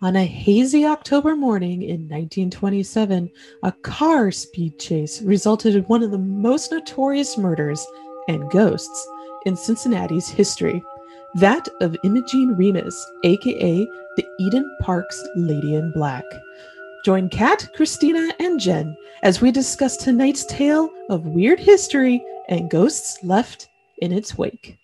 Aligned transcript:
On 0.00 0.14
a 0.14 0.24
hazy 0.24 0.86
October 0.86 1.34
morning 1.34 1.82
in 1.82 2.02
1927, 2.02 3.28
a 3.64 3.72
car 3.82 4.30
speed 4.30 4.78
chase 4.78 5.20
resulted 5.22 5.74
in 5.74 5.82
one 5.84 6.04
of 6.04 6.12
the 6.12 6.18
most 6.18 6.70
notorious 6.70 7.36
murders 7.36 7.84
and 8.28 8.48
ghosts 8.52 9.08
in 9.44 9.56
Cincinnati's 9.56 10.28
history 10.28 10.80
that 11.34 11.66
of 11.80 11.96
Imogene 12.04 12.54
Remus, 12.56 12.94
aka 13.24 13.84
the 14.16 14.26
Eden 14.38 14.76
Park's 14.82 15.20
Lady 15.34 15.74
in 15.74 15.90
Black. 15.90 16.24
Join 17.04 17.28
Kat, 17.28 17.68
Christina, 17.74 18.32
and 18.38 18.60
Jen 18.60 18.96
as 19.24 19.40
we 19.40 19.50
discuss 19.50 19.96
tonight's 19.96 20.46
tale 20.46 20.90
of 21.10 21.26
weird 21.26 21.58
history 21.58 22.24
and 22.48 22.70
ghosts 22.70 23.18
left 23.24 23.68
in 24.00 24.12
its 24.12 24.38
wake. 24.38 24.78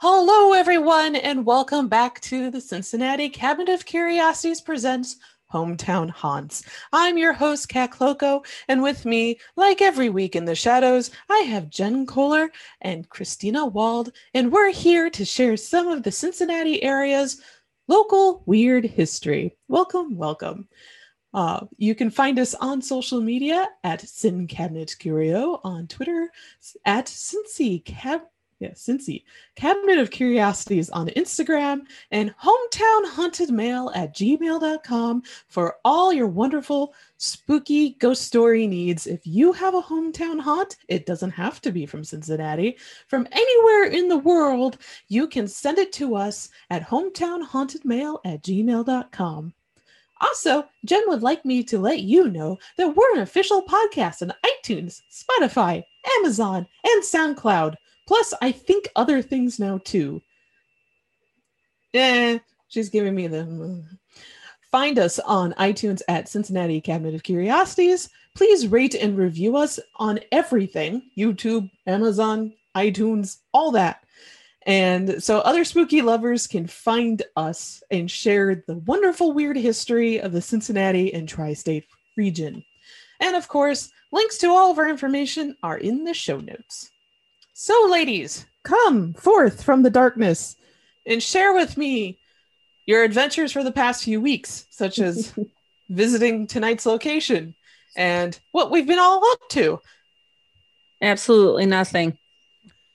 Hello, 0.00 0.52
everyone, 0.52 1.16
and 1.16 1.44
welcome 1.44 1.88
back 1.88 2.20
to 2.20 2.52
the 2.52 2.60
Cincinnati 2.60 3.28
Cabinet 3.28 3.68
of 3.68 3.84
Curiosities 3.84 4.60
presents 4.60 5.16
Hometown 5.52 6.08
Haunts. 6.08 6.62
I'm 6.92 7.18
your 7.18 7.32
host, 7.32 7.68
Kat 7.68 7.90
Klockow, 7.90 8.46
and 8.68 8.80
with 8.80 9.04
me, 9.04 9.40
like 9.56 9.82
every 9.82 10.08
week 10.08 10.36
in 10.36 10.44
the 10.44 10.54
shadows, 10.54 11.10
I 11.28 11.38
have 11.38 11.68
Jen 11.68 12.06
Kohler 12.06 12.52
and 12.80 13.08
Christina 13.08 13.66
Wald, 13.66 14.12
and 14.34 14.52
we're 14.52 14.70
here 14.70 15.10
to 15.10 15.24
share 15.24 15.56
some 15.56 15.88
of 15.88 16.04
the 16.04 16.12
Cincinnati 16.12 16.80
area's 16.80 17.40
local 17.88 18.44
weird 18.46 18.84
history. 18.84 19.56
Welcome, 19.66 20.16
welcome. 20.16 20.68
Uh, 21.34 21.66
you 21.76 21.96
can 21.96 22.10
find 22.10 22.38
us 22.38 22.54
on 22.54 22.82
social 22.82 23.20
media 23.20 23.68
at 23.82 24.08
Sin 24.08 24.46
Cabinet 24.46 24.94
Curio 24.96 25.60
on 25.64 25.88
Twitter, 25.88 26.30
at 26.84 27.06
Cincy 27.06 27.84
yeah, 28.60 28.70
Cincy. 28.70 29.22
Cabinet 29.54 29.98
of 29.98 30.10
Curiosities 30.10 30.90
on 30.90 31.08
Instagram 31.08 31.82
and 32.10 32.34
hometown 32.36 33.08
haunted 33.08 33.50
mail 33.50 33.92
at 33.94 34.14
gmail.com 34.16 35.22
for 35.46 35.76
all 35.84 36.12
your 36.12 36.26
wonderful 36.26 36.92
spooky 37.18 37.90
ghost 38.00 38.22
story 38.22 38.66
needs. 38.66 39.06
If 39.06 39.24
you 39.24 39.52
have 39.52 39.74
a 39.74 39.82
hometown 39.82 40.40
haunt, 40.40 40.76
it 40.88 41.06
doesn't 41.06 41.30
have 41.30 41.60
to 41.62 41.70
be 41.70 41.86
from 41.86 42.02
Cincinnati. 42.02 42.76
From 43.06 43.28
anywhere 43.30 43.84
in 43.84 44.08
the 44.08 44.18
world, 44.18 44.78
you 45.06 45.28
can 45.28 45.46
send 45.46 45.78
it 45.78 45.92
to 45.94 46.16
us 46.16 46.48
at 46.70 46.86
hometownhauntedmail 46.86 48.18
at 48.24 48.42
gmail.com. 48.42 49.54
Also, 50.20 50.64
Jen 50.84 51.02
would 51.06 51.22
like 51.22 51.44
me 51.44 51.62
to 51.62 51.78
let 51.78 52.00
you 52.00 52.28
know 52.28 52.58
that 52.76 52.96
we're 52.96 53.14
an 53.14 53.20
official 53.20 53.62
podcast 53.62 54.20
on 54.22 54.32
iTunes, 54.44 55.02
Spotify, 55.12 55.84
Amazon, 56.18 56.66
and 56.84 57.02
SoundCloud. 57.04 57.76
Plus, 58.08 58.32
I 58.40 58.52
think 58.52 58.88
other 58.96 59.20
things 59.20 59.58
now 59.58 59.78
too. 59.84 60.22
Eh, 61.92 62.38
she's 62.68 62.88
giving 62.88 63.14
me 63.14 63.26
the. 63.26 63.84
Find 64.72 64.98
us 64.98 65.18
on 65.18 65.52
iTunes 65.52 66.00
at 66.08 66.26
Cincinnati 66.26 66.80
Cabinet 66.80 67.14
of 67.14 67.22
Curiosities. 67.22 68.08
Please 68.34 68.66
rate 68.66 68.94
and 68.94 69.18
review 69.18 69.58
us 69.58 69.78
on 69.96 70.20
everything 70.32 71.02
YouTube, 71.18 71.70
Amazon, 71.86 72.54
iTunes, 72.74 73.40
all 73.52 73.72
that. 73.72 74.02
And 74.62 75.22
so 75.22 75.40
other 75.40 75.64
spooky 75.64 76.00
lovers 76.00 76.46
can 76.46 76.66
find 76.66 77.22
us 77.36 77.82
and 77.90 78.10
share 78.10 78.64
the 78.66 78.76
wonderful 78.86 79.32
weird 79.32 79.58
history 79.58 80.18
of 80.18 80.32
the 80.32 80.40
Cincinnati 80.40 81.12
and 81.12 81.28
tri 81.28 81.52
state 81.52 81.84
region. 82.16 82.64
And 83.20 83.36
of 83.36 83.48
course, 83.48 83.90
links 84.12 84.38
to 84.38 84.48
all 84.48 84.70
of 84.70 84.78
our 84.78 84.88
information 84.88 85.56
are 85.62 85.76
in 85.76 86.04
the 86.04 86.14
show 86.14 86.40
notes. 86.40 86.90
So, 87.60 87.88
ladies, 87.90 88.46
come 88.62 89.14
forth 89.14 89.64
from 89.64 89.82
the 89.82 89.90
darkness 89.90 90.54
and 91.04 91.20
share 91.20 91.52
with 91.52 91.76
me 91.76 92.16
your 92.86 93.02
adventures 93.02 93.50
for 93.50 93.64
the 93.64 93.72
past 93.72 94.04
few 94.04 94.20
weeks, 94.20 94.68
such 94.70 95.00
as 95.00 95.34
visiting 95.88 96.46
tonight's 96.46 96.86
location 96.86 97.56
and 97.96 98.38
what 98.52 98.70
we've 98.70 98.86
been 98.86 99.00
all 99.00 99.28
up 99.32 99.40
to. 99.48 99.80
Absolutely 101.02 101.66
nothing. 101.66 102.16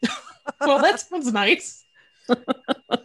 well, 0.61 0.79
that 0.79 1.01
sounds 1.01 1.33
nice. 1.33 1.83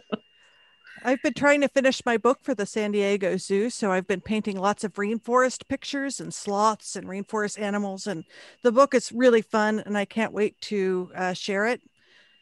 I've 1.03 1.21
been 1.21 1.33
trying 1.33 1.61
to 1.61 1.67
finish 1.67 2.05
my 2.05 2.17
book 2.17 2.39
for 2.41 2.53
the 2.53 2.65
San 2.65 2.91
Diego 2.91 3.37
Zoo, 3.37 3.69
so 3.69 3.91
I've 3.91 4.07
been 4.07 4.21
painting 4.21 4.57
lots 4.57 4.83
of 4.83 4.93
rainforest 4.93 5.67
pictures 5.67 6.19
and 6.19 6.33
sloths 6.33 6.95
and 6.95 7.07
rainforest 7.07 7.59
animals, 7.59 8.07
and 8.07 8.23
the 8.63 8.71
book 8.71 8.93
is 8.93 9.11
really 9.11 9.41
fun, 9.41 9.79
and 9.85 9.97
I 9.97 10.05
can't 10.05 10.33
wait 10.33 10.59
to 10.61 11.11
uh, 11.15 11.33
share 11.33 11.67
it. 11.67 11.81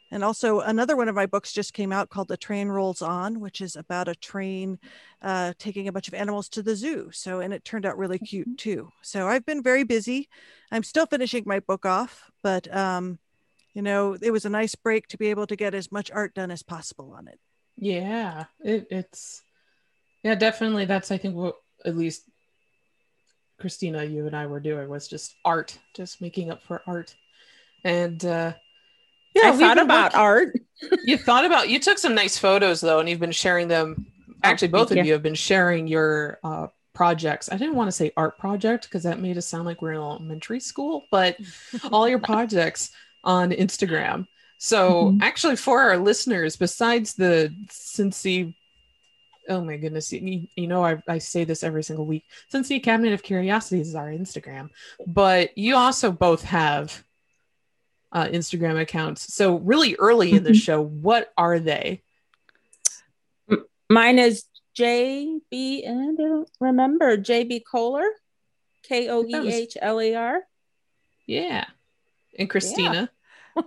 And 0.09 0.23
also, 0.23 0.61
another 0.61 0.95
one 0.95 1.09
of 1.09 1.15
my 1.15 1.25
books 1.25 1.51
just 1.51 1.73
came 1.73 1.91
out 1.91 2.09
called 2.09 2.29
The 2.29 2.37
Train 2.37 2.69
Rolls 2.69 3.01
On, 3.01 3.39
which 3.41 3.59
is 3.59 3.75
about 3.75 4.07
a 4.07 4.15
train 4.15 4.79
uh, 5.21 5.53
taking 5.59 5.87
a 5.87 5.91
bunch 5.91 6.07
of 6.07 6.13
animals 6.13 6.47
to 6.49 6.63
the 6.63 6.75
zoo. 6.75 7.09
So, 7.11 7.41
and 7.41 7.53
it 7.53 7.65
turned 7.65 7.85
out 7.85 7.97
really 7.97 8.19
cute 8.19 8.47
mm-hmm. 8.47 8.55
too. 8.55 8.89
So, 9.01 9.27
I've 9.27 9.45
been 9.45 9.61
very 9.61 9.83
busy. 9.83 10.29
I'm 10.71 10.83
still 10.83 11.05
finishing 11.05 11.43
my 11.45 11.59
book 11.59 11.85
off, 11.85 12.31
but 12.41 12.73
um, 12.73 13.19
you 13.73 13.81
know, 13.81 14.17
it 14.21 14.31
was 14.31 14.45
a 14.45 14.49
nice 14.49 14.75
break 14.75 15.07
to 15.09 15.17
be 15.17 15.27
able 15.27 15.45
to 15.47 15.55
get 15.55 15.75
as 15.75 15.91
much 15.91 16.09
art 16.09 16.33
done 16.33 16.51
as 16.51 16.63
possible 16.63 17.13
on 17.15 17.27
it. 17.27 17.39
Yeah, 17.77 18.45
it, 18.63 18.87
it's 18.89 19.41
yeah, 20.23 20.35
definitely. 20.35 20.85
That's 20.85 21.11
I 21.11 21.17
think 21.17 21.35
what 21.35 21.55
at 21.85 21.95
least 21.95 22.23
Christina, 23.59 24.03
you 24.03 24.25
and 24.25 24.35
I 24.35 24.47
were 24.47 24.59
doing 24.59 24.89
was 24.89 25.07
just 25.07 25.35
art, 25.45 25.77
just 25.95 26.21
making 26.21 26.51
up 26.51 26.63
for 26.63 26.81
art, 26.87 27.15
and 27.83 28.23
uh, 28.25 28.53
yeah, 29.35 29.49
I 29.49 29.57
thought 29.57 29.79
about 29.79 30.13
working. 30.13 30.19
art. 30.19 30.59
you 31.03 31.17
thought 31.17 31.45
about 31.45 31.69
you 31.69 31.79
took 31.79 31.97
some 31.97 32.15
nice 32.15 32.37
photos 32.37 32.81
though, 32.81 32.99
and 32.99 33.07
you've 33.07 33.19
been 33.19 33.31
sharing 33.31 33.67
them. 33.67 34.07
Actually, 34.43 34.67
both 34.69 34.91
of 34.91 34.97
you. 34.97 35.03
you 35.03 35.13
have 35.13 35.23
been 35.23 35.35
sharing 35.35 35.87
your 35.87 36.39
uh, 36.43 36.67
projects. 36.93 37.49
I 37.51 37.57
didn't 37.57 37.75
want 37.75 37.87
to 37.87 37.91
say 37.91 38.11
art 38.17 38.37
project 38.37 38.85
because 38.85 39.03
that 39.03 39.19
made 39.19 39.37
us 39.37 39.47
sound 39.47 39.65
like 39.65 39.81
we're 39.81 39.93
in 39.93 39.97
elementary 39.97 40.59
school, 40.59 41.03
but 41.11 41.37
all 41.91 42.07
your 42.07 42.19
projects 42.33 42.91
on 43.23 43.51
Instagram. 43.51 44.27
So 44.57 45.05
mm-hmm. 45.05 45.21
actually, 45.21 45.55
for 45.55 45.81
our 45.81 45.97
listeners, 45.97 46.55
besides 46.55 47.13
the 47.13 47.53
Cincy, 47.69 48.55
oh 49.49 49.61
my 49.61 49.77
goodness, 49.77 50.11
you, 50.11 50.47
you 50.55 50.67
know 50.67 50.83
I, 50.83 51.01
I 51.07 51.19
say 51.19 51.43
this 51.43 51.63
every 51.63 51.83
single 51.83 52.05
week. 52.05 52.25
Cincy 52.51 52.81
Cabinet 52.81 53.13
of 53.13 53.23
Curiosities 53.23 53.89
is 53.89 53.95
our 53.95 54.07
Instagram, 54.07 54.69
but 55.05 55.57
you 55.57 55.75
also 55.75 56.11
both 56.11 56.43
have 56.43 57.03
uh, 58.11 58.25
Instagram 58.25 58.79
accounts. 58.81 59.33
So 59.33 59.57
really 59.57 59.95
early 59.95 60.31
in 60.31 60.43
the 60.43 60.51
mm-hmm. 60.51 60.57
show, 60.57 60.81
what 60.81 61.31
are 61.37 61.59
they? 61.59 62.01
Mine 63.89 64.19
is 64.19 64.43
JB, 64.77 65.87
and 65.87 66.19
I 66.19 66.21
don't 66.21 66.49
remember 66.59 67.17
JB 67.17 67.61
Kohler, 67.69 68.07
K 68.83 69.07
O 69.09 69.23
E 69.23 69.49
H 69.49 69.77
L 69.81 70.01
A 70.01 70.15
R. 70.15 70.41
Yeah, 71.25 71.65
and 72.37 72.49
Christina. 72.49 73.09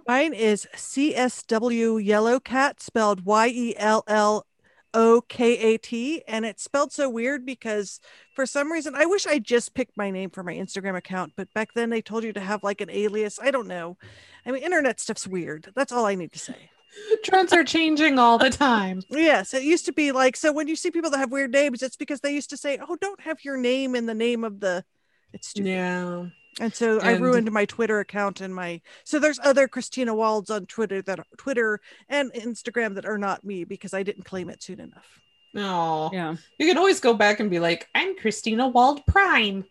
Mine 0.07 0.35
is 0.35 0.67
CSW 0.75 2.05
Yellow 2.05 2.41
Cat, 2.41 2.81
spelled 2.81 3.25
Y 3.25 3.49
E 3.49 3.75
L 3.77 4.05
L 4.07 4.47
O 4.95 5.23
K 5.29 5.57
A 5.59 5.79
T. 5.79 6.23
And 6.27 6.45
it's 6.45 6.63
spelled 6.63 6.93
so 6.93 7.09
weird 7.09 7.47
because 7.47 8.01
for 8.35 8.47
some 8.47 8.71
reason, 8.73 8.95
I 8.95 9.07
wish 9.07 9.27
I 9.27 9.39
just 9.39 9.75
picked 9.75 9.97
my 9.97 10.11
name 10.11 10.31
for 10.31 10.43
my 10.43 10.55
Instagram 10.55 10.97
account, 10.97 11.33
but 11.37 11.53
back 11.55 11.75
then 11.75 11.91
they 11.91 12.03
told 12.03 12.25
you 12.25 12.33
to 12.33 12.41
have 12.41 12.63
like 12.63 12.81
an 12.81 12.91
alias. 12.91 13.39
I 13.41 13.51
don't 13.51 13.69
know. 13.69 13.97
I 14.45 14.53
mean, 14.53 14.63
internet 14.63 15.01
stuff's 15.01 15.27
weird. 15.27 15.71
That's 15.75 15.93
all 15.93 16.07
I 16.07 16.15
need 16.15 16.33
to 16.33 16.39
say. 16.39 16.71
Trends 17.25 17.53
are 17.53 17.65
changing 17.65 18.19
all 18.19 18.39
the 18.39 18.51
time. 18.51 19.03
yes, 19.11 19.55
it 19.55 19.63
used 19.63 19.87
to 19.87 19.93
be 19.93 20.13
like 20.13 20.37
so 20.37 20.53
when 20.53 20.67
you 20.67 20.75
see 20.77 20.91
people 20.91 21.11
that 21.11 21.19
have 21.19 21.31
weird 21.31 21.53
names, 21.53 21.83
it's 21.83 21.97
because 21.97 22.21
they 22.21 22.33
used 22.33 22.51
to 22.51 22.57
say, 22.57 22.79
"Oh, 22.81 22.97
don't 23.01 23.21
have 23.21 23.45
your 23.45 23.57
name 23.57 23.95
in 23.95 24.07
the 24.07 24.15
name 24.15 24.45
of 24.45 24.61
the." 24.61 24.85
It's 25.33 25.49
stupid. 25.49 25.69
Yeah. 25.69 26.27
And 26.59 26.75
so 26.75 26.99
and... 26.99 27.09
I 27.09 27.13
ruined 27.13 27.51
my 27.53 27.65
Twitter 27.65 28.01
account 28.01 28.41
and 28.41 28.55
my 28.55 28.81
so 29.05 29.19
there's 29.19 29.39
other 29.43 29.69
Christina 29.69 30.15
Walds 30.15 30.51
on 30.51 30.67
Twitter 30.67 31.03
that 31.03 31.21
Twitter 31.37 31.81
and 32.09 32.33
Instagram 32.33 32.95
that 32.97 33.07
are 33.07 33.19
not 33.19 33.45
me 33.45 33.65
because 33.65 33.95
I 33.95 34.03
didn't 34.03 34.25
claim 34.25 34.51
it 34.51 34.63
soon 34.63 34.81
enough. 34.81 35.21
Oh, 35.57 36.11
yeah. 36.13 36.37
You 36.59 36.67
can 36.67 36.79
always 36.79 37.01
go 37.01 37.15
back 37.15 37.41
and 37.41 37.51
be 37.51 37.59
like, 37.59 37.89
I'm 37.95 38.17
Christina 38.17 38.69
Wald 38.69 39.05
Prime 39.07 39.65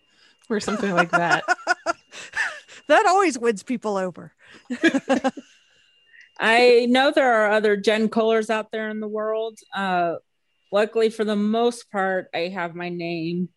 or 0.50 0.60
something 0.60 0.94
like 0.94 1.12
that. 1.12 1.44
that 2.88 3.06
always 3.06 3.38
wins 3.40 3.64
people 3.64 3.96
over. 3.96 4.34
I 6.40 6.88
know 6.90 7.12
there 7.12 7.32
are 7.32 7.52
other 7.52 7.78
Jen 7.78 8.10
Kohlers 8.10 8.50
out 8.50 8.72
there 8.72 8.90
in 8.90 9.00
the 9.00 9.08
world. 9.08 9.60
Uh, 9.76 10.16
luckily, 10.72 11.10
for 11.10 11.24
the 11.24 11.36
most 11.36 11.92
part, 11.92 12.28
I 12.34 12.48
have 12.50 12.76
my 12.76 12.90
name 12.90 13.50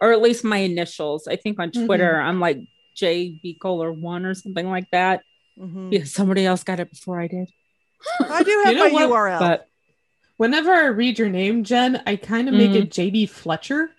or 0.00 0.12
at 0.12 0.22
least 0.22 0.44
my 0.44 0.58
initials. 0.58 1.26
I 1.26 1.36
think 1.36 1.58
on 1.58 1.70
Twitter 1.70 2.12
mm-hmm. 2.12 2.28
I'm 2.28 2.40
like 2.40 2.60
JB 2.96 3.60
Kohler 3.60 3.92
one 3.92 4.24
or 4.24 4.34
something 4.34 4.68
like 4.68 4.90
that. 4.92 5.22
Mm-hmm. 5.58 5.90
Because 5.90 6.12
somebody 6.12 6.46
else 6.46 6.64
got 6.64 6.80
it 6.80 6.90
before 6.90 7.20
I 7.20 7.26
did. 7.26 7.50
I 8.20 8.42
do 8.42 8.62
have 8.64 8.72
you 8.72 8.78
know 8.78 8.90
my 8.90 9.06
what? 9.06 9.10
URL. 9.10 9.38
But 9.38 9.68
whenever 10.36 10.72
I 10.72 10.86
read 10.86 11.18
your 11.18 11.28
name, 11.28 11.64
Jen, 11.64 12.02
I 12.06 12.16
kind 12.16 12.48
of 12.48 12.54
make 12.54 12.70
mm-hmm. 12.70 12.84
it 12.84 12.90
JB 12.90 13.28
Fletcher 13.28 13.90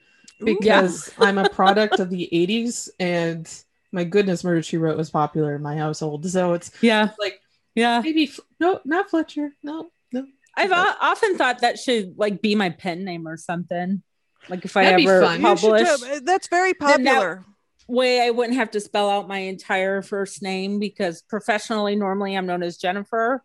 because 0.43 1.11
I'm 1.19 1.37
a 1.37 1.49
product 1.49 1.99
of 1.99 2.09
the 2.11 2.27
80s 2.31 2.89
and 2.99 3.47
my 3.91 4.03
goodness, 4.05 4.43
Murder 4.43 4.63
She 4.63 4.77
Wrote 4.77 4.97
was 4.97 5.09
popular 5.09 5.55
in 5.55 5.61
my 5.61 5.77
household. 5.77 6.25
So 6.29 6.53
it's 6.53 6.71
Yeah. 6.81 7.09
like 7.19 7.41
Yeah. 7.75 8.01
maybe 8.01 8.23
F- 8.23 8.39
no, 8.59 8.79
not 8.85 9.09
Fletcher. 9.09 9.53
No, 9.61 9.91
no. 10.11 10.25
I've 10.55 10.71
o- 10.71 10.95
often 11.01 11.37
thought 11.37 11.59
that 11.59 11.77
should 11.77 12.17
like 12.17 12.41
be 12.41 12.55
my 12.55 12.69
pen 12.69 13.03
name 13.03 13.27
or 13.27 13.37
something. 13.37 14.01
Like 14.49 14.65
if 14.65 14.75
I 14.75 14.83
That'd 14.83 14.97
be 14.97 15.07
ever 15.07 15.21
fun. 15.21 15.41
You 15.41 15.55
should 15.57 15.69
publish, 15.85 16.21
that's 16.23 16.47
very 16.47 16.73
Then 16.79 17.03
that- 17.03 17.13
popular. 17.13 17.45
way 17.87 18.21
I 18.25 18.29
wouldn't 18.31 18.57
have 18.57 18.71
to 18.71 18.79
spell 18.79 19.09
out 19.09 19.27
my 19.27 19.39
entire 19.39 20.01
first 20.01 20.41
name 20.41 20.79
because 20.79 21.21
professionally, 21.23 21.95
normally 21.95 22.35
I'm 22.35 22.45
known 22.45 22.63
as 22.63 22.77
Jennifer. 22.77 23.43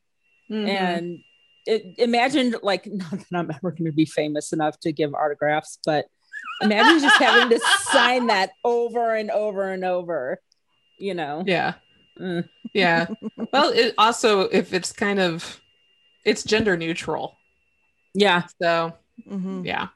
Mhm. 0.51 0.69
And 0.69 1.19
it, 1.67 1.83
imagine, 1.99 2.55
like, 2.63 2.87
not 2.91 3.11
that 3.11 3.27
I'm 3.33 3.51
ever 3.51 3.71
going 3.73 3.87
to 3.87 3.93
be 3.93 4.05
famous 4.07 4.53
enough 4.53 4.79
to 4.81 4.93
give 4.93 5.15
autographs, 5.15 5.79
but 5.85 6.07
imagine 6.63 7.01
just 7.01 7.17
having 7.21 7.51
to 7.59 7.61
sign 7.91 8.29
that 8.29 8.51
over 8.65 9.15
and 9.15 9.31
over 9.33 9.71
and 9.73 9.85
over, 9.85 10.41
you 10.99 11.15
know? 11.15 11.43
yeah, 11.47 11.75
Mm. 12.21 12.49
yeah. 12.73 13.07
well, 13.53 13.71
it 13.71 13.95
also 13.99 14.43
if 14.43 14.73
it's 14.73 14.91
kind 14.93 15.19
of 15.21 15.61
it's 16.25 16.43
gender 16.45 16.77
neutral. 16.77 17.37
Yeah. 18.15 18.45
So 18.63 18.95
Mhm. 19.29 19.67
yeah, 19.67 19.89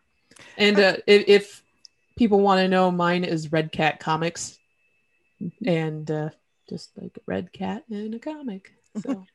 and 0.57 0.79
uh, 0.79 0.97
if, 1.07 1.25
if 1.29 1.63
people 2.17 2.41
want 2.41 2.61
to 2.61 2.69
know, 2.69 2.91
mine 2.91 3.25
is 3.25 3.53
Red 3.53 3.73
Cat 3.73 4.01
Comics, 4.01 4.59
and 5.65 6.11
uh, 6.11 6.31
just 6.69 6.91
like 6.97 7.17
a 7.17 7.21
red 7.27 7.53
cat 7.53 7.85
in 7.91 8.15
a 8.15 8.19
comic. 8.19 8.73
So 9.03 9.27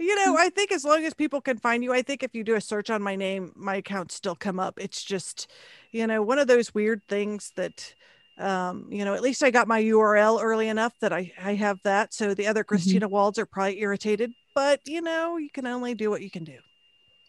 You 0.00 0.16
know, 0.16 0.36
I 0.36 0.48
think 0.50 0.72
as 0.72 0.84
long 0.84 1.04
as 1.04 1.14
people 1.14 1.40
can 1.40 1.58
find 1.58 1.84
you, 1.84 1.92
I 1.92 2.02
think 2.02 2.22
if 2.22 2.34
you 2.34 2.44
do 2.44 2.54
a 2.54 2.60
search 2.60 2.90
on 2.90 3.02
my 3.02 3.16
name, 3.16 3.52
my 3.54 3.76
accounts 3.76 4.14
still 4.14 4.34
come 4.34 4.58
up. 4.58 4.78
It's 4.80 5.02
just, 5.02 5.50
you 5.90 6.06
know, 6.06 6.22
one 6.22 6.38
of 6.38 6.46
those 6.46 6.74
weird 6.74 7.02
things 7.08 7.52
that, 7.56 7.94
um, 8.38 8.86
you 8.90 9.04
know, 9.04 9.14
at 9.14 9.22
least 9.22 9.42
I 9.42 9.50
got 9.50 9.68
my 9.68 9.82
URL 9.82 10.42
early 10.42 10.68
enough 10.68 10.94
that 11.00 11.12
I, 11.12 11.32
I 11.42 11.54
have 11.54 11.78
that. 11.84 12.14
So 12.14 12.34
the 12.34 12.46
other 12.46 12.64
Christina 12.64 13.08
Walds 13.08 13.38
are 13.38 13.46
probably 13.46 13.80
irritated, 13.80 14.32
but 14.54 14.80
you 14.86 15.02
know, 15.02 15.36
you 15.36 15.50
can 15.50 15.66
only 15.66 15.94
do 15.94 16.10
what 16.10 16.22
you 16.22 16.30
can 16.30 16.44
do. 16.44 16.58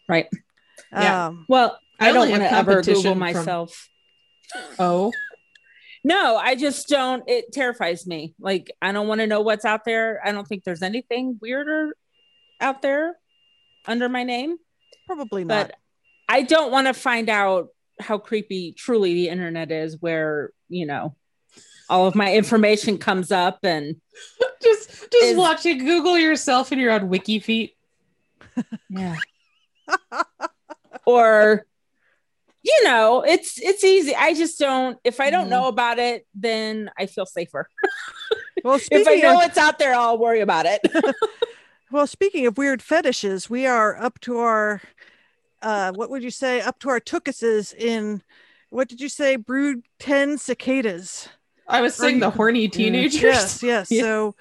Right. 0.07 0.27
Yeah. 0.91 1.27
Um, 1.27 1.45
Well, 1.47 1.79
I 1.99 2.09
I, 2.09 2.11
don't 2.11 2.29
want 2.29 2.41
to 2.43 2.51
ever 2.51 2.71
competition 2.75 2.93
Google 2.95 3.11
from- 3.13 3.19
myself. 3.19 3.89
oh, 4.79 5.11
No, 6.03 6.35
I 6.37 6.55
just 6.55 6.87
don't. 6.89 7.23
It 7.29 7.51
terrifies 7.53 8.05
me. 8.05 8.35
Like, 8.39 8.71
I 8.81 8.91
don't 8.91 9.07
want 9.07 9.21
to 9.21 9.27
know 9.27 9.41
what's 9.41 9.65
out 9.65 9.85
there. 9.85 10.19
I 10.25 10.31
don't 10.31 10.45
think 10.47 10.63
there's 10.63 10.81
anything 10.83 11.39
weirder 11.41 11.95
out 12.59 12.81
there 12.81 13.15
under 13.85 14.09
my 14.09 14.23
name, 14.23 14.57
probably 15.07 15.43
not. 15.45 15.67
but 15.69 15.75
I 16.29 16.41
don't 16.43 16.71
want 16.71 16.87
to 16.87 16.93
find 16.93 17.29
out 17.29 17.67
how 17.99 18.17
creepy 18.17 18.73
truly 18.73 19.13
the 19.13 19.29
internet 19.29 19.71
is, 19.71 19.97
where, 20.01 20.51
you 20.69 20.85
know, 20.85 21.15
all 21.89 22.07
of 22.07 22.15
my 22.15 22.33
information 22.33 22.97
comes 22.97 23.31
up 23.31 23.59
and 23.63 23.95
just 24.63 24.89
just 25.11 25.13
Is- 25.23 25.37
watch 25.37 25.65
you 25.65 25.79
Google 25.79 26.17
yourself 26.17 26.71
and 26.71 26.79
you're 26.81 26.91
on 26.91 27.09
WikiFeet. 27.09 27.71
yeah. 28.89 29.15
or 31.05 31.65
you 32.63 32.83
know, 32.85 33.21
it's 33.21 33.59
it's 33.61 33.83
easy. 33.83 34.15
I 34.15 34.33
just 34.33 34.57
don't 34.57 34.97
if 35.03 35.19
I 35.19 35.29
don't 35.29 35.47
Mhm. 35.47 35.49
know 35.49 35.67
about 35.67 35.99
it, 35.99 36.25
then 36.33 36.89
I 36.97 37.07
feel 37.07 37.25
safer. 37.25 37.67
well, 38.63 38.79
If 38.91 39.07
I 39.07 39.15
know 39.15 39.35
of, 39.39 39.43
it's 39.43 39.57
out 39.57 39.79
there, 39.79 39.93
I'll 39.93 40.17
worry 40.17 40.39
about 40.39 40.65
it. 40.65 40.81
well, 41.91 42.07
speaking 42.07 42.45
of 42.47 42.57
weird 42.57 42.81
fetishes, 42.81 43.49
we 43.49 43.65
are 43.67 44.01
up 44.01 44.19
to 44.21 44.37
our, 44.37 44.81
uh, 45.61 45.91
what 45.91 46.09
would 46.09 46.23
you 46.23 46.31
say, 46.31 46.61
up 46.61 46.79
to 46.79 46.89
our 46.89 46.99
tookuses 47.01 47.73
in, 47.73 48.23
what 48.69 48.87
did 48.87 49.01
you 49.01 49.09
say, 49.09 49.35
brood 49.35 49.83
10 49.99 50.37
cicadas. 50.37 51.27
I 51.67 51.81
was 51.81 51.95
saying 51.95 52.19
the 52.19 52.29
horny 52.29 52.67
teenagers. 52.67 53.21
Yes, 53.21 53.63
yes. 53.63 53.91
Yeah. 53.91 54.01
So, 54.01 54.35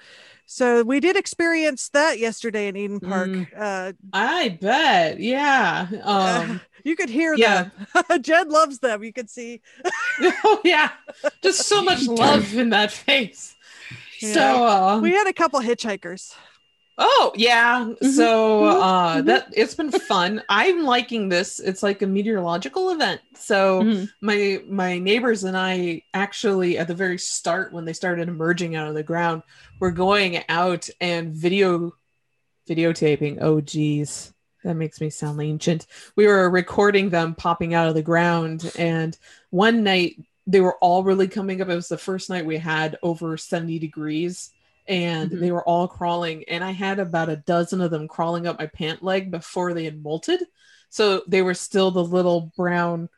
so 0.45 0.83
we 0.83 0.99
did 0.99 1.15
experience 1.15 1.89
that 1.89 2.19
yesterday 2.19 2.67
in 2.67 2.75
Eden 2.75 2.99
Park. 2.99 3.29
Mm. 3.29 3.47
Uh, 3.57 3.93
I 4.11 4.49
bet. 4.49 5.19
Yeah. 5.19 5.87
Um 6.03 6.61
you 6.83 6.95
could 6.95 7.09
hear 7.09 7.33
yeah. 7.35 7.69
them. 8.09 8.21
Jed 8.21 8.49
loves 8.49 8.79
them. 8.79 9.03
You 9.03 9.13
could 9.13 9.29
see. 9.29 9.61
oh 10.21 10.61
yeah. 10.63 10.91
Just 11.41 11.67
so 11.67 11.83
much 11.83 12.07
love 12.07 12.53
in 12.55 12.69
that 12.69 12.91
face. 12.91 13.55
Yeah. 14.21 14.33
So 14.33 14.65
uh 14.65 14.99
We 14.99 15.11
had 15.11 15.27
a 15.27 15.33
couple 15.33 15.59
hitchhikers. 15.61 16.33
Oh 16.97 17.31
yeah. 17.35 17.85
Mhm, 17.85 18.11
So 18.13 18.61
mhm, 18.61 18.81
uh 18.81 19.15
mhm. 19.21 19.25
that 19.25 19.47
it's 19.55 19.75
been 19.75 19.91
fun. 19.91 20.41
I'm 20.49 20.83
liking 20.83 21.29
this. 21.29 21.59
It's 21.59 21.83
like 21.83 22.01
a 22.01 22.07
meteorological 22.07 22.91
event. 22.91 23.21
So 23.35 23.83
Mhm. 23.83 24.09
my 24.21 24.61
my 24.67 24.99
neighbors 24.99 25.43
and 25.43 25.57
I 25.57 26.03
actually 26.13 26.77
at 26.77 26.87
the 26.87 26.95
very 26.95 27.17
start 27.17 27.73
when 27.73 27.85
they 27.85 27.93
started 27.93 28.27
emerging 28.29 28.75
out 28.75 28.87
of 28.87 28.93
the 28.95 29.03
ground 29.03 29.43
were 29.79 29.91
going 29.91 30.43
out 30.49 30.89
and 31.01 31.33
video 31.33 31.93
videotaping. 32.69 33.37
Oh 33.41 33.61
geez. 33.61 34.33
That 34.63 34.75
makes 34.75 35.01
me 35.01 35.09
sound 35.09 35.41
ancient. 35.41 35.87
We 36.15 36.25
were 36.25 36.49
recording 36.49 37.09
them 37.09 37.35
popping 37.35 37.73
out 37.73 37.89
of 37.89 37.95
the 37.95 38.01
ground 38.01 38.71
and 38.77 39.17
one 39.49 39.83
night 39.83 40.15
they 40.47 40.61
were 40.61 40.75
all 40.79 41.03
really 41.03 41.27
coming 41.27 41.61
up. 41.61 41.69
It 41.69 41.75
was 41.75 41.87
the 41.89 41.97
first 41.97 42.29
night 42.29 42.45
we 42.45 42.57
had 42.57 42.97
over 43.03 43.35
70 43.37 43.79
degrees 43.79 44.51
and 44.87 45.31
Mhm. 45.31 45.39
they 45.39 45.45
mm-hmm. 45.47 45.55
were 45.55 45.67
all 45.67 45.87
crawling 45.87 46.43
and 46.47 46.63
I 46.63 46.71
had 46.71 46.99
about 46.99 47.29
a 47.29 47.35
dozen 47.35 47.81
of 47.81 47.91
them 47.91 48.07
crawling 48.07 48.47
up 48.47 48.59
my 48.59 48.67
pant 48.67 49.03
leg 49.03 49.31
before 49.31 49.73
they 49.73 49.85
had 49.85 50.03
molted. 50.03 50.39
So 50.89 51.23
they 51.27 51.41
were 51.41 51.53
still 51.53 51.91
the 51.91 52.03
little 52.03 52.51
brown 52.55 53.09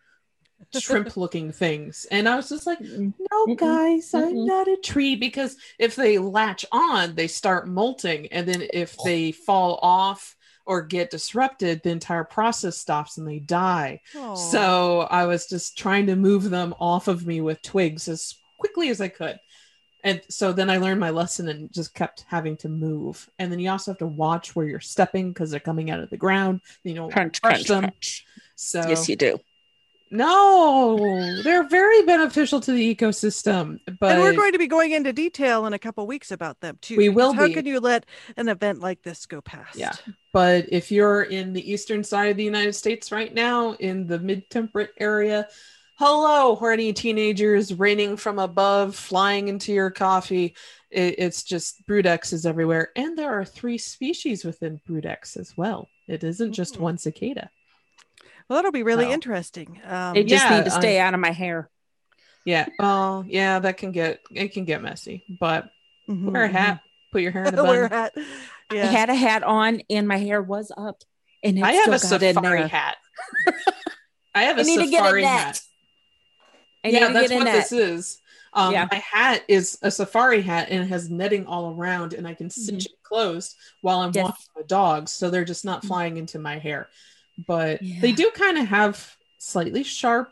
shrimp 0.73 1.15
looking 1.17 1.51
things. 1.51 2.06
And 2.09 2.27
I 2.29 2.35
was 2.35 2.50
just 2.50 2.65
like, 2.65 2.79
mm-hmm. 2.79 3.09
no, 3.31 3.45
Mm-mm. 3.47 3.57
guys, 3.57 4.13
I'm 4.13 4.23
mm-hmm. 4.23 4.45
not 4.45 4.67
a 4.67 4.77
tree 4.77 5.15
because 5.15 5.57
if 5.79 5.95
they 5.95 6.17
latch 6.17 6.65
on, 6.71 7.15
they 7.15 7.27
start 7.27 7.67
molting. 7.67 8.27
And 8.27 8.47
then 8.47 8.63
if 8.73 8.95
they 9.03 9.31
fall 9.31 9.79
off 9.81 10.35
or 10.65 10.81
get 10.81 11.12
disrupted, 11.12 11.81
the 11.83 11.89
entire 11.91 12.23
process 12.23 12.77
stops 12.77 13.17
and 13.17 13.27
they 13.27 13.39
die. 13.39 14.01
Oh. 14.15 14.35
So 14.35 15.01
I 15.01 15.25
was 15.25 15.47
just 15.47 15.77
trying 15.77 16.07
to 16.07 16.15
move 16.15 16.50
them 16.50 16.73
off 16.79 17.07
of 17.07 17.25
me 17.25 17.41
with 17.41 17.62
twigs 17.62 18.07
as 18.07 18.35
quickly 18.59 18.89
as 18.89 19.01
I 19.01 19.09
could. 19.09 19.39
And 20.05 20.21
so 20.29 20.53
then 20.53 20.69
I 20.69 20.77
learned 20.77 20.99
my 21.01 21.09
lesson 21.09 21.49
and 21.49 21.73
just 21.73 21.93
kept 21.95 22.23
having 22.29 22.55
to 22.57 22.69
move. 22.69 23.27
And 23.39 23.51
then 23.51 23.59
you 23.59 23.69
also 23.71 23.91
have 23.91 23.97
to 23.99 24.07
watch 24.07 24.55
where 24.55 24.65
you're 24.67 24.79
stepping 24.79 25.33
because 25.33 25.49
they're 25.51 25.59
coming 25.59 25.89
out 25.91 25.99
of 25.99 26.09
the 26.11 26.17
ground. 26.17 26.61
You 26.83 26.93
know, 26.93 27.09
Crunch, 27.09 27.41
crush 27.41 27.65
crunch, 27.65 27.67
them. 27.67 27.81
crunch. 27.85 28.25
So 28.55 28.79
Yes, 28.87 29.09
you 29.09 29.15
do. 29.17 29.39
no, 30.11 31.41
they're 31.43 31.67
very 31.67 32.03
beneficial 32.03 32.61
to 32.61 32.71
the 32.71 32.95
ecosystem. 32.95 33.79
But 33.99 34.11
and 34.13 34.21
we're 34.21 34.35
going 34.35 34.51
to 34.53 34.59
be 34.59 34.67
going 34.67 34.91
into 34.91 35.11
detail 35.11 35.65
in 35.65 35.73
a 35.73 35.79
couple 35.79 36.05
weeks 36.07 36.31
about 36.31 36.61
them 36.61 36.77
too. 36.81 36.95
We 36.97 37.09
will 37.09 37.33
How 37.33 37.47
be. 37.47 37.53
can 37.53 37.65
you 37.65 37.79
let 37.79 38.05
an 38.37 38.47
event 38.47 38.79
like 38.79 39.01
this 39.01 39.25
go 39.25 39.41
past? 39.41 39.75
Yeah. 39.75 39.93
but 40.31 40.65
if 40.71 40.91
you're 40.91 41.24
in 41.24 41.53
the 41.53 41.71
eastern 41.71 42.03
side 42.03 42.29
of 42.31 42.38
the 42.38 42.43
United 42.43 42.74
States 42.74 43.12
right 43.12 43.33
now, 43.33 43.74
in 43.74 44.05
the 44.07 44.19
mid-temperate 44.19 44.91
area, 45.00 45.47
hello, 45.97 46.55
horny 46.55 46.93
teenagers 46.93 47.73
raining 47.73 48.17
from 48.17 48.39
above, 48.39 48.95
flying 48.95 49.47
into 49.47 49.73
your 49.73 49.91
coffee. 49.91 50.55
It, 50.89 51.15
it's 51.17 51.43
just 51.43 51.85
Brood 51.85 52.05
X 52.05 52.33
is 52.33 52.45
everywhere, 52.45 52.89
and 52.95 53.17
there 53.17 53.33
are 53.39 53.45
three 53.45 53.77
species 53.77 54.43
within 54.43 54.79
Brood 54.85 55.05
X 55.05 55.37
as 55.37 55.55
well. 55.57 55.89
It 56.07 56.23
isn't 56.23 56.53
just 56.53 56.75
Mm. 56.75 56.79
one 56.79 56.97
cicada. 56.97 57.49
Well, 58.47 58.57
that'll 58.57 58.71
be 58.71 58.83
really 58.83 59.05
Well, 59.05 59.13
interesting. 59.13 59.81
Um, 59.83 60.13
They 60.13 60.23
just 60.23 60.45
yeah, 60.45 60.57
need 60.57 60.65
to 60.65 60.71
stay 60.71 60.99
out 60.99 61.13
of 61.13 61.19
my 61.19 61.31
hair. 61.31 61.69
Yeah, 62.45 62.67
well, 62.77 63.25
yeah, 63.27 63.59
that 63.59 63.77
can 63.77 63.91
get 63.91 64.19
it 64.31 64.49
can 64.53 64.65
get 64.65 64.81
messy, 64.83 65.23
but 65.27 65.71
mhm, 66.07 66.31
wear 66.31 66.43
a 66.45 66.49
mhm. 66.49 66.51
hat, 66.51 66.81
put 67.11 67.21
your 67.23 67.31
hair 67.31 67.47
in 67.47 67.53
a 67.55 67.57
bun. 67.57 67.67
Wear 67.67 67.85
a 67.85 67.89
hat. 67.89 68.13
I 68.15 68.23
Yeah. 68.75 68.85
had 68.91 69.09
a 69.09 69.15
hat 69.15 69.43
on 69.43 69.81
and 69.89 70.07
my 70.07 70.17
hair 70.17 70.41
was 70.41 70.71
up. 70.75 71.03
And 71.43 71.57
it 71.57 71.63
I 71.63 71.73
have 71.73 71.91
a 71.91 71.99
still 71.99 72.19
got 72.19 72.23
in 72.23 72.35
safari 72.35 72.67
hat. 72.67 72.97
I 74.35 74.43
have 74.43 74.57
a 74.57 74.61
I 74.61 74.63
need 74.63 74.77
to 74.77 74.87
get 74.87 74.97
safari 74.97 75.23
a 75.23 75.27
hat. 75.27 75.61
I 76.86 76.89
yeah, 76.89 77.12
that's 77.12 77.32
what 77.34 77.44
net. 77.44 77.54
this 77.56 77.72
is. 77.72 78.22
Um, 78.54 78.72
Yeah. 78.74 78.88
My 78.92 78.98
hat 79.00 79.44
is 79.48 79.77
a 79.82 79.92
safari 79.92 80.42
hat 80.42 80.68
and 80.70 80.84
it 80.84 80.88
has 80.88 81.10
netting 81.10 81.46
all 81.46 81.74
around, 81.74 82.13
and 82.13 82.27
I 82.27 82.34
can 82.34 82.50
cinch 82.50 82.86
it 82.86 82.94
closed 83.04 83.56
while 83.82 84.00
I'm 84.00 84.10
Mm-hmm. 84.12 84.18
Yes. 84.18 84.24
walking 84.25 84.46
the 84.56 84.63
dogs, 84.68 85.12
so 85.12 85.30
they're 85.30 85.44
just 85.46 85.65
not 85.65 85.82
Mhm. 85.84 85.88
flying 85.88 86.18
into 86.18 86.39
my 86.39 86.58
hair. 86.60 86.88
But 87.48 87.82
they 87.82 88.13
do 88.13 88.32
kind 88.32 88.58
of 88.58 88.68
have 88.68 89.18
slightly 89.39 89.84
sharp. 89.84 90.32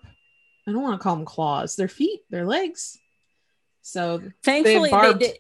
I 0.66 0.72
don't 0.72 0.82
want 0.82 0.98
to 1.00 1.04
call 1.04 1.16
them 1.18 1.26
claws. 1.26 1.76
Their 1.76 1.90
feet, 1.90 2.22
their 2.30 2.46
legs. 2.46 2.98
So 3.82 4.22
Thankfully, 4.44 4.90
they 4.90 5.14
did, 5.16 5.38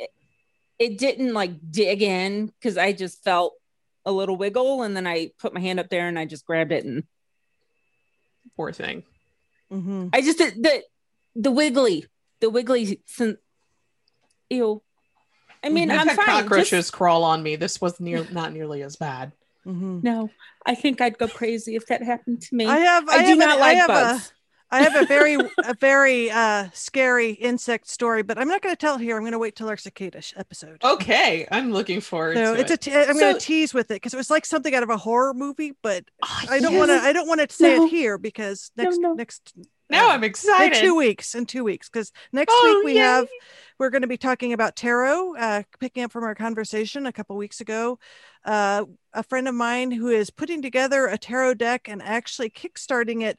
it 0.79 0.98
didn't 0.98 1.34
like 1.34 1.72
dig 1.72 2.01
in 2.01 2.48
because 2.48 2.77
I 2.77 2.91
just 2.91 3.24
felt 3.24 3.53
a 4.05 4.12
little 4.12 4.36
wiggle 4.36 4.82
and 4.82 4.98
then 4.98 5.08
I 5.08 5.32
put 5.39 5.53
my 5.53 5.62
hand 5.62 5.79
up 5.79 5.88
there 5.88 6.10
and 6.10 6.20
I 6.20 6.25
just 6.25 6.46
grabbed 6.46 6.74
it 6.74 6.84
and 6.84 7.05
poor 8.58 8.74
thing. 8.74 9.03
Mhm. 9.72 10.10
I 10.12 10.22
just 10.22 10.38
did 10.38 10.62
the 10.62 10.84
the 11.35 11.51
wiggly, 11.51 12.05
the 12.39 12.49
wiggly. 12.49 13.01
Sin- 13.05 13.37
Ew. 14.49 14.81
I 15.63 15.69
mean, 15.69 15.89
I've 15.89 16.01
I'm 16.01 16.07
had 16.09 16.15
fine. 16.17 16.25
cockroaches 16.43 16.69
Just- 16.69 16.93
crawl 16.93 17.23
on 17.23 17.41
me. 17.41 17.55
This 17.55 17.79
was 17.81 17.99
near 17.99 18.27
not 18.31 18.53
nearly 18.53 18.83
as 18.83 18.95
bad. 18.97 19.31
Mhm. 19.65 20.03
no, 20.03 20.29
I 20.65 20.75
think 20.75 20.99
I'd 20.99 21.17
go 21.17 21.27
crazy 21.29 21.75
if 21.77 21.85
that 21.87 22.03
happened 22.03 22.41
to 22.41 22.55
me. 22.55 22.65
I 22.65 22.79
have. 22.79 23.07
I, 23.07 23.13
I 23.15 23.21
do 23.21 23.27
have 23.29 23.37
not 23.37 23.57
a, 23.57 23.59
like 23.61 23.71
I 23.77 23.79
have 23.79 23.87
bugs. 23.87 24.33
I 24.69 24.81
have 24.81 24.95
a 24.95 25.05
very 25.05 25.35
a 25.63 25.73
very 25.79 26.29
uh 26.29 26.67
scary 26.73 27.31
insect 27.31 27.87
story, 27.87 28.23
but 28.23 28.37
I'm 28.37 28.49
not 28.49 28.61
going 28.61 28.73
to 28.75 28.79
tell 28.79 28.97
here. 28.97 29.15
I'm 29.15 29.21
going 29.21 29.31
to 29.31 29.39
wait 29.39 29.55
till 29.55 29.69
our 29.69 29.77
cicada 29.77 30.21
episode. 30.35 30.83
Okay, 30.83 31.47
I'm 31.49 31.71
looking 31.71 32.01
forward 32.01 32.35
So 32.35 32.55
to 32.55 32.59
it's 32.59 32.71
it. 32.71 32.73
a 32.87 32.89
t- 32.91 32.93
I'm 32.93 33.13
So- 33.13 33.19
going 33.21 33.35
to 33.35 33.39
tease 33.39 33.73
with 33.73 33.89
it 33.91 33.95
because 33.95 34.13
it 34.13 34.17
was 34.17 34.29
like 34.29 34.45
something 34.45 34.75
out 34.75 34.83
of 34.83 34.89
a 34.89 34.97
horror 34.97 35.33
movie, 35.33 35.73
but 35.81 36.03
Ah, 36.21 36.45
I 36.49 36.59
don't 36.59 36.73
yes. 36.73 36.79
want 36.79 36.91
to. 36.91 36.97
I 37.07 37.13
don't 37.13 37.27
want 37.29 37.39
to 37.49 37.55
say 37.55 37.77
No. 37.77 37.85
it 37.85 37.89
here 37.89 38.17
because 38.17 38.69
next 38.75 38.97
no. 38.99 39.13
next 39.13 39.53
Now 39.93 40.09
I'm 40.09 40.23
in 40.23 40.29
excited. 40.29 40.79
two 40.79 40.95
weeks 40.95 41.35
in 41.35 41.45
two 41.45 41.63
weeks 41.63 41.89
because 41.89 42.12
next 42.31 42.53
Oh, 42.55 42.75
week 42.77 42.85
we 42.85 42.93
yay. 42.93 43.00
have 43.00 43.27
we're 43.79 43.89
going 43.89 44.01
to 44.03 44.07
be 44.07 44.17
talking 44.17 44.53
about 44.53 44.75
tarot 44.75 45.35
uh, 45.35 45.63
picking 45.79 46.03
up 46.03 46.12
from 46.12 46.23
our 46.23 46.35
conversation 46.35 47.05
a 47.05 47.12
couple 47.13 47.35
weeks 47.38 47.62
ago 47.62 48.00
uh, 48.45 48.83
a 49.13 49.23
friend 49.23 49.47
of 49.47 49.55
mine 49.55 49.91
who 49.91 50.09
is 50.09 50.29
putting 50.29 50.62
together 50.62 51.07
a 51.07 51.17
tarot 51.17 51.55
deck 51.55 51.88
and 51.88 52.01
actually 52.03 52.50
kickstarting 52.50 53.23
it 53.23 53.38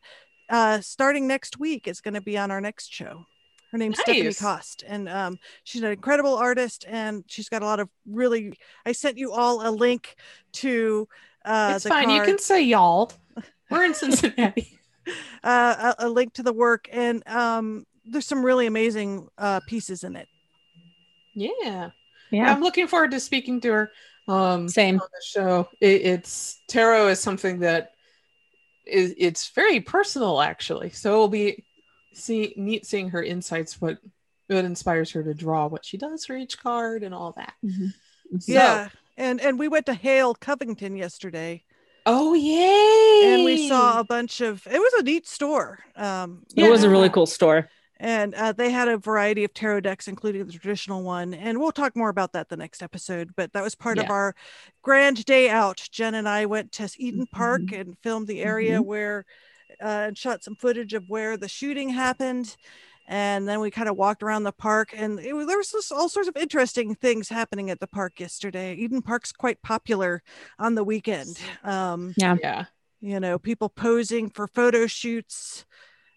uh, 0.50 0.80
starting 0.80 1.26
next 1.26 1.58
week 1.58 1.87
is 1.88 2.00
going 2.00 2.14
to 2.14 2.20
be 2.20 2.37
on 2.38 2.50
our 2.50 2.61
next 2.61 2.92
show 2.92 3.25
her 3.73 3.78
name's 3.78 3.99
stephanie 3.99 4.25
Nice. 4.25 4.40
cost 4.40 4.84
and 4.87 5.08
um, 5.08 5.38
she's 5.64 5.82
an 5.82 5.90
incredible 5.92 6.37
artist 6.37 6.84
and 6.88 7.25
she's 7.28 7.49
got 7.49 7.62
a 7.62 7.66
lot 7.66 7.80
of 7.80 7.88
really 8.08 8.52
i 8.87 8.92
sent 8.92 9.18
you 9.18 9.32
all 9.32 9.66
a 9.66 9.70
link 9.70 10.14
to 10.52 11.08
uh, 11.46 11.75
it's 11.76 11.87
fine. 11.87 12.08
You 12.08 12.23
can 12.23 12.38
say 12.38 12.62
y'all. 12.62 13.12
We're 13.70 13.84
in 13.84 13.92
Cincinnati. 14.02 14.78
Uh, 15.42 15.94
a, 15.99 16.06
a 16.06 16.08
link 16.08 16.32
to 16.34 16.42
the 16.42 16.52
work 16.52 16.88
and 16.92 17.26
um, 17.28 17.87
there's 18.04 18.26
some 18.26 18.44
really 18.44 18.66
amazing 18.66 19.28
uh, 19.38 19.61
pieces 19.66 20.04
in 20.04 20.16
it 20.16 20.28
yeah. 21.34 21.90
Yeah. 22.30 22.50
I'm 22.52 22.62
looking 22.62 22.87
forward 22.87 23.11
to 23.11 23.20
speaking 23.20 23.61
to 23.62 23.73
her. 23.73 23.92
Um, 24.26 24.68
Same. 24.68 25.00
on 25.00 25.08
the 25.12 25.23
show. 25.23 25.68
It, 25.80 26.02
it's 26.02 26.61
tarot 26.68 27.08
is 27.08 27.20
something 27.20 27.61
that 27.61 27.92
is 28.87 29.14
it's 29.18 29.50
very 29.50 29.80
personal 29.80 30.40
actually. 30.40 30.90
So 30.90 31.12
it'll 31.12 31.28
be 31.28 31.64
see 32.12 32.54
neat 32.56 32.87
seeing 32.87 33.11
her 33.11 33.23
insights, 33.23 33.80
what 33.80 33.99
what 34.46 34.64
inspires 34.64 35.11
her 35.11 35.23
to 35.23 35.34
draw, 35.34 35.66
what 35.66 35.84
she 35.84 35.96
does 35.96 36.25
for 36.25 36.37
each 36.37 36.58
card, 36.58 37.02
and 37.02 37.14
all 37.14 37.32
that. 37.37 37.54
Mhm. 37.64 37.92
So- 38.38 38.52
yeah 38.52 38.88
and 39.16 39.40
and 39.40 39.58
we 39.58 39.68
went 39.68 39.87
to 39.87 39.94
hale 39.94 40.34
covington 40.34 40.96
yesterday 40.96 41.62
Oh 42.06 42.34
yay! 42.34 43.34
and 43.34 43.44
we 43.44 43.68
saw 43.68 43.99
a 44.00 44.04
bunch 44.04 44.40
of 44.40 44.66
it 44.70 44.78
was 44.78 44.92
a 44.94 45.02
neat 45.02 45.26
store 45.26 45.78
um 45.96 46.42
It 46.56 46.68
was 46.70 46.84
a 46.84 46.90
really 46.90 47.08
cool 47.08 47.26
store. 47.26 47.68
and 47.99 48.34
uh, 48.34 48.52
they 48.52 48.70
had 48.70 48.88
a 48.88 48.99
variety 48.99 49.44
of 49.44 49.54
tarot 49.54 49.80
decks 49.80 50.06
including 50.08 50.44
the 50.46 50.52
traditional 50.52 51.02
one 51.02 51.32
and 51.32 51.58
we'll 51.58 51.73
talk 51.73 51.96
more 51.96 52.11
about 52.11 52.32
that 52.32 52.49
the 52.50 52.56
next 52.56 52.82
episode 52.82 53.30
but 53.37 53.52
that 53.52 53.62
was 53.62 53.75
part 53.75 53.99
of 53.99 54.11
our 54.11 54.34
grand 54.82 55.25
day 55.25 55.49
out 55.49 55.80
jen 55.90 56.14
and 56.14 56.28
i 56.28 56.44
went 56.44 56.73
to 56.73 56.88
eden 56.99 57.26
park 57.32 57.62
Mhm. 57.62 57.80
and 57.80 57.99
filmed 58.02 58.26
the 58.26 58.42
area 58.42 58.82
where 58.82 59.25
uh, 59.82 60.06
and 60.08 60.18
shot 60.18 60.44
some 60.44 60.56
footage 60.56 60.92
of 60.92 61.08
where 61.08 61.37
the 61.37 61.49
shooting 61.49 61.88
happened 61.88 62.56
and 63.06 63.46
then 63.46 63.61
we 63.61 63.70
kind 63.70 63.88
of 63.88 63.96
walked 63.96 64.23
around 64.23 64.44
the 64.44 64.52
park 64.52 64.94
and 64.96 65.18
it 65.20 65.32
there 65.46 65.58
was 65.58 65.70
just 65.73 65.92
all 65.92 66.08
sorts 66.08 66.28
of 66.28 66.37
interesting 66.37 66.94
things 66.94 67.28
happening 67.28 67.70
at 67.70 67.80
the 67.80 67.87
park 67.87 68.18
yesterday 68.20 68.75
eden 68.75 69.02
park's 69.02 69.32
quite 69.32 69.61
popular 69.62 70.23
on 70.58 70.75
the 70.75 70.84
weekend 70.84 71.38
um 71.64 72.14
Yeah. 72.16 72.37
Yeah. 72.40 72.64
you 73.00 73.20
know 73.20 73.38
people 73.38 73.68
posing 73.68 74.30
for 74.30 74.46
photo 74.46 74.87
shoots 74.87 75.66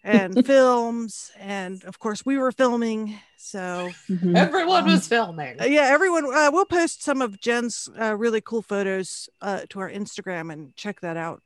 and 0.04 0.46
films 0.52 1.30
and 1.38 1.84
of 1.84 1.98
course 1.98 2.24
we 2.24 2.38
were 2.38 2.52
filming 2.52 3.18
so 3.36 3.90
Mhm. 4.08 4.36
Everyone 4.36 4.84
Um, 4.84 4.90
was 4.90 5.06
filming. 5.08 5.60
uh, 5.60 5.64
yeah 5.64 5.88
everyone 5.92 6.24
uh, 6.24 6.50
we'll 6.52 6.64
post 6.64 7.02
some 7.02 7.20
of 7.20 7.38
jen's 7.40 7.88
uh, 8.00 8.16
really 8.16 8.40
cool 8.40 8.62
photos 8.62 9.28
uh, 9.42 9.62
to 9.68 9.80
our 9.80 9.90
instagram 9.90 10.52
and 10.52 10.74
check 10.76 11.00
that 11.02 11.16
out 11.16 11.42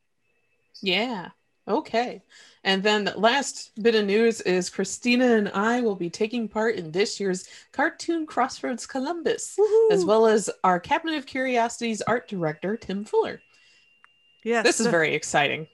Yeah. 0.82 1.30
Okay. 1.68 2.22
And 2.64 2.82
then 2.82 3.04
the 3.04 3.18
last 3.18 3.70
bit 3.80 3.94
of 3.94 4.04
news 4.06 4.40
is 4.42 4.68
Christina 4.70 5.36
and 5.36 5.48
I 5.50 5.80
will 5.80 5.94
be 5.96 6.10
taking 6.10 6.48
part 6.48 6.74
in 6.76 6.90
this 6.90 7.20
year's 7.20 7.48
Cartoon 7.72 8.26
Crossroads 8.26 8.86
Columbus, 8.86 9.58
as 9.90 10.04
well 10.04 10.26
as 10.26 10.50
our 10.64 10.80
Cabinet 10.80 11.16
of 11.18 11.26
Curiosities 11.26 12.02
art 12.02 12.28
director, 12.28 12.76
Tim 12.76 13.04
Fuller. 13.04 13.40
yes 14.44 14.64
This 14.64 14.80
is 14.80 14.86
very 14.88 15.14
exciting. 15.14 15.66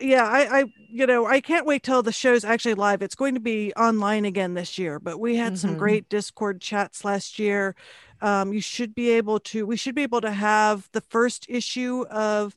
yeah 0.00 0.24
I, 0.24 0.60
I 0.60 0.64
you 0.90 1.06
know 1.06 1.24
i 1.26 1.40
can't 1.40 1.64
wait 1.66 1.82
till 1.84 2.02
the 2.02 2.10
show's 2.12 2.44
actually 2.44 2.74
live 2.74 3.00
it's 3.00 3.14
going 3.14 3.34
to 3.34 3.40
be 3.40 3.72
online 3.76 4.24
again 4.24 4.54
this 4.54 4.76
year 4.76 4.98
but 4.98 5.20
we 5.20 5.36
had 5.36 5.56
some 5.56 5.74
Mhm. 5.76 5.78
great 5.78 6.08
discord 6.08 6.60
chats 6.60 7.04
last 7.04 7.38
year 7.38 7.74
um, 8.20 8.52
you 8.52 8.60
should 8.60 8.94
be 8.94 9.10
able 9.10 9.38
to 9.40 9.64
we 9.66 9.76
should 9.76 9.94
be 9.94 10.02
able 10.02 10.20
to 10.20 10.32
have 10.32 10.88
the 10.92 11.00
first 11.00 11.46
issue 11.48 12.04
of 12.10 12.56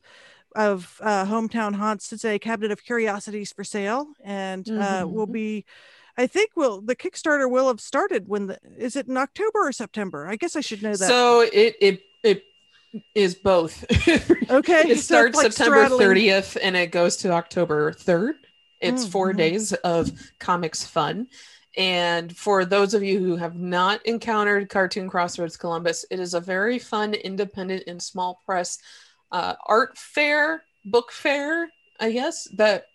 of 0.58 1.00
uh, 1.04 1.24
hometown 1.26 1.76
haunts 1.76 2.12
it's 2.12 2.26
a 2.26 2.40
cabinet 2.40 2.72
of 2.72 2.84
curiosities 2.84 3.52
for 3.54 3.64
sale 3.64 4.08
and 4.24 4.68
uh, 4.70 5.06
will 5.08 5.28
Mhm. 5.28 5.32
be 5.34 5.66
i 6.18 6.26
think 6.26 6.50
will 6.56 6.82
the 6.82 6.96
kickstarter 6.96 7.50
will 7.50 7.68
have 7.68 7.80
started 7.80 8.28
when 8.28 8.48
the 8.48 8.58
is 8.78 8.96
it 8.96 9.08
in 9.08 9.16
october 9.18 9.60
or 9.68 9.72
september 9.72 10.28
i 10.28 10.36
guess 10.36 10.56
i 10.56 10.62
should 10.62 10.82
know 10.82 10.96
that 10.96 11.08
So 11.08 11.42
it 11.42 11.76
it 11.80 12.02
it 12.24 12.44
is 13.14 13.36
both. 13.36 13.86
okay 14.50 14.82
it 14.90 15.00
starts 15.00 15.38
like 15.38 15.52
September 15.52 15.86
straddling- 15.86 16.08
30th 16.08 16.58
and 16.62 16.76
it 16.76 16.88
goes 16.92 17.18
to 17.18 17.32
October 17.32 17.92
3rd. 17.94 18.36
It's 18.82 19.06
four 19.08 19.34
Mhm. 19.34 19.38
days 19.38 19.74
of 19.74 20.10
comics 20.40 20.86
fun. 20.86 21.28
And 21.76 22.36
for 22.36 22.66
those 22.66 22.94
of 22.96 23.04
you 23.04 23.20
who 23.20 23.36
have 23.36 23.56
not 23.56 24.04
encountered 24.06 24.70
Cartoon 24.70 25.10
Crossroads 25.10 25.58
Columbus, 25.58 26.06
it 26.10 26.20
is 26.20 26.34
a 26.34 26.40
very 26.40 26.80
fun, 26.80 27.14
independent, 27.14 27.84
and 27.88 28.02
small 28.02 28.42
press 28.46 28.80
uh, 29.32 29.56
art 29.66 29.98
fair, 29.98 30.64
book 30.86 31.12
fair, 31.12 31.72
I 32.00 32.12
guess, 32.12 32.46
that 32.56 32.86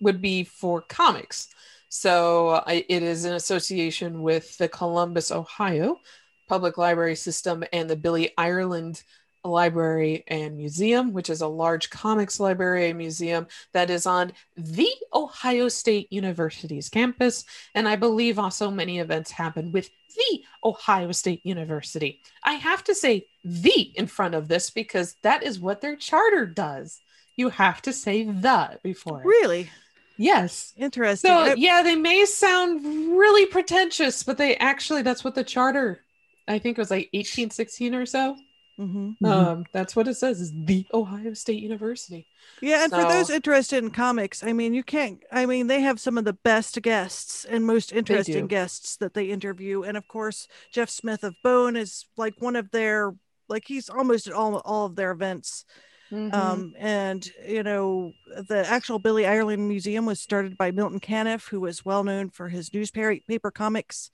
would 0.00 0.20
be 0.20 0.44
for 0.44 0.82
comics. 0.82 1.48
So 1.88 2.62
it 2.66 3.02
is 3.02 3.24
an 3.24 3.34
association 3.34 4.22
with 4.22 4.56
the 4.58 4.68
Columbus, 4.68 5.30
Ohio 5.30 6.00
Public 6.48 6.78
Library 6.78 7.16
System 7.16 7.64
and 7.72 7.88
the 7.88 7.96
Billy 7.96 8.32
Ireland 8.36 9.02
Library 9.46 10.24
and 10.28 10.56
Museum, 10.56 11.12
which 11.12 11.30
is 11.30 11.40
a 11.40 11.46
large 11.48 11.90
comics 11.90 12.38
library 12.40 12.88
and 12.90 12.98
museum 12.98 13.46
that 13.72 13.90
is 13.90 14.06
on 14.06 14.32
the 14.56 14.88
Ohio 15.14 15.68
State 15.68 16.08
University's 16.12 16.88
campus. 16.88 17.44
And 17.74 17.88
I 17.88 17.96
believe 17.96 18.38
also 18.38 18.70
many 18.70 18.98
events 18.98 19.30
happen 19.30 19.72
with 19.72 19.90
the 20.16 20.42
Ohio 20.64 21.12
State 21.12 21.44
University. 21.44 22.20
I 22.42 22.54
have 22.54 22.82
to 22.84 22.94
say 22.94 23.26
the 23.44 23.92
in 23.94 24.06
front 24.06 24.34
of 24.34 24.48
this 24.48 24.70
because 24.70 25.14
that 25.22 25.42
is 25.42 25.60
what 25.60 25.80
their 25.80 25.96
charter 25.96 26.46
does. 26.46 27.00
You 27.36 27.50
have 27.50 27.82
to 27.82 27.92
say 27.92 28.24
the 28.24 28.78
before 28.82 29.22
really 29.24 29.70
Yes. 30.18 30.72
interesting 30.78 31.28
So 31.28 31.34
I- 31.36 31.54
yeah, 31.58 31.82
they 31.82 31.94
may 31.96 32.24
sound 32.24 32.82
really 33.18 33.44
pretentious, 33.44 34.22
but 34.22 34.38
they 34.38 34.56
actually 34.56 35.02
that's 35.02 35.22
what 35.22 35.34
the 35.34 35.44
charter 35.44 36.02
I 36.48 36.58
think 36.60 36.78
it 36.78 36.80
was 36.80 36.90
like 36.92 37.10
1816 37.12 37.94
or 37.94 38.06
so. 38.06 38.36
Mhm. 38.78 39.16
Mhm. 39.22 39.26
Um, 39.30 39.64
that's 39.72 39.96
what 39.96 40.06
it 40.06 40.14
says 40.14 40.40
is 40.40 40.52
the 40.52 40.86
Ohio 40.92 41.32
State 41.32 41.62
University. 41.62 42.26
Yeah, 42.60 42.84
and 42.84 42.92
for 42.92 43.04
those 43.04 43.30
interested 43.30 43.82
in 43.82 43.90
comics, 43.90 44.42
I 44.44 44.52
mean, 44.52 44.74
you 44.74 44.82
can't. 44.82 45.22
I 45.32 45.46
mean, 45.46 45.66
they 45.66 45.80
have 45.80 45.98
some 45.98 46.18
of 46.18 46.24
the 46.26 46.34
best 46.34 46.80
guests 46.82 47.44
and 47.46 47.64
most 47.64 47.90
interesting 47.92 48.46
guests 48.46 48.96
that 48.98 49.14
they 49.14 49.26
interview, 49.30 49.82
and 49.82 49.96
of 49.96 50.06
course, 50.08 50.46
Jeff 50.70 50.90
Smith 50.90 51.24
of 51.24 51.34
Bone 51.42 51.74
is 51.76 52.04
like 52.16 52.34
one 52.38 52.56
of 52.56 52.70
their 52.70 53.14
like 53.48 53.64
he's 53.66 53.88
almost 53.88 54.26
at 54.26 54.32
all 54.34 54.56
all 54.58 54.86
of 54.86 54.96
their 54.96 55.10
events. 55.12 55.64
Mhm. 56.12 56.34
Um, 56.34 56.74
and 56.78 57.26
you 57.48 57.62
know, 57.62 58.12
the 58.26 58.64
actual 58.68 58.98
Billy 58.98 59.26
Ireland 59.26 59.68
Museum 59.68 60.04
was 60.06 60.20
started 60.20 60.56
by 60.58 60.70
Milton 60.70 61.00
Caniff, 61.00 61.48
who 61.48 61.60
was 61.60 61.84
well 61.84 62.04
known 62.04 62.30
for 62.30 62.48
his 62.48 62.72
newspaper 62.74 63.16
paper 63.26 63.50
comics. 63.50 64.10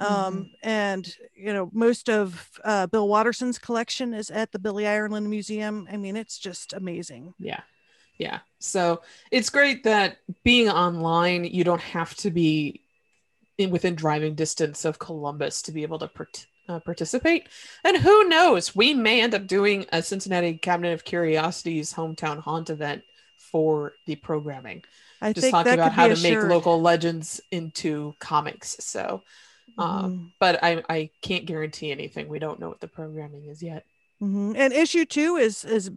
Um, 0.00 0.50
and 0.62 1.14
you 1.34 1.52
know, 1.52 1.70
most 1.72 2.08
of 2.08 2.50
uh, 2.64 2.86
Bill 2.86 3.08
Watterson's 3.08 3.58
collection 3.58 4.14
is 4.14 4.30
at 4.30 4.52
the 4.52 4.58
Billy 4.58 4.86
Ireland 4.86 5.28
Museum. 5.28 5.86
I 5.92 5.96
mean, 5.96 6.16
it's 6.16 6.38
just 6.38 6.72
amazing. 6.72 7.34
yeah. 7.38 7.60
Yeah. 8.18 8.40
So 8.58 9.00
it's 9.30 9.48
great 9.48 9.84
that 9.84 10.18
being 10.44 10.68
online, 10.68 11.44
you 11.44 11.64
don't 11.64 11.80
have 11.80 12.14
to 12.16 12.30
be 12.30 12.82
in 13.56 13.70
within 13.70 13.94
driving 13.94 14.34
distance 14.34 14.84
of 14.84 14.98
Columbus 14.98 15.62
to 15.62 15.72
be 15.72 15.82
able 15.84 15.98
to 16.00 16.08
part- 16.08 16.46
uh, 16.68 16.80
participate. 16.80 17.48
And 17.82 17.96
who 17.96 18.28
knows, 18.28 18.76
we 18.76 18.92
may 18.92 19.22
end 19.22 19.34
up 19.34 19.46
doing 19.46 19.86
a 19.90 20.02
Cincinnati 20.02 20.58
Cabinet 20.58 20.92
of 20.92 21.04
Curiosities 21.04 21.94
hometown 21.94 22.40
haunt 22.40 22.68
event 22.68 23.04
for 23.38 23.94
the 24.06 24.16
programming. 24.16 24.84
I 25.22 25.32
just 25.32 25.50
that 25.50 25.66
about 25.66 25.92
could 25.92 25.92
how 25.92 26.08
to 26.08 26.22
make 26.22 26.42
local 26.42 26.80
legends 26.80 27.40
into 27.50 28.14
comics. 28.18 28.76
So, 28.80 29.22
um, 29.78 30.12
Mhm. 30.12 30.32
but 30.38 30.62
I, 30.62 30.82
I 30.88 31.10
can't 31.22 31.46
guarantee 31.46 31.90
anything. 31.90 32.28
We 32.28 32.38
don't 32.38 32.60
know 32.60 32.68
what 32.68 32.80
the 32.80 32.88
programming 32.88 33.46
is 33.46 33.62
yet. 33.62 33.84
Mhm. 34.22 34.54
And 34.56 34.72
issue 34.72 35.04
two 35.04 35.36
is 35.36 35.64
is 35.64 35.90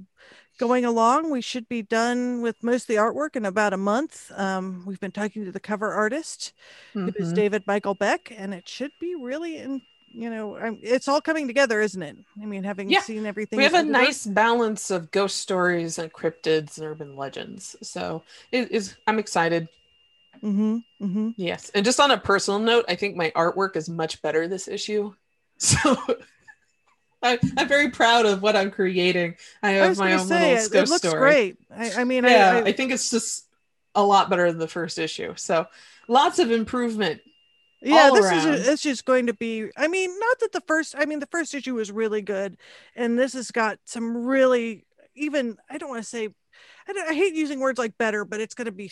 going 0.60 0.86
along. 0.86 1.32
We 1.32 1.42
should 1.42 1.68
be 1.68 1.82
done 1.82 2.42
with 2.42 2.63
most 2.63 2.84
of 2.84 2.88
the 2.88 2.96
artwork 2.96 3.36
in 3.36 3.46
about 3.46 3.74
a 3.74 3.77
month. 3.77 4.32
Um, 4.36 4.86
we've 4.86 5.00
been 5.00 5.12
talking 5.12 5.46
to 5.46 5.51
the 5.51 5.60
cover 5.60 5.92
artist, 5.94 6.53
who 7.06 7.12
is 7.18 7.30
Mhm. 7.30 7.36
David 7.36 7.63
Michael 7.68 7.96
Beck, 7.96 8.32
and 8.36 8.53
it 8.53 8.68
should 8.70 8.92
be 9.00 9.15
really 9.15 9.58
in, 9.58 9.82
you 10.13 10.30
know, 10.30 10.56
I'm, 10.58 10.80
it's 10.84 11.08
all 11.08 11.22
coming 11.22 11.48
together, 11.48 11.82
isn't 11.82 12.01
it? 12.03 12.18
I 12.42 12.46
mean, 12.46 12.63
having 12.63 12.89
Yeah. 12.89 13.01
seen 13.01 13.25
everything, 13.25 13.58
we 13.58 13.63
have 13.63 13.74
a 13.74 13.84
nice 13.84 14.25
balance 14.25 14.92
of 14.92 15.12
ghost 15.12 15.38
stories 15.38 15.98
and 15.98 16.12
cryptids 16.13 16.77
and 16.77 16.88
urban 16.88 17.15
legends. 17.15 17.75
So 17.82 18.24
it 18.51 18.72
is 18.72 18.96
I'm 19.08 19.20
excited. 19.20 19.68
Mhm, 20.43 20.83
mhm. 21.01 21.33
Yes. 21.38 21.71
And 21.73 21.85
just 21.85 22.00
on 22.00 22.12
a 22.12 22.17
personal 22.17 22.59
note, 22.59 22.85
I 22.88 22.95
think 22.95 23.15
my 23.15 23.31
artwork 23.35 23.75
is 23.77 23.89
much 23.89 24.21
better 24.21 24.47
this 24.47 24.67
issue. 24.67 25.13
So 25.59 25.95
I, 27.21 27.39
I'm 27.57 27.69
very 27.69 27.89
proud 27.89 28.25
of 28.25 28.41
what 28.41 28.55
I'm 28.55 28.69
creating. 28.69 29.35
I 29.62 29.69
I 29.69 29.71
have 29.73 29.89
was 29.89 30.00
my 30.00 30.13
own 30.13 30.27
say 30.27 30.55
little 30.55 30.77
it, 30.77 30.83
it 30.83 30.89
looks 30.89 31.07
story. 31.07 31.19
great. 31.19 31.57
I, 31.73 32.01
I 32.01 32.03
mean, 32.03 32.25
Yeah, 32.25 32.51
I, 32.51 32.57
I, 32.57 32.63
I, 32.65 32.71
think 32.73 32.91
it's 32.91 33.09
just 33.09 33.45
a 33.95 34.03
lot 34.03 34.29
better 34.29 34.51
than 34.51 34.59
the 34.59 34.67
first 34.67 35.00
issue. 35.00 35.33
So 35.38 35.67
lots 36.09 36.39
of 36.39 36.51
improvement. 36.51 37.21
yeah, 37.81 38.09
this 38.13 38.25
around. 38.25 38.55
is 38.55 38.67
it's 38.67 38.81
just 38.81 39.05
going 39.05 39.27
to 39.27 39.33
be. 39.33 39.69
I 39.77 39.88
mean, 39.88 40.09
not 40.19 40.39
that 40.39 40.51
the 40.51 40.62
first. 40.67 40.95
I 40.97 41.05
mean, 41.05 41.19
the 41.19 41.27
first 41.27 41.53
issue 41.53 41.75
was 41.75 41.91
really 41.91 42.21
good, 42.21 42.57
and 42.95 43.17
this 43.17 43.33
has 43.33 43.51
got 43.51 43.79
some 43.85 44.25
really 44.25 44.85
even. 45.15 45.57
I 45.69 45.77
don't 45.77 45.89
want 45.89 46.03
to 46.03 46.09
say. 46.09 46.27
I, 46.88 46.93
don't, 46.93 47.09
I 47.09 47.13
hate 47.13 47.35
using 47.35 47.62
words 47.62 47.79
like 47.79 47.97
better, 47.97 48.25
but 48.25 48.41
it's 48.41 48.55
going 48.55 48.65
to 48.65 48.71
be 48.73 48.91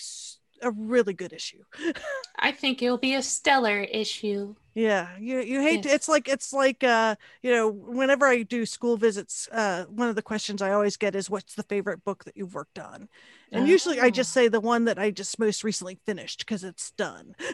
a 0.62 0.72
really 0.72 1.14
good 1.14 1.34
issue. 1.34 1.64
I 2.40 2.52
think 2.52 2.82
it'll 2.82 2.98
be 2.98 3.16
a 3.16 3.22
stellar 3.22 3.80
issue. 3.82 4.56
Yeah, 4.74 5.10
you 5.20 5.42
you 5.42 5.62
hate 5.62 5.84
to, 5.84 5.90
it's 5.90 6.08
like 6.08 6.30
it's 6.30 6.54
like 6.54 6.84
uh 6.84 7.16
you 7.42 7.52
know 7.52 7.70
whenever 7.70 8.26
I 8.26 8.44
do 8.44 8.66
school 8.66 8.96
visits, 8.98 9.50
uh 9.52 9.86
one 9.86 10.08
of 10.08 10.16
the 10.16 10.22
questions 10.22 10.62
I 10.62 10.72
always 10.72 10.96
get 10.98 11.16
is 11.16 11.30
what's 11.30 11.56
the 11.56 11.64
favorite 11.64 12.04
book 12.06 12.24
that 12.24 12.38
you've 12.38 12.54
worked 12.54 12.80
on, 12.80 13.10
and 13.52 13.68
usually 13.68 14.00
I 14.00 14.10
just 14.10 14.32
say 14.32 14.48
the 14.48 14.62
one 14.62 14.86
that 14.86 14.98
I 14.98 15.12
just 15.12 15.38
most 15.40 15.64
recently 15.64 16.00
finished 16.06 16.40
because 16.40 16.64
it's 16.64 16.92
done. 16.92 17.36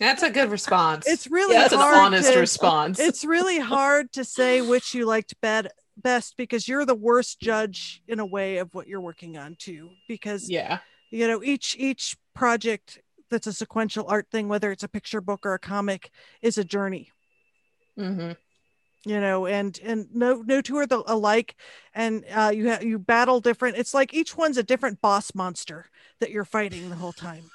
That's 0.00 0.24
a 0.24 0.30
good 0.30 0.50
response. 0.50 1.06
It's 1.06 1.28
really 1.28 1.54
That's 1.54 1.72
an 1.72 1.78
honest 1.78 2.32
to- 2.32 2.40
response. 2.40 2.98
it's 2.98 3.24
really 3.24 3.60
hard 3.60 4.10
to 4.12 4.24
say 4.24 4.60
which 4.60 4.92
you 4.92 5.06
liked 5.06 5.40
bed 5.40 5.68
best 5.96 6.36
because 6.36 6.66
you're 6.66 6.84
the 6.84 6.94
worst 6.96 7.40
judge 7.40 8.02
in 8.08 8.18
a 8.18 8.26
way 8.26 8.56
of 8.56 8.74
what 8.74 8.88
you're 8.88 9.00
working 9.00 9.36
on 9.36 9.54
too 9.56 9.90
because 10.08 10.50
yeah. 10.50 10.78
You 11.14 11.28
know 11.28 11.42
each 11.42 11.76
each 11.78 12.16
project 12.34 13.00
that's 13.30 13.46
a 13.46 13.52
sequential 13.52 14.06
art 14.08 14.26
thing 14.30 14.48
whether 14.48 14.70
it's 14.72 14.82
a 14.82 14.88
picture 14.88 15.20
book 15.20 15.46
or 15.46 15.54
a 15.54 15.58
comic 15.58 16.10
is 16.42 16.58
a 16.58 16.64
journey. 16.64 17.10
Hmm 17.96 18.32
you 19.06 19.20
know 19.20 19.46
and 19.46 19.78
and 19.84 20.06
no 20.14 20.42
no 20.46 20.60
two 20.60 20.76
are 20.78 20.86
the, 20.86 21.02
alike. 21.06 21.54
And 21.94 22.24
uh 22.34 22.52
you 22.54 22.68
have 22.68 22.82
you 22.82 22.98
battle 22.98 23.40
different. 23.40 23.76
It's 23.76 23.94
like 23.94 24.14
each 24.14 24.36
one's 24.36 24.56
a 24.56 24.62
different 24.62 25.00
boss 25.00 25.34
monster 25.34 25.86
that 26.20 26.30
you're 26.30 26.44
fighting 26.44 26.88
the 26.88 26.96
whole 26.96 27.12
time. 27.12 27.50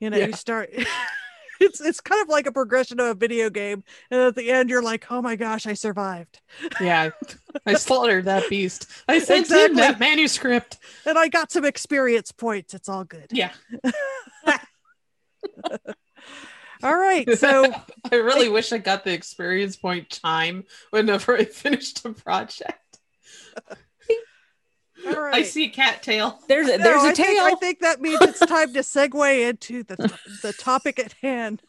You 0.00 0.10
know 0.10 0.16
Yeah. 0.16 0.26
you 0.26 0.32
start 0.32 0.70
it's 1.62 1.80
it's 1.80 2.00
kind 2.00 2.20
of 2.22 2.28
like 2.28 2.46
a 2.46 2.52
progression 2.52 3.00
of 3.00 3.06
a 3.06 3.14
video 3.14 3.48
game 3.50 3.82
and 4.10 4.20
at 4.20 4.34
the 4.34 4.50
end 4.50 4.68
you're 4.70 4.82
like 4.82 5.06
oh 5.10 5.22
my 5.22 5.36
gosh 5.36 5.66
i 5.66 5.72
survived 5.74 6.40
Yeah. 6.80 7.10
I 7.66 7.74
slaughtered 7.74 8.24
that 8.26 8.48
beast. 8.48 8.86
I 9.08 9.18
sent 9.18 9.40
Exactly. 9.46 9.64
him 9.70 9.76
that 9.76 9.98
manuscript. 10.00 10.78
and 11.06 11.18
i 11.18 11.28
got 11.28 11.50
some 11.52 11.64
experience 11.64 12.32
points 12.32 12.74
it's 12.74 12.88
all 12.88 13.04
good 13.04 13.26
Yeah. 13.30 13.52
all 16.82 16.96
right 16.96 17.28
so 17.38 17.72
I 18.12 18.16
really 18.16 18.48
wish 18.48 18.72
I 18.72 18.78
got 18.78 19.04
the 19.04 19.12
experience 19.12 19.76
point 19.76 20.08
chime 20.10 20.64
whenever 20.90 21.36
I 21.36 21.44
finished 21.44 22.04
a 22.04 22.12
project. 22.12 22.78
All 25.06 25.20
right 25.20 25.34
I 25.34 25.42
see 25.42 25.64
a 25.66 25.68
cattail. 25.68 26.38
There's 26.48 26.68
a, 26.68 26.78
there's 26.78 27.02
a 27.02 27.08
I 27.08 27.12
tail. 27.12 27.26
think, 27.26 27.40
I 27.40 27.54
think 27.54 27.78
that 27.80 28.00
means 28.00 28.20
it's 28.20 28.38
time 28.40 28.72
to 28.74 28.80
segue 28.80 29.48
into 29.48 29.82
the 29.82 29.96
the 30.42 30.52
topic 30.52 30.98
at 30.98 31.14
hand 31.22 31.62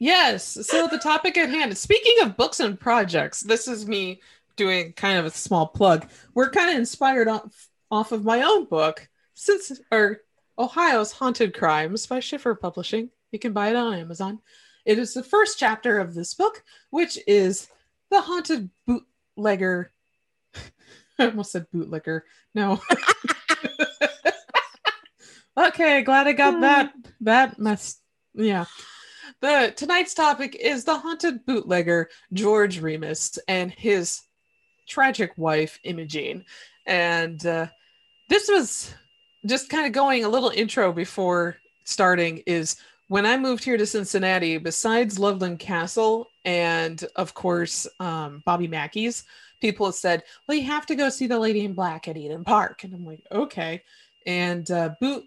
Yes. 0.00 0.58
So 0.66 0.88
the 0.88 0.98
topic 0.98 1.36
at 1.36 1.50
hand. 1.50 1.76
Speaking 1.76 2.22
of 2.22 2.36
books 2.36 2.58
and 2.58 2.80
projects, 2.80 3.42
this 3.42 3.68
is 3.68 3.86
me 3.86 4.20
doing 4.56 4.94
kind 4.94 5.18
of 5.18 5.26
a 5.26 5.30
small 5.30 5.68
plug. 5.68 6.08
We're 6.34 6.50
kind 6.50 6.70
of 6.70 6.76
inspired 6.76 7.28
off, 7.28 7.68
off 7.90 8.10
of 8.10 8.24
my 8.24 8.42
own 8.42 8.64
book, 8.64 9.08
since 9.34 9.78
or 9.92 10.22
Ohio's 10.58 11.12
Haunted 11.12 11.54
Crimes 11.54 12.06
by 12.06 12.20
Schiffer 12.20 12.54
Publishing. 12.54 13.10
You 13.30 13.38
can 13.38 13.52
buy 13.52 13.68
it 13.68 13.76
on 13.76 13.92
Amazon. 13.92 14.40
It 14.86 14.98
is 14.98 15.12
the 15.12 15.22
first 15.22 15.58
chapter 15.58 15.98
of 15.98 16.14
this 16.14 16.32
book, 16.32 16.64
which 16.88 17.18
is 17.26 17.68
the 18.10 18.22
haunted 18.22 18.70
bootlegger. 18.86 19.92
I 21.20 21.26
almost 21.26 21.52
said 21.52 21.66
bootlegger. 21.72 22.24
No. 22.54 22.80
okay, 25.56 26.02
glad 26.02 26.26
I 26.26 26.32
got 26.32 26.60
that 26.60 26.92
that 27.20 27.58
mess. 27.58 28.00
Yeah. 28.34 28.64
The 29.40 29.72
tonight's 29.74 30.14
topic 30.14 30.54
is 30.54 30.84
the 30.84 30.98
haunted 30.98 31.46
bootlegger 31.46 32.10
George 32.32 32.80
Remus 32.80 33.38
and 33.48 33.70
his 33.70 34.20
tragic 34.86 35.32
wife 35.36 35.78
Imogene. 35.84 36.44
And 36.86 37.44
uh, 37.46 37.66
this 38.28 38.48
was 38.48 38.92
just 39.46 39.70
kind 39.70 39.86
of 39.86 39.92
going 39.92 40.24
a 40.24 40.28
little 40.28 40.50
intro 40.50 40.92
before 40.92 41.56
starting 41.84 42.42
is 42.46 42.76
when 43.08 43.26
I 43.26 43.36
moved 43.38 43.64
here 43.64 43.76
to 43.76 43.86
Cincinnati, 43.86 44.58
besides 44.58 45.18
Loveland 45.18 45.58
Castle 45.58 46.28
and 46.44 47.02
of 47.16 47.34
course 47.34 47.86
um, 47.98 48.42
Bobby 48.44 48.68
Mackey's, 48.68 49.24
people 49.60 49.92
said, 49.92 50.22
"Well, 50.46 50.56
you 50.56 50.64
have 50.64 50.86
to 50.86 50.94
go 50.94 51.08
see 51.08 51.26
the 51.26 51.38
Lady 51.38 51.64
in 51.64 51.74
Black 51.74 52.08
at 52.08 52.16
Eden 52.16 52.44
Park," 52.44 52.84
and 52.84 52.94
I'm 52.94 53.04
like, 53.04 53.24
"Okay." 53.30 53.82
And 54.26 54.70
uh, 54.70 54.90
boot 55.00 55.24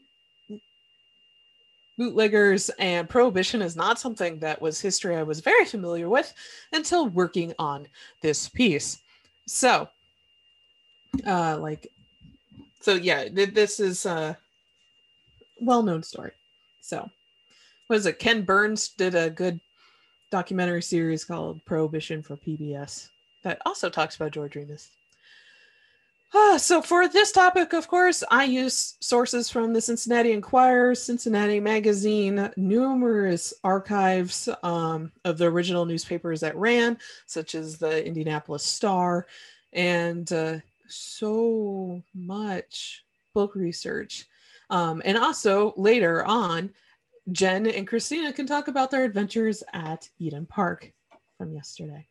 bootleggers 1.97 2.69
and 2.79 3.07
prohibition 3.07 3.61
is 3.61 3.75
not 3.75 3.99
something 3.99 4.39
that 4.39 4.61
was 4.61 4.81
history 4.81 5.15
I 5.15 5.23
was 5.23 5.41
very 5.41 5.65
familiar 5.65 6.09
with 6.09 6.33
until 6.71 7.07
working 7.07 7.53
on 7.59 7.87
this 8.21 8.49
piece. 8.49 8.99
So, 9.47 9.87
uh, 11.25 11.57
like, 11.59 11.87
so 12.81 12.95
yeah, 12.95 13.27
th- 13.29 13.53
this 13.53 13.79
is 13.79 14.05
a 14.05 14.37
well-known 15.61 16.03
story. 16.03 16.31
So, 16.81 17.09
what 17.87 17.97
is 17.97 18.05
it? 18.05 18.19
Ken 18.19 18.41
Burns 18.41 18.89
did 18.89 19.13
a 19.15 19.29
good 19.29 19.59
documentary 20.31 20.81
series 20.81 21.23
called 21.23 21.63
Prohibition 21.65 22.23
for 22.23 22.37
PBS 22.37 23.09
that 23.43 23.61
also 23.65 23.89
talks 23.89 24.15
about 24.15 24.31
George 24.31 24.55
Remus. 24.55 24.89
Ah, 26.35 26.57
so 26.57 26.81
for 26.81 27.07
this 27.07 27.31
topic, 27.31 27.73
of 27.73 27.87
course, 27.87 28.23
I 28.31 28.45
use 28.45 28.95
sources 28.99 29.51
from 29.51 29.71
the 29.71 29.81
Cincinnati 29.81 30.31
Enquirer, 30.31 30.95
Cincinnati 30.95 31.59
Magazine, 31.59 32.49
numerous 32.57 33.53
archives 33.63 34.49
um, 34.63 35.11
of 35.25 35.37
the 35.37 35.45
original 35.45 35.85
newspapers 35.85 36.39
that 36.39 36.55
ran, 36.55 36.97
such 37.27 37.53
as 37.53 37.77
the 37.77 38.03
Indianapolis 38.03 38.63
Star, 38.63 39.27
and 39.73 40.31
uh, 40.33 40.57
so 40.87 42.01
much 42.15 43.05
book 43.35 43.53
research. 43.53 44.25
Um, 44.71 45.03
and 45.05 45.19
also 45.19 45.75
later 45.77 46.25
on, 46.25 46.71
Jen 47.31 47.67
and 47.67 47.87
Christina 47.87 48.33
can 48.33 48.47
talk 48.47 48.67
about 48.67 48.89
their 48.89 49.03
adventures 49.03 49.63
at 49.71 50.09
Eden 50.17 50.47
Park 50.47 50.91
from 51.37 51.53
yesterday. 51.53 52.07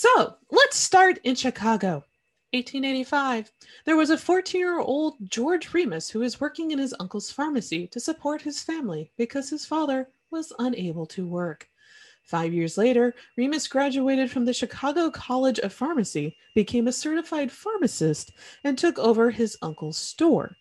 So 0.00 0.36
let's 0.52 0.76
start 0.76 1.18
in 1.24 1.34
Chicago. 1.34 2.04
1885. 2.52 3.50
There 3.84 3.96
was 3.96 4.10
a 4.10 4.16
14 4.16 4.60
year 4.60 4.78
old 4.78 5.16
George 5.28 5.74
Remus 5.74 6.08
who 6.08 6.20
was 6.20 6.40
working 6.40 6.70
in 6.70 6.78
his 6.78 6.94
uncle's 7.00 7.32
pharmacy 7.32 7.88
to 7.88 7.98
support 7.98 8.40
his 8.40 8.62
family 8.62 9.10
because 9.16 9.50
his 9.50 9.66
father 9.66 10.08
was 10.30 10.52
unable 10.60 11.04
to 11.06 11.26
work. 11.26 11.68
Five 12.22 12.54
years 12.54 12.78
later, 12.78 13.12
Remus 13.36 13.66
graduated 13.66 14.30
from 14.30 14.44
the 14.44 14.52
Chicago 14.52 15.10
College 15.10 15.58
of 15.58 15.72
Pharmacy, 15.72 16.36
became 16.54 16.86
a 16.86 16.92
certified 16.92 17.50
pharmacist, 17.50 18.30
and 18.62 18.78
took 18.78 19.00
over 19.00 19.32
his 19.32 19.58
uncle's 19.62 19.98
store, 19.98 20.56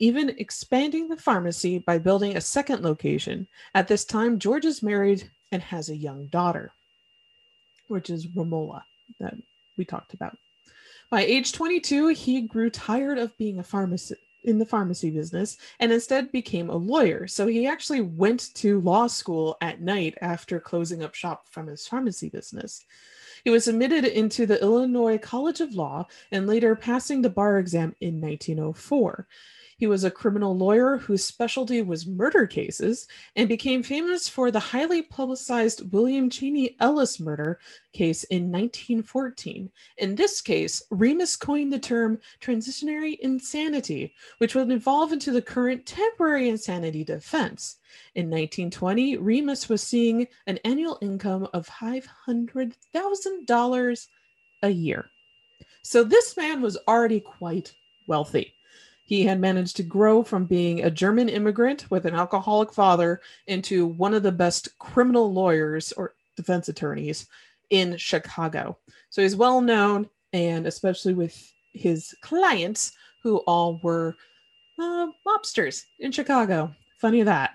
even 0.00 0.30
expanding 0.30 1.06
the 1.06 1.16
pharmacy 1.16 1.78
by 1.78 1.96
building 1.96 2.36
a 2.36 2.40
second 2.40 2.82
location. 2.82 3.46
At 3.76 3.86
this 3.86 4.04
time, 4.04 4.40
George 4.40 4.64
is 4.64 4.82
married 4.82 5.30
and 5.52 5.62
has 5.62 5.90
a 5.90 5.96
young 5.96 6.26
daughter, 6.26 6.72
which 7.92 8.10
is 8.10 8.26
Romola, 8.26 8.82
that 9.20 9.34
we 9.76 9.84
talked 9.84 10.14
about. 10.14 10.36
By 11.10 11.22
age 11.24 11.52
22, 11.52 12.08
he 12.08 12.40
grew 12.40 12.70
tired 12.70 13.18
of 13.18 13.36
being 13.36 13.58
a 13.58 13.62
pharmacist 13.62 14.18
in 14.44 14.58
the 14.58 14.66
pharmacy 14.66 15.10
business 15.10 15.56
and 15.78 15.92
instead 15.92 16.32
became 16.32 16.68
a 16.68 16.76
lawyer. 16.76 17.26
So 17.28 17.46
he 17.46 17.66
actually 17.66 18.00
went 18.00 18.52
to 18.54 18.80
law 18.80 19.06
school 19.06 19.56
at 19.60 19.80
night 19.80 20.18
after 20.20 20.58
closing 20.58 21.02
up 21.02 21.14
shop 21.14 21.46
from 21.50 21.66
his 21.68 21.86
pharmacy 21.86 22.28
business. 22.28 22.84
He 23.44 23.50
was 23.50 23.68
admitted 23.68 24.04
into 24.04 24.46
the 24.46 24.60
Illinois 24.60 25.18
College 25.18 25.60
of 25.60 25.74
Law 25.74 26.06
and 26.30 26.46
later 26.46 26.74
passing 26.74 27.22
the 27.22 27.30
bar 27.30 27.58
exam 27.58 27.94
in 28.00 28.20
1904. 28.20 29.26
He 29.82 29.88
was 29.88 30.04
a 30.04 30.12
criminal 30.12 30.56
lawyer 30.56 30.98
whose 30.98 31.24
specialty 31.24 31.82
was 31.82 32.06
murder 32.06 32.46
cases 32.46 33.08
and 33.34 33.48
became 33.48 33.82
famous 33.82 34.28
for 34.28 34.52
the 34.52 34.60
highly 34.60 35.02
publicized 35.02 35.92
William 35.92 36.30
Cheney 36.30 36.76
Ellis 36.78 37.18
murder 37.18 37.58
case 37.92 38.22
in 38.22 38.52
1914. 38.52 39.72
In 39.98 40.14
this 40.14 40.40
case, 40.40 40.84
Remus 40.90 41.34
coined 41.34 41.72
the 41.72 41.80
term 41.80 42.20
transitionary 42.40 43.18
insanity, 43.18 44.14
which 44.38 44.54
would 44.54 44.70
evolve 44.70 45.12
into 45.12 45.32
the 45.32 45.42
current 45.42 45.84
temporary 45.84 46.48
insanity 46.48 47.02
defense. 47.02 47.78
In 48.14 48.26
1920, 48.26 49.16
Remus 49.16 49.68
was 49.68 49.82
seeing 49.82 50.28
an 50.46 50.60
annual 50.64 50.96
income 51.00 51.48
of 51.52 51.66
$500,000 51.66 54.06
a 54.62 54.70
year. 54.70 55.10
So 55.82 56.04
this 56.04 56.36
man 56.36 56.62
was 56.62 56.78
already 56.86 57.18
quite 57.18 57.74
wealthy. 58.06 58.54
He 59.04 59.24
had 59.24 59.40
managed 59.40 59.76
to 59.76 59.82
grow 59.82 60.22
from 60.22 60.46
being 60.46 60.82
a 60.82 60.90
German 60.90 61.28
immigrant 61.28 61.90
with 61.90 62.06
an 62.06 62.14
alcoholic 62.14 62.72
father 62.72 63.20
into 63.46 63.86
one 63.86 64.14
of 64.14 64.22
the 64.22 64.32
best 64.32 64.78
criminal 64.78 65.32
lawyers 65.32 65.92
or 65.92 66.14
defense 66.36 66.68
attorneys 66.68 67.26
in 67.70 67.96
Chicago. 67.96 68.78
So 69.10 69.22
he's 69.22 69.36
well 69.36 69.60
known, 69.60 70.08
and 70.32 70.66
especially 70.66 71.14
with 71.14 71.52
his 71.72 72.14
clients, 72.22 72.92
who 73.22 73.38
all 73.38 73.80
were 73.82 74.16
uh, 74.78 75.06
mobsters 75.26 75.82
in 76.00 76.12
Chicago. 76.12 76.74
Funny 76.98 77.22
that. 77.22 77.52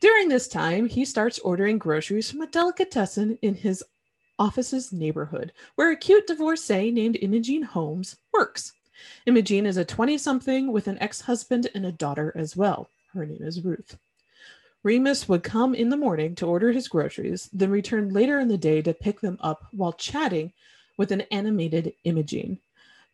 During 0.00 0.28
this 0.28 0.48
time, 0.48 0.86
he 0.86 1.04
starts 1.04 1.38
ordering 1.40 1.78
groceries 1.78 2.30
from 2.30 2.40
a 2.40 2.46
delicatessen 2.46 3.38
in 3.42 3.54
his 3.54 3.84
office's 4.38 4.92
neighborhood, 4.92 5.52
where 5.74 5.90
a 5.90 5.96
cute 5.96 6.26
divorcee 6.26 6.90
named 6.90 7.18
Imogene 7.20 7.62
Holmes 7.62 8.16
works. 8.32 8.72
Imogene 9.26 9.66
is 9.66 9.76
a 9.76 9.84
20 9.84 10.18
something 10.18 10.72
with 10.72 10.88
an 10.88 10.98
ex 11.00 11.20
husband 11.20 11.68
and 11.74 11.86
a 11.86 11.92
daughter 11.92 12.32
as 12.36 12.56
well. 12.56 12.90
Her 13.12 13.26
name 13.26 13.42
is 13.42 13.64
Ruth. 13.64 13.98
Remus 14.82 15.28
would 15.28 15.42
come 15.42 15.74
in 15.74 15.90
the 15.90 15.96
morning 15.96 16.34
to 16.36 16.46
order 16.46 16.72
his 16.72 16.88
groceries, 16.88 17.50
then 17.52 17.70
return 17.70 18.10
later 18.10 18.40
in 18.40 18.48
the 18.48 18.56
day 18.56 18.80
to 18.82 18.94
pick 18.94 19.20
them 19.20 19.36
up 19.40 19.66
while 19.72 19.92
chatting 19.92 20.52
with 20.96 21.12
an 21.12 21.22
animated 21.32 21.92
Imogene. 22.04 22.58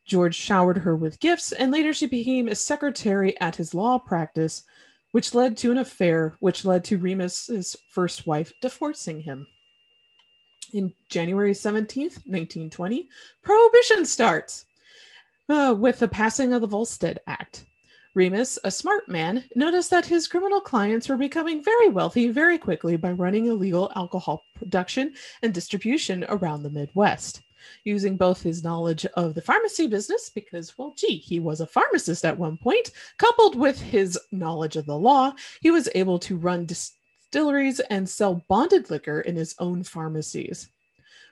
George 0.04 0.36
showered 0.36 0.78
her 0.78 0.94
with 0.94 1.18
gifts, 1.18 1.50
and 1.50 1.72
later 1.72 1.92
she 1.92 2.06
became 2.06 2.46
a 2.46 2.54
secretary 2.54 3.38
at 3.40 3.56
his 3.56 3.74
law 3.74 3.98
practice, 3.98 4.62
which 5.10 5.34
led 5.34 5.56
to 5.56 5.72
an 5.72 5.78
affair, 5.78 6.36
which 6.38 6.64
led 6.64 6.84
to 6.84 6.98
Remus's 6.98 7.74
first 7.90 8.26
wife 8.26 8.52
divorcing 8.60 9.20
him. 9.20 9.46
In 10.72 10.92
January 11.08 11.52
17th, 11.52 12.26
1920, 12.26 13.08
Prohibition 13.42 14.04
starts 14.04 14.65
uh, 15.48 15.74
with 15.78 15.98
the 15.98 16.08
passing 16.08 16.52
of 16.52 16.60
the 16.60 16.66
Volstead 16.66 17.20
Act. 17.26 17.64
Remus, 18.14 18.58
a 18.64 18.70
smart 18.70 19.08
man, 19.10 19.44
noticed 19.54 19.90
that 19.90 20.06
his 20.06 20.26
criminal 20.26 20.60
clients 20.60 21.08
were 21.08 21.18
becoming 21.18 21.62
very 21.62 21.88
wealthy 21.88 22.28
very 22.28 22.56
quickly 22.56 22.96
by 22.96 23.12
running 23.12 23.46
illegal 23.46 23.92
alcohol 23.94 24.42
production 24.54 25.12
and 25.42 25.52
distribution 25.52 26.24
around 26.28 26.62
the 26.62 26.70
Midwest. 26.70 27.42
Using 27.84 28.16
both 28.16 28.42
his 28.42 28.64
knowledge 28.64 29.04
of 29.16 29.34
the 29.34 29.42
pharmacy 29.42 29.86
business, 29.86 30.30
because, 30.30 30.78
well, 30.78 30.94
gee, 30.96 31.18
he 31.18 31.40
was 31.40 31.60
a 31.60 31.66
pharmacist 31.66 32.24
at 32.24 32.38
one 32.38 32.56
point, 32.56 32.90
coupled 33.18 33.54
with 33.54 33.78
his 33.80 34.18
knowledge 34.32 34.76
of 34.76 34.86
the 34.86 34.96
law, 34.96 35.34
he 35.60 35.70
was 35.70 35.88
able 35.94 36.18
to 36.20 36.38
run 36.38 36.64
distilleries 36.64 37.80
and 37.90 38.08
sell 38.08 38.42
bonded 38.48 38.88
liquor 38.88 39.20
in 39.20 39.36
his 39.36 39.54
own 39.58 39.82
pharmacies. 39.82 40.70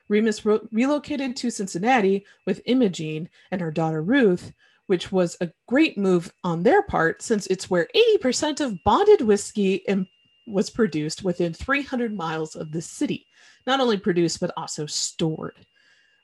Remus 0.08 0.44
re- 0.44 0.60
relocated 0.70 1.36
to 1.36 1.50
Cincinnati 1.50 2.24
with 2.46 2.62
Imogene 2.66 3.28
and 3.50 3.60
her 3.60 3.70
daughter 3.70 4.02
Ruth, 4.02 4.52
which 4.86 5.10
was 5.10 5.36
a 5.40 5.50
great 5.66 5.96
move 5.96 6.32
on 6.42 6.62
their 6.62 6.82
part 6.82 7.22
since 7.22 7.46
it's 7.46 7.70
where 7.70 7.88
80% 8.22 8.60
of 8.60 8.82
bonded 8.84 9.22
whiskey 9.22 9.76
Im- 9.88 10.08
was 10.46 10.70
produced 10.70 11.24
within 11.24 11.54
300 11.54 12.14
miles 12.14 12.54
of 12.54 12.70
the 12.70 12.82
city. 12.82 13.26
Not 13.66 13.80
only 13.80 13.96
produced, 13.96 14.40
but 14.40 14.52
also 14.56 14.86
stored. 14.86 15.56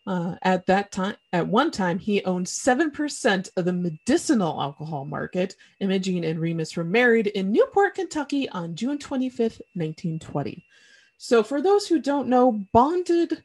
Uh, 0.06 0.34
at 0.42 0.66
that 0.66 0.90
time, 0.90 1.14
at 1.32 1.46
one 1.46 1.70
time, 1.70 1.98
he 1.98 2.24
owned 2.24 2.46
7% 2.46 3.48
of 3.56 3.64
the 3.64 3.72
medicinal 3.72 4.60
alcohol 4.60 5.04
market. 5.04 5.54
Imogene 5.80 6.24
and 6.24 6.40
Remus 6.40 6.76
were 6.76 6.84
married 6.84 7.28
in 7.28 7.52
Newport, 7.52 7.94
Kentucky 7.94 8.48
on 8.48 8.74
June 8.74 8.98
25th, 8.98 9.60
1920. 9.74 10.64
So, 11.18 11.42
for 11.42 11.60
those 11.60 11.86
who 11.86 11.98
don't 11.98 12.28
know, 12.28 12.64
bonded 12.72 13.42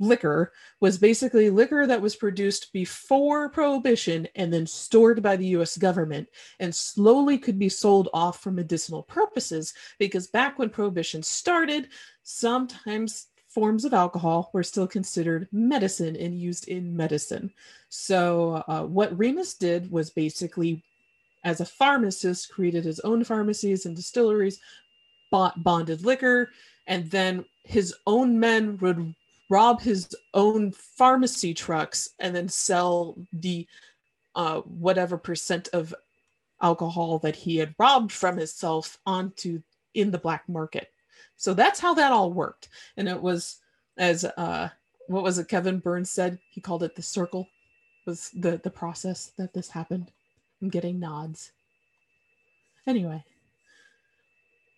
liquor 0.00 0.52
was 0.80 0.98
basically 0.98 1.50
liquor 1.50 1.86
that 1.86 2.02
was 2.02 2.16
produced 2.16 2.72
before 2.72 3.48
prohibition 3.48 4.26
and 4.34 4.52
then 4.52 4.66
stored 4.66 5.22
by 5.22 5.36
the 5.36 5.46
US 5.48 5.76
government 5.76 6.28
and 6.58 6.74
slowly 6.74 7.38
could 7.38 7.58
be 7.58 7.68
sold 7.68 8.08
off 8.12 8.42
for 8.42 8.50
medicinal 8.50 9.02
purposes 9.02 9.72
because 9.98 10.26
back 10.26 10.58
when 10.58 10.70
prohibition 10.70 11.22
started 11.22 11.88
sometimes 12.22 13.28
forms 13.48 13.84
of 13.84 13.94
alcohol 13.94 14.50
were 14.52 14.64
still 14.64 14.86
considered 14.86 15.48
medicine 15.52 16.16
and 16.16 16.36
used 16.36 16.66
in 16.66 16.96
medicine. 16.96 17.52
So 17.88 18.64
uh, 18.66 18.82
what 18.82 19.16
remus 19.16 19.54
did 19.54 19.90
was 19.92 20.10
basically 20.10 20.82
as 21.44 21.60
a 21.60 21.66
pharmacist 21.66 22.50
created 22.50 22.84
his 22.84 22.98
own 23.00 23.22
pharmacies 23.22 23.86
and 23.86 23.94
distilleries 23.94 24.58
bought 25.30 25.62
bonded 25.62 26.04
liquor 26.04 26.50
and 26.86 27.10
then 27.10 27.44
his 27.62 27.94
own 28.06 28.38
men 28.40 28.76
would 28.78 29.14
rob 29.50 29.80
his 29.80 30.14
own 30.32 30.72
pharmacy 30.72 31.54
trucks 31.54 32.10
and 32.18 32.34
then 32.34 32.48
sell 32.48 33.16
the 33.32 33.66
uh, 34.34 34.60
whatever 34.60 35.16
percent 35.16 35.68
of 35.72 35.94
alcohol 36.60 37.18
that 37.18 37.36
he 37.36 37.56
had 37.56 37.74
robbed 37.78 38.10
from 38.10 38.36
himself 38.36 38.98
onto 39.06 39.60
in 39.94 40.10
the 40.10 40.18
black 40.18 40.48
market. 40.48 40.90
So 41.36 41.54
that's 41.54 41.80
how 41.80 41.94
that 41.94 42.12
all 42.12 42.32
worked. 42.32 42.68
And 42.96 43.08
it 43.08 43.20
was 43.20 43.60
as 43.96 44.24
uh, 44.24 44.70
what 45.08 45.22
was 45.22 45.38
it 45.38 45.48
Kevin 45.48 45.78
Burns 45.78 46.10
said? 46.10 46.38
He 46.50 46.60
called 46.60 46.82
it 46.82 46.96
the 46.96 47.02
circle 47.02 47.48
was 48.06 48.30
the 48.34 48.58
the 48.58 48.70
process 48.70 49.32
that 49.38 49.52
this 49.52 49.68
happened. 49.68 50.10
I'm 50.60 50.68
getting 50.68 50.98
nods. 50.98 51.52
Anyway, 52.86 53.24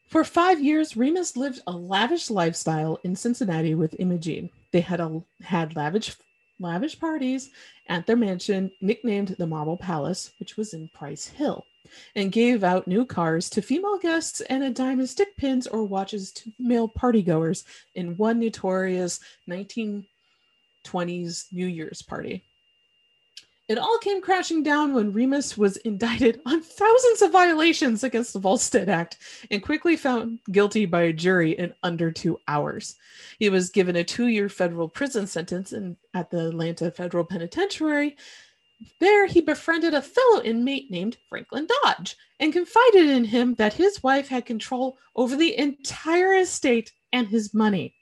for 0.06 0.24
five 0.24 0.62
years, 0.62 0.96
Remus 0.96 1.36
lived 1.36 1.60
a 1.66 1.72
lavish 1.72 2.30
lifestyle 2.30 2.98
in 3.02 3.16
Cincinnati 3.16 3.74
with 3.74 3.98
Imogene. 3.98 4.50
They 4.72 4.80
had 4.80 5.00
a, 5.00 5.22
had 5.42 5.76
lavish 5.76 6.16
lavish 6.58 6.98
parties 6.98 7.50
at 7.88 8.06
their 8.06 8.16
mansion, 8.16 8.70
nicknamed 8.80 9.36
the 9.38 9.46
Marble 9.46 9.76
Palace, 9.76 10.32
which 10.38 10.56
was 10.56 10.72
in 10.74 10.88
Price 10.88 11.26
Hill, 11.28 11.64
and 12.14 12.32
gave 12.32 12.64
out 12.64 12.88
new 12.88 13.04
cars 13.04 13.50
to 13.50 13.62
female 13.62 13.98
guests 13.98 14.40
and 14.42 14.62
a 14.62 14.70
diamond 14.70 15.08
stick 15.08 15.36
pins 15.36 15.66
or 15.66 15.84
watches 15.84 16.32
to 16.32 16.52
male 16.58 16.88
partygoers 16.88 17.64
in 17.94 18.16
one 18.16 18.38
notorious 18.40 19.20
1920s 19.48 20.04
New 21.52 21.66
Year's 21.66 22.02
party. 22.02 22.44
It 23.68 23.78
all 23.78 23.98
came 23.98 24.22
crashing 24.22 24.62
down 24.62 24.94
when 24.94 25.12
Remus 25.12 25.58
was 25.58 25.76
indicted 25.78 26.40
on 26.46 26.62
thousands 26.62 27.22
of 27.22 27.32
violations 27.32 28.04
against 28.04 28.32
the 28.32 28.38
Volstead 28.38 28.88
Act 28.88 29.18
and 29.50 29.60
quickly 29.62 29.96
found 29.96 30.38
guilty 30.52 30.86
by 30.86 31.02
a 31.02 31.12
jury 31.12 31.52
in 31.52 31.74
under 31.82 32.12
two 32.12 32.38
hours. 32.46 32.94
He 33.40 33.48
was 33.48 33.70
given 33.70 33.96
a 33.96 34.04
two 34.04 34.28
year 34.28 34.48
federal 34.48 34.88
prison 34.88 35.26
sentence 35.26 35.72
in, 35.72 35.96
at 36.14 36.30
the 36.30 36.48
Atlanta 36.48 36.92
Federal 36.92 37.24
Penitentiary. 37.24 38.16
There, 39.00 39.26
he 39.26 39.40
befriended 39.40 39.94
a 39.94 40.02
fellow 40.02 40.42
inmate 40.42 40.88
named 40.90 41.16
Franklin 41.28 41.66
Dodge 41.82 42.16
and 42.38 42.52
confided 42.52 43.08
in 43.08 43.24
him 43.24 43.54
that 43.54 43.72
his 43.72 44.00
wife 44.00 44.28
had 44.28 44.46
control 44.46 44.96
over 45.16 45.34
the 45.34 45.58
entire 45.58 46.34
estate 46.34 46.92
and 47.12 47.26
his 47.26 47.52
money. 47.52 47.95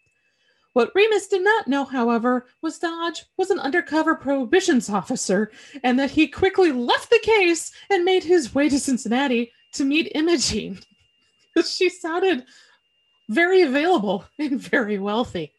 What 0.74 0.90
Remus 0.92 1.28
did 1.28 1.42
not 1.42 1.68
know, 1.68 1.84
however, 1.84 2.46
was 2.60 2.80
Dodge 2.80 3.24
was 3.37 3.50
an 3.50 3.60
undercover 3.60 4.16
prohibitions 4.16 4.90
officer 4.90 5.52
and 5.84 5.98
that 6.00 6.10
he 6.10 6.26
quickly 6.26 6.72
left 6.72 7.10
the 7.10 7.20
case 7.22 7.72
and 7.90 8.04
made 8.04 8.24
his 8.24 8.54
way 8.54 8.68
to 8.68 8.80
Cincinnati 8.80 9.52
to 9.74 9.84
meet 9.84 10.10
Imogene. 10.16 10.80
she 11.64 11.88
sounded 11.88 12.44
very 13.30 13.62
available 13.62 14.24
and 14.40 14.60
very 14.60 14.98
wealthy. 14.98 15.52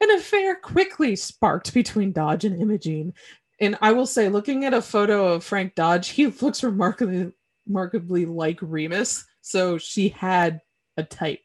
An 0.00 0.10
affair 0.10 0.54
quickly 0.54 1.14
sparked 1.14 1.74
between 1.74 2.12
Dodge 2.12 2.46
and 2.46 2.60
Imogene. 2.60 3.12
And 3.60 3.76
I 3.82 3.92
will 3.92 4.06
say, 4.06 4.30
looking 4.30 4.64
at 4.64 4.74
a 4.74 4.80
photo 4.80 5.34
of 5.34 5.44
Frank 5.44 5.74
Dodge, 5.74 6.08
he 6.08 6.26
looks 6.26 6.64
remarkably, 6.64 7.30
remarkably 7.66 8.24
like 8.24 8.58
Remus. 8.62 9.26
So 9.42 9.76
she 9.76 10.08
had 10.08 10.62
a 10.96 11.02
type 11.02 11.40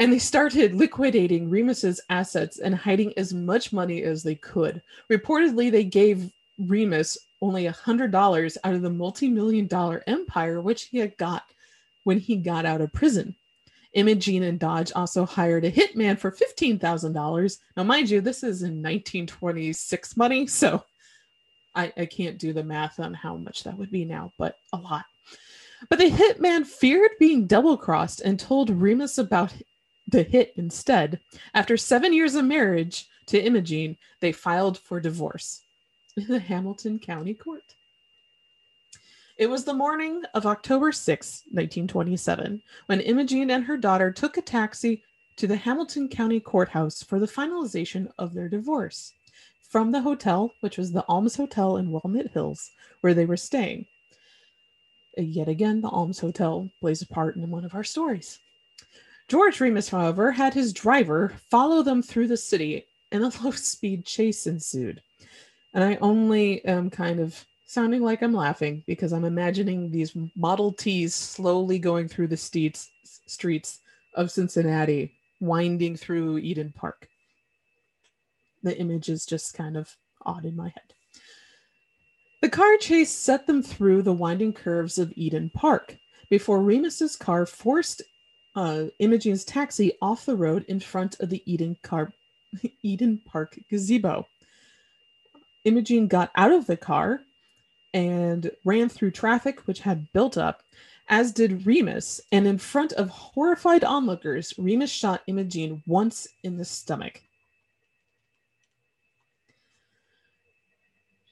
and 0.00 0.10
they 0.10 0.18
started 0.18 0.74
liquidating 0.74 1.50
Remus's 1.50 2.00
assets 2.08 2.58
and 2.58 2.74
hiding 2.74 3.12
as 3.18 3.34
much 3.34 3.70
money 3.70 4.02
as 4.02 4.22
they 4.22 4.34
could. 4.34 4.80
Reportedly, 5.10 5.70
they 5.70 5.84
gave 5.84 6.32
Remus 6.58 7.18
only 7.42 7.64
$100 7.66 8.56
out 8.64 8.74
of 8.74 8.80
the 8.80 8.90
multi-million 8.90 9.66
dollar 9.66 10.02
empire 10.06 10.62
which 10.62 10.84
he 10.84 10.98
had 10.98 11.16
got 11.18 11.44
when 12.04 12.18
he 12.18 12.36
got 12.36 12.64
out 12.64 12.80
of 12.80 12.94
prison. 12.94 13.34
Imogene 13.92 14.44
and 14.44 14.58
Dodge 14.58 14.90
also 14.94 15.26
hired 15.26 15.64
a 15.66 15.70
hitman 15.70 16.18
for 16.18 16.30
$15,000. 16.30 17.58
Now, 17.76 17.82
mind 17.82 18.08
you, 18.08 18.22
this 18.22 18.42
is 18.42 18.62
in 18.62 18.82
1926 18.82 20.16
money, 20.16 20.46
so 20.46 20.82
I, 21.74 21.92
I 21.94 22.06
can't 22.06 22.38
do 22.38 22.54
the 22.54 22.64
math 22.64 23.00
on 23.00 23.12
how 23.12 23.36
much 23.36 23.64
that 23.64 23.76
would 23.76 23.90
be 23.90 24.06
now, 24.06 24.32
but 24.38 24.56
a 24.72 24.78
lot. 24.78 25.04
But 25.88 25.98
the 25.98 26.10
hitman 26.10 26.66
feared 26.66 27.10
being 27.18 27.46
double 27.46 27.76
crossed 27.76 28.20
and 28.20 28.38
told 28.38 28.70
Remus 28.70 29.18
about 29.18 29.52
the 30.10 30.22
hit 30.22 30.52
instead. 30.56 31.20
After 31.54 31.76
seven 31.76 32.12
years 32.12 32.34
of 32.34 32.44
marriage 32.44 33.08
to 33.26 33.40
Imogene, 33.40 33.96
they 34.20 34.32
filed 34.32 34.78
for 34.78 35.00
divorce 35.00 35.62
in 36.16 36.26
the 36.26 36.40
Hamilton 36.40 36.98
County 36.98 37.34
Court. 37.34 37.74
It 39.36 39.48
was 39.48 39.64
the 39.64 39.72
morning 39.72 40.22
of 40.34 40.44
October 40.44 40.92
6, 40.92 41.42
1927, 41.50 42.62
when 42.86 43.00
Imogene 43.00 43.50
and 43.50 43.64
her 43.64 43.76
daughter 43.76 44.10
took 44.10 44.36
a 44.36 44.42
taxi 44.42 45.02
to 45.36 45.46
the 45.46 45.56
Hamilton 45.56 46.08
County 46.08 46.40
Courthouse 46.40 47.02
for 47.02 47.18
the 47.18 47.26
finalization 47.26 48.10
of 48.18 48.34
their 48.34 48.48
divorce 48.48 49.14
from 49.70 49.92
the 49.92 50.02
hotel, 50.02 50.52
which 50.60 50.76
was 50.76 50.92
the 50.92 51.06
Alms 51.08 51.36
Hotel 51.36 51.76
in 51.78 51.90
Walnut 51.90 52.32
Hills, 52.32 52.72
where 53.00 53.14
they 53.14 53.24
were 53.24 53.36
staying. 53.36 53.86
Yet 55.16 55.48
again, 55.48 55.80
the 55.80 55.88
Alms 55.88 56.18
Hotel 56.18 56.68
plays 56.80 57.00
a 57.00 57.06
part 57.06 57.36
in 57.36 57.50
one 57.50 57.64
of 57.64 57.74
our 57.74 57.84
stories. 57.84 58.40
George 59.30 59.60
Remus, 59.60 59.88
however, 59.88 60.30
had 60.30 60.52
his 60.52 60.74
driver 60.74 61.32
follow 61.50 61.82
them 61.82 62.02
through 62.02 62.28
the 62.28 62.36
city, 62.36 62.84
and 63.10 63.24
a 63.24 63.32
low 63.42 63.52
speed 63.52 64.04
chase 64.04 64.46
ensued. 64.46 65.00
And 65.72 65.82
I 65.82 65.96
only 66.02 66.62
am 66.66 66.90
kind 66.90 67.20
of 67.20 67.42
sounding 67.64 68.02
like 68.02 68.22
I'm 68.22 68.34
laughing 68.34 68.84
because 68.86 69.12
I'm 69.14 69.24
imagining 69.24 69.90
these 69.90 70.14
Model 70.36 70.72
Ts 70.72 71.14
slowly 71.14 71.78
going 71.78 72.08
through 72.08 72.26
the 72.26 72.36
streets, 72.36 72.90
streets 73.26 73.78
of 74.14 74.30
Cincinnati, 74.30 75.14
winding 75.40 75.96
through 75.96 76.38
Eden 76.38 76.74
Park 76.76 77.08
the 78.62 78.78
image 78.78 79.08
is 79.08 79.26
just 79.26 79.54
kind 79.54 79.76
of 79.76 79.96
odd 80.24 80.44
in 80.44 80.56
my 80.56 80.68
head. 80.68 80.94
The 82.42 82.48
car 82.48 82.76
chase 82.78 83.10
set 83.10 83.46
them 83.46 83.62
through 83.62 84.02
the 84.02 84.12
winding 84.12 84.52
curves 84.52 84.98
of 84.98 85.12
Eden 85.14 85.50
Park 85.54 85.96
before 86.30 86.62
Remus's 86.62 87.16
car 87.16 87.44
forced 87.46 88.02
uh, 88.54 88.84
Imogene's 88.98 89.44
taxi 89.44 89.92
off 90.02 90.26
the 90.26 90.36
road 90.36 90.64
in 90.68 90.80
front 90.80 91.18
of 91.20 91.30
the 91.30 91.42
Eden, 91.50 91.76
car- 91.82 92.12
Eden 92.82 93.20
Park 93.24 93.58
gazebo. 93.70 94.26
Imogene 95.64 96.06
got 96.08 96.30
out 96.36 96.52
of 96.52 96.66
the 96.66 96.76
car 96.76 97.20
and 97.92 98.50
ran 98.64 98.88
through 98.88 99.10
traffic 99.10 99.60
which 99.66 99.80
had 99.80 100.12
built 100.12 100.38
up, 100.38 100.62
as 101.08 101.32
did 101.32 101.66
Remus. 101.66 102.20
And 102.32 102.46
in 102.46 102.58
front 102.58 102.92
of 102.92 103.08
horrified 103.08 103.84
onlookers, 103.84 104.54
Remus 104.58 104.90
shot 104.90 105.22
Imogene 105.26 105.82
once 105.86 106.26
in 106.42 106.56
the 106.56 106.64
stomach. 106.64 107.22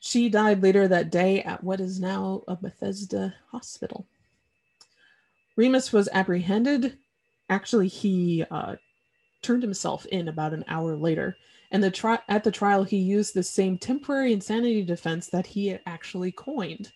She 0.01 0.29
died 0.29 0.63
later 0.63 0.89
that 0.89 1.11
day 1.11 1.43
at 1.43 1.63
what 1.63 1.81
is 1.81 2.01
now 2.01 2.43
a 2.49 2.57
Bethesda 2.57 3.35
hospital. 3.51 4.07
Remus 5.57 5.93
was 5.93 6.09
apprehended. 6.13 6.97
Actually, 7.49 7.89
he 7.89 8.45
uh, 8.51 8.77
turned 9.43 9.63
himself 9.63 10.07
in 10.07 10.29
about 10.29 10.53
an 10.53 10.65
hour 10.69 10.97
later. 10.97 11.37
And 11.71 11.83
the 11.83 11.91
tri- 11.91 12.21
at 12.29 12.45
the 12.45 12.51
trial, 12.51 12.85
he 12.85 12.97
used 12.97 13.35
the 13.35 13.43
same 13.43 13.79
temporary 13.79 14.33
insanity 14.33 14.83
defense 14.83 15.29
that 15.29 15.47
he 15.47 15.69
had 15.69 15.81
actually 15.87 16.33
coined. 16.33 16.93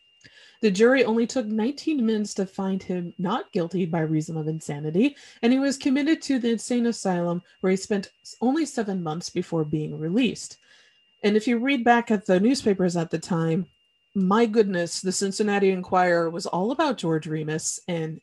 The 0.63 0.71
jury 0.71 1.05
only 1.05 1.27
took 1.27 1.47
19 1.47 2.07
minutes 2.07 2.35
to 2.35 2.47
find 2.47 2.81
him 2.81 3.13
not 3.19 3.51
guilty 3.51 3.85
by 3.85 4.01
reason 4.01 4.37
of 4.37 4.47
insanity, 4.47 5.17
and 5.43 5.53
he 5.53 5.59
was 5.59 5.77
committed 5.77 6.23
to 6.23 6.39
the 6.39 6.53
insane 6.53 6.87
asylum 6.87 7.43
where 7.61 7.73
he 7.73 7.77
spent 7.77 8.13
only 8.41 8.65
seven 8.65 9.03
months 9.03 9.29
before 9.29 9.65
being 9.65 9.99
released. 9.99 10.59
And 11.25 11.37
if 11.37 11.49
you 11.49 11.59
read 11.59 11.83
back 11.83 12.13
at 12.13 12.27
the 12.27 12.39
newspapers 12.39 12.97
at 12.97 13.11
the 13.11 13.19
time, 13.19 13.67
my 14.15 14.47
goodness, 14.47 15.01
the 15.01 15.11
Cincinnati 15.11 15.71
Enquirer 15.71 16.31
was 16.31 16.47
all 16.47 16.71
about 16.71 16.99
George 16.99 17.27
Remus 17.27 17.81
and 17.89 18.21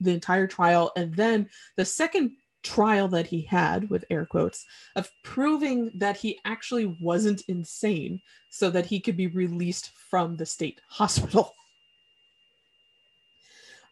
the 0.00 0.12
entire 0.12 0.46
trial. 0.46 0.92
And 0.96 1.14
then 1.14 1.48
the 1.76 1.84
second 1.84 2.32
trial 2.62 3.08
that 3.08 3.26
he 3.26 3.42
had, 3.42 3.88
with 3.88 4.04
air 4.10 4.26
quotes, 4.26 4.64
of 4.96 5.10
proving 5.22 5.90
that 5.94 6.16
he 6.16 6.38
actually 6.44 6.96
wasn't 7.00 7.42
insane 7.48 8.20
so 8.50 8.70
that 8.70 8.86
he 8.86 9.00
could 9.00 9.16
be 9.16 9.28
released 9.28 9.90
from 10.10 10.36
the 10.36 10.46
state 10.46 10.80
hospital. 10.88 11.54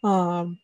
Um, 0.02 0.58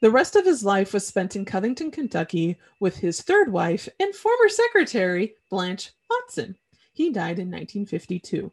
the 0.00 0.10
rest 0.10 0.36
of 0.36 0.44
his 0.44 0.64
life 0.64 0.92
was 0.92 1.06
spent 1.06 1.36
in 1.36 1.44
Covington, 1.44 1.90
Kentucky, 1.90 2.58
with 2.80 2.96
his 2.96 3.22
third 3.22 3.50
wife 3.50 3.88
and 4.00 4.14
former 4.14 4.48
secretary, 4.48 5.34
Blanche 5.50 5.92
Watson. 6.10 6.56
He 6.92 7.10
died 7.10 7.38
in 7.38 7.50
1952. 7.50 8.52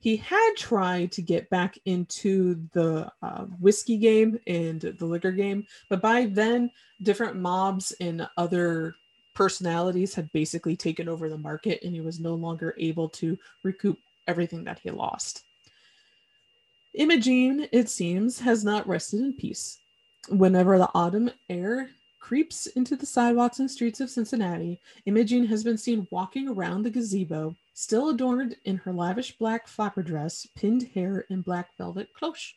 He 0.00 0.16
had 0.16 0.50
tried 0.56 1.10
to 1.12 1.22
get 1.22 1.50
back 1.50 1.76
into 1.84 2.68
the 2.72 3.10
uh, 3.20 3.44
whiskey 3.60 3.96
game 3.96 4.38
and 4.46 4.80
the 4.80 5.06
liquor 5.06 5.32
game, 5.32 5.66
but 5.88 6.00
by 6.00 6.26
then, 6.26 6.70
different 7.02 7.36
mobs 7.36 7.92
and 8.00 8.28
other 8.36 8.94
personalities 9.34 10.14
had 10.14 10.32
basically 10.32 10.76
taken 10.76 11.08
over 11.08 11.28
the 11.28 11.38
market, 11.38 11.82
and 11.82 11.94
he 11.94 12.00
was 12.00 12.20
no 12.20 12.34
longer 12.34 12.74
able 12.78 13.08
to 13.08 13.36
recoup 13.64 13.98
everything 14.28 14.64
that 14.64 14.78
he 14.78 14.90
lost. 14.90 15.44
Imogene, 16.94 17.68
it 17.72 17.88
seems, 17.88 18.40
has 18.40 18.64
not 18.64 18.86
rested 18.88 19.20
in 19.20 19.32
peace. 19.32 19.78
Whenever 20.28 20.78
the 20.78 20.90
autumn 20.94 21.30
air 21.48 21.90
creeps 22.20 22.66
into 22.66 22.96
the 22.96 23.06
sidewalks 23.06 23.58
and 23.58 23.70
streets 23.70 24.00
of 24.00 24.10
Cincinnati, 24.10 24.80
Imogene 25.06 25.46
has 25.46 25.64
been 25.64 25.78
seen 25.78 26.06
walking 26.10 26.48
around 26.48 26.82
the 26.82 26.90
gazebo 26.90 27.56
still 27.78 28.08
adorned 28.08 28.56
in 28.64 28.76
her 28.76 28.92
lavish 28.92 29.38
black 29.38 29.68
flapper 29.68 30.02
dress, 30.02 30.48
pinned 30.56 30.82
hair, 30.94 31.24
and 31.30 31.44
black 31.44 31.76
velvet 31.78 32.12
cloche. 32.12 32.54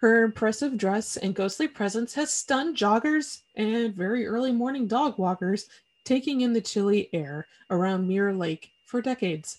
Her 0.00 0.24
impressive 0.24 0.78
dress 0.78 1.18
and 1.18 1.34
ghostly 1.34 1.68
presence 1.68 2.14
has 2.14 2.32
stunned 2.32 2.78
joggers 2.78 3.42
and 3.56 3.94
very 3.94 4.26
early 4.26 4.52
morning 4.52 4.86
dog 4.86 5.18
walkers 5.18 5.68
taking 6.04 6.40
in 6.40 6.54
the 6.54 6.62
chilly 6.62 7.10
air 7.12 7.46
around 7.68 8.08
Mirror 8.08 8.32
Lake 8.36 8.70
for 8.86 9.02
decades. 9.02 9.58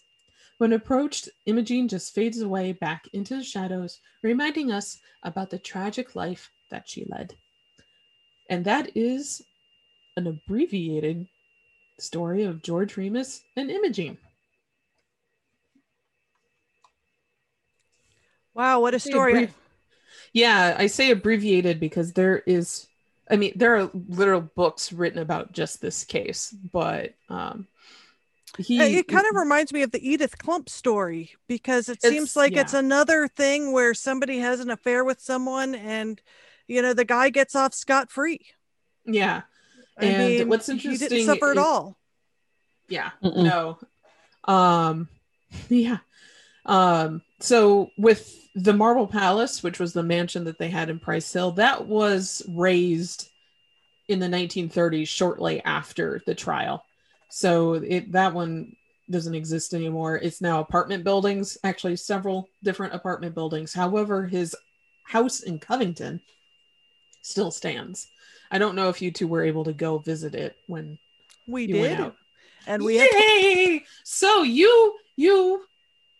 When 0.58 0.74
approached, 0.74 1.30
Imogene 1.46 1.88
just 1.88 2.16
fades 2.16 2.42
away 2.42 2.72
back 2.72 3.08
into 3.14 3.36
the 3.36 3.44
shadows, 3.44 4.00
reminding 4.24 4.72
us 4.72 5.00
about 5.22 5.52
the 5.52 5.60
tragic 5.60 6.16
life 6.16 6.50
that 6.72 6.90
she 6.90 7.06
led. 7.10 7.36
And 8.50 8.66
that 8.66 8.90
is 8.96 9.44
an 10.16 10.26
abbreviated 10.26 11.28
story 12.00 12.44
of 12.44 12.64
George 12.64 12.98
Remus 12.98 13.44
and 13.56 13.70
Imogene. 13.70 14.18
Wow, 18.58 18.80
what 18.80 18.96
a 18.96 19.00
story. 19.00 19.50
yeah, 20.34 20.76
I 20.80 20.88
say 20.88 21.12
abbreviated 21.12 21.80
because 21.80 22.14
there 22.14 22.40
is 22.48 22.88
I 23.30 23.36
mean, 23.36 23.52
there 23.56 23.78
are 23.78 23.92
literal 23.94 24.42
books 24.42 24.92
written 24.92 25.20
about 25.20 25.52
just 25.52 25.80
this 25.80 26.04
case, 26.04 26.54
but 26.72 27.14
um 27.30 27.68
he 28.58 28.82
it 28.82 29.08
kind 29.08 29.28
of 29.30 29.36
reminds 29.36 29.72
me 29.72 29.84
of 29.84 29.92
the 29.92 30.00
Edythe 30.00 30.36
Klumpp 30.38 30.70
story 30.70 31.36
because 31.48 31.88
it 31.90 32.02
seems 32.02 32.36
like 32.36 32.54
yeah. 32.54 32.62
it's 32.62 32.74
another 32.74 33.28
thing 33.28 33.72
where 33.72 33.94
somebody 33.94 34.40
has 34.40 34.60
an 34.60 34.72
affair 34.72 35.04
with 35.04 35.22
someone 35.22 35.76
and 35.76 36.20
you 36.68 36.82
know 36.82 36.94
the 36.94 37.06
guy 37.06 37.30
gets 37.30 37.56
off 37.56 37.76
scot 37.76 38.10
free. 38.12 38.48
Yeah. 39.06 39.44
I 40.00 40.06
and 40.06 40.18
mean, 40.18 40.50
what's 40.50 40.68
interesting 40.68 41.10
he 41.10 41.16
didn't 41.16 41.28
suffer 41.28 41.52
at 41.52 41.60
all. 41.60 42.00
Yeah. 42.90 43.12
Mm-mm. 43.24 43.44
No. 43.44 43.78
Um 44.52 45.10
yeah. 45.70 45.98
Um 46.66 47.22
so 47.40 47.92
with 47.98 48.48
the 48.56 48.74
Marble 48.74 49.08
Palace, 49.08 49.62
which 49.62 49.80
was 49.80 49.94
the 49.94 50.04
mansion 50.04 50.46
that 50.46 50.58
they 50.58 50.70
had 50.70 50.90
in 50.90 51.00
Price 51.00 51.32
Hill, 51.32 51.52
that 51.54 51.86
was 51.86 52.42
razed 52.48 53.30
in 54.08 54.20
the 54.20 54.28
1930s, 54.28 55.08
shortly 55.08 55.64
after 55.64 56.22
the 56.26 56.34
trial. 56.34 56.84
So 57.30 57.74
it 57.74 58.12
that 58.14 58.34
one 58.34 58.76
doesn't 59.10 59.36
exist 59.36 59.74
anymore. 59.74 60.18
It's 60.18 60.42
now 60.42 60.60
apartment 60.60 61.04
buildings, 61.04 61.58
actually 61.64 61.96
several 61.98 62.50
different 62.64 62.94
apartment 62.94 63.36
buildings. 63.36 63.74
However, 63.74 64.26
his 64.26 64.56
house 65.04 65.42
in 65.42 65.60
Covington 65.60 66.22
still 67.22 67.52
stands. 67.52 68.08
I 68.50 68.58
don't 68.58 68.76
know 68.76 68.90
if 68.90 69.02
you 69.02 69.12
two 69.12 69.28
were 69.28 69.44
able 69.44 69.66
to 69.66 69.74
go 69.74 69.98
visit 69.98 70.36
it 70.36 70.56
when 70.68 70.98
we 71.48 71.68
did. 71.68 72.14
And 72.66 72.84
we 72.84 72.98
Yay! 72.98 73.80
To- 73.80 73.86
so 74.04 74.44
you 74.44 74.98
you 75.16 75.67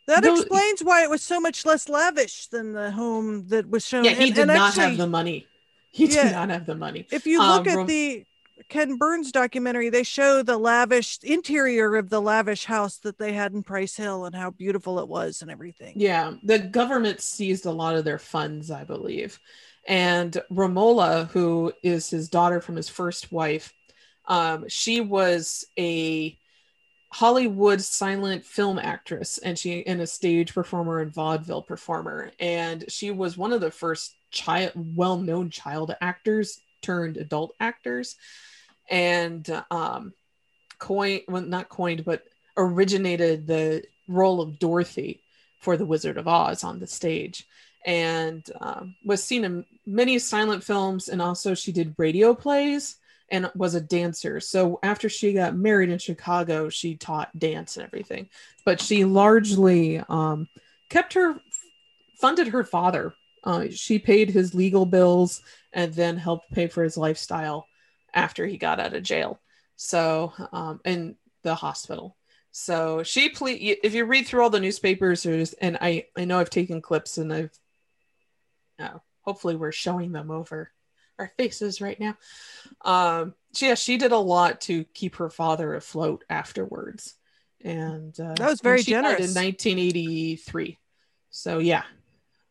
that 0.08 0.26
explains 0.26 0.82
why 0.82 1.04
it 1.04 1.10
was 1.10 1.22
so 1.22 1.40
much 1.40 1.66
less 1.66 1.88
lavish 1.88 2.48
than 2.48 2.74
the 2.74 2.92
home 2.92 3.48
that 3.50 3.70
was 3.70 3.86
shown. 3.86 4.06
Yeah, 4.06 4.12
he 4.12 4.28
and, 4.28 4.36
did 4.36 4.42
and 4.42 4.54
not 4.54 4.70
actually, 4.70 4.84
have 4.86 4.98
the 4.98 5.08
money. 5.08 5.46
He 5.92 6.06
yeah, 6.06 6.24
did 6.24 6.32
not 6.32 6.50
have 6.50 6.66
the 6.66 6.76
money. 6.76 7.06
If 7.12 7.28
you 7.28 7.40
look 7.40 7.68
um, 7.68 7.80
at 7.80 7.88
the 7.88 8.26
Ken 8.70 8.98
Burns 8.98 9.32
documentary, 9.32 9.90
they 9.90 10.04
show 10.04 10.44
the 10.44 10.58
lavish 10.58 11.20
interior 11.24 11.96
of 11.96 12.10
the 12.10 12.22
lavish 12.22 12.66
house 12.66 12.98
that 13.00 13.18
they 13.18 13.34
had 13.34 13.54
in 13.54 13.64
Price 13.64 13.96
Hill 13.96 14.26
and 14.26 14.36
how 14.36 14.50
beautiful 14.52 15.00
it 15.00 15.08
was 15.08 15.42
and 15.42 15.52
everything. 15.52 15.94
Yeah, 15.96 16.34
the 16.44 16.60
government 16.60 17.22
seized 17.22 17.66
a 17.66 17.72
lot 17.72 17.96
of 17.96 18.06
their 18.06 18.20
funds, 18.20 18.72
I 18.72 18.84
believe. 18.84 19.40
And 19.88 20.38
Romola, 20.52 21.30
who 21.32 21.72
is 21.84 22.10
his 22.10 22.30
daughter 22.30 22.60
from 22.60 22.76
his 22.76 22.90
first 22.90 23.32
wife, 23.32 23.74
um, 24.26 24.66
she 24.68 25.00
was 25.02 25.66
a 25.78 26.38
Hollywood 27.10 27.82
silent 27.82 28.46
film 28.46 28.78
actress 28.78 29.38
and 29.38 29.58
she 29.58 29.86
and 29.88 30.02
a 30.02 30.08
stage 30.08 30.54
performer 30.54 31.00
and 31.00 31.14
vaudeville 31.14 31.62
performer. 31.62 32.32
And 32.40 32.86
she 32.92 33.12
was 33.12 33.38
one 33.38 33.54
of 33.54 33.62
the 33.62 33.72
first 33.72 34.16
child 34.30 34.74
well-known 34.76 35.50
child 35.50 35.96
actors 36.02 36.60
turned 36.82 37.18
adult 37.18 37.56
actors. 37.60 38.16
And 38.90 39.50
um 39.72 40.14
coined 40.80 41.24
well 41.28 41.42
not 41.42 41.70
coined, 41.70 42.06
but 42.06 42.24
originated 42.56 43.48
the 43.48 43.84
role 44.08 44.42
of 44.42 44.60
Dorothy 44.60 45.22
for 45.60 45.78
the 45.78 45.86
Wizard 45.86 46.18
of 46.18 46.28
Oz 46.28 46.64
on 46.64 46.80
the 46.80 46.88
stage. 46.88 47.48
And 47.86 48.46
um, 48.60 48.96
was 49.04 49.24
seen 49.24 49.46
in 49.46 49.66
many 49.86 50.20
silent 50.20 50.64
films, 50.64 51.08
and 51.08 51.22
also 51.22 51.54
she 51.54 51.72
did 51.72 51.96
radio 51.98 52.34
plays 52.36 52.98
and 53.30 53.52
was 53.56 53.76
a 53.76 53.82
dancer. 53.82 54.40
So 54.40 54.80
after 54.84 55.10
she 55.10 55.34
got 55.34 55.56
married 55.56 55.90
in 55.90 56.00
Chicago, 56.00 56.70
she 56.70 56.96
taught 56.96 57.38
dance 57.38 57.78
and 57.78 57.86
everything. 57.86 58.30
But 58.66 58.82
she 58.82 59.06
largely 59.06 60.02
um, 60.10 60.48
kept 60.90 61.14
her 61.14 61.40
funded 62.20 62.48
her 62.48 62.64
father. 62.64 63.14
Uh, 63.44 63.66
she 63.70 64.00
paid 64.00 64.30
his 64.30 64.56
legal 64.56 64.86
bills 64.86 65.42
and 65.74 65.94
then 65.94 66.18
helped 66.18 66.52
pay 66.52 66.68
for 66.68 66.84
his 66.84 66.98
lifestyle 66.98 67.68
after 68.14 68.46
he 68.46 68.58
got 68.58 68.80
out 68.80 68.94
of 68.94 69.04
jail. 69.04 69.40
So 69.76 70.34
um, 70.52 70.82
in 70.86 71.16
the 71.44 71.56
hospital. 71.56 72.18
So 72.52 73.04
she 73.04 73.30
ple- 73.30 73.50
if 73.50 73.94
you 73.94 74.06
read 74.06 74.26
through 74.26 74.42
all 74.42 74.50
the 74.50 74.60
newspapers, 74.60 75.26
and 75.26 75.78
I 75.80 76.08
I 76.18 76.26
know 76.26 76.40
I've 76.40 76.50
taken 76.50 76.82
clips 76.82 77.20
and 77.20 77.32
I've 77.32 77.60
uh, 78.80 78.98
hopefully 79.22 79.56
we're 79.56 79.72
showing 79.72 80.12
them 80.12 80.32
over 80.32 80.72
our 81.20 81.32
faces 81.38 81.82
right 81.82 82.00
now. 82.00 82.18
Um, 82.84 83.34
yeah, 83.60 83.76
she 83.76 83.98
did 83.98 84.12
a 84.12 84.18
lot 84.18 84.62
to 84.62 84.84
keep 84.94 85.16
her 85.16 85.30
father 85.30 85.76
afloat 85.76 86.24
afterwards, 86.30 87.16
and 87.64 88.18
uh, 88.20 88.36
that 88.36 88.50
was 88.50 88.62
very 88.62 88.82
she 88.82 88.92
generous. 88.92 89.36
in 89.36 89.44
1983. 89.44 90.78
So 91.30 91.60
yeah, 91.60 91.84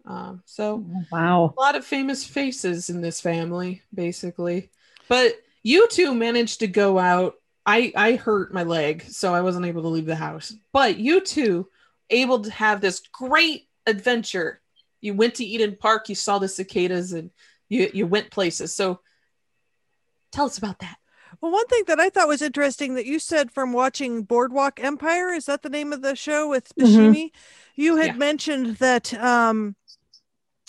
um, 0.06 0.42
so 0.44 0.84
wow, 1.10 1.54
a 1.56 1.60
lot 1.60 1.76
of 1.76 1.84
famous 1.84 2.24
faces 2.24 2.90
in 2.90 3.00
this 3.00 3.20
family, 3.20 3.82
basically. 3.92 4.70
But 5.08 5.34
you 5.62 5.88
two 5.88 6.14
managed 6.14 6.60
to 6.60 6.66
go 6.66 6.98
out. 6.98 7.34
I 7.64 7.92
I 7.96 8.12
hurt 8.14 8.54
my 8.54 8.62
leg, 8.62 9.02
so 9.02 9.34
I 9.34 9.40
wasn't 9.40 9.66
able 9.66 9.82
to 9.82 9.88
leave 9.88 10.06
the 10.06 10.16
house. 10.16 10.54
But 10.72 10.98
you 10.98 11.20
two 11.20 11.68
able 12.10 12.40
to 12.40 12.50
have 12.52 12.80
this 12.80 13.00
great 13.12 13.68
adventure. 13.86 14.60
You 15.00 15.14
went 15.14 15.36
to 15.36 15.44
Eden 15.44 15.76
Park. 15.78 16.08
You 16.08 16.14
saw 16.14 16.38
the 16.38 16.48
cicadas 16.48 17.12
and 17.12 17.30
you 17.68 17.90
you 17.92 18.06
went 18.06 18.30
places. 18.30 18.74
So 18.74 19.00
tell 20.32 20.46
us 20.46 20.58
about 20.58 20.78
that. 20.80 20.96
Well, 21.40 21.52
one 21.52 21.66
thing 21.66 21.82
that 21.86 22.00
I 22.00 22.08
thought 22.08 22.28
was 22.28 22.42
interesting 22.42 22.94
that 22.94 23.06
you 23.06 23.18
said 23.18 23.50
from 23.50 23.72
watching 23.72 24.22
Boardwalk 24.22 24.80
Empire 24.82 25.32
is 25.32 25.46
that 25.46 25.62
the 25.62 25.68
name 25.68 25.92
of 25.92 26.02
the 26.02 26.16
show 26.16 26.48
with 26.48 26.72
Buscemi? 26.78 27.26
Mm-hmm. 27.26 27.80
You 27.80 27.96
had 27.96 28.06
yeah. 28.06 28.12
mentioned 28.12 28.76
that 28.76 29.12
um, 29.14 29.76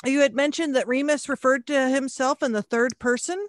you 0.05 0.19
had 0.19 0.35
mentioned 0.35 0.75
that 0.75 0.87
Remus 0.87 1.29
referred 1.29 1.67
to 1.67 1.89
himself 1.89 2.43
in 2.43 2.51
the 2.51 2.61
third 2.61 2.99
person, 2.99 3.47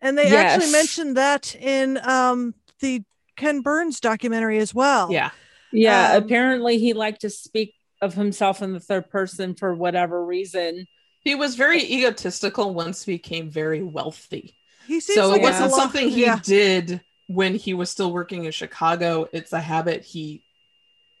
and 0.00 0.18
they 0.18 0.30
yes. 0.30 0.54
actually 0.54 0.72
mentioned 0.72 1.16
that 1.16 1.54
in 1.54 1.98
um, 1.98 2.54
the 2.80 3.02
Ken 3.36 3.60
Burns 3.60 4.00
documentary 4.00 4.58
as 4.58 4.74
well. 4.74 5.12
Yeah, 5.12 5.30
yeah. 5.72 6.12
Um, 6.12 6.24
apparently, 6.24 6.78
he 6.78 6.94
liked 6.94 7.20
to 7.20 7.30
speak 7.30 7.74
of 8.02 8.14
himself 8.14 8.60
in 8.60 8.72
the 8.72 8.80
third 8.80 9.08
person 9.08 9.54
for 9.54 9.74
whatever 9.74 10.24
reason. 10.24 10.86
He 11.26 11.34
was 11.34 11.56
very 11.56 11.82
egotistical 11.82 12.72
once 12.72 13.04
he 13.04 13.14
became 13.14 13.50
very 13.50 13.82
wealthy. 13.82 14.54
He 14.86 15.00
so 15.00 15.30
like 15.30 15.40
it 15.40 15.42
wasn't 15.42 15.72
something 15.72 16.08
he 16.08 16.22
yeah. 16.22 16.38
did 16.40 17.00
when 17.26 17.56
he 17.56 17.74
was 17.74 17.90
still 17.90 18.12
working 18.12 18.44
in 18.44 18.52
Chicago. 18.52 19.28
It's 19.32 19.52
a 19.52 19.58
habit 19.58 20.04
he. 20.04 20.44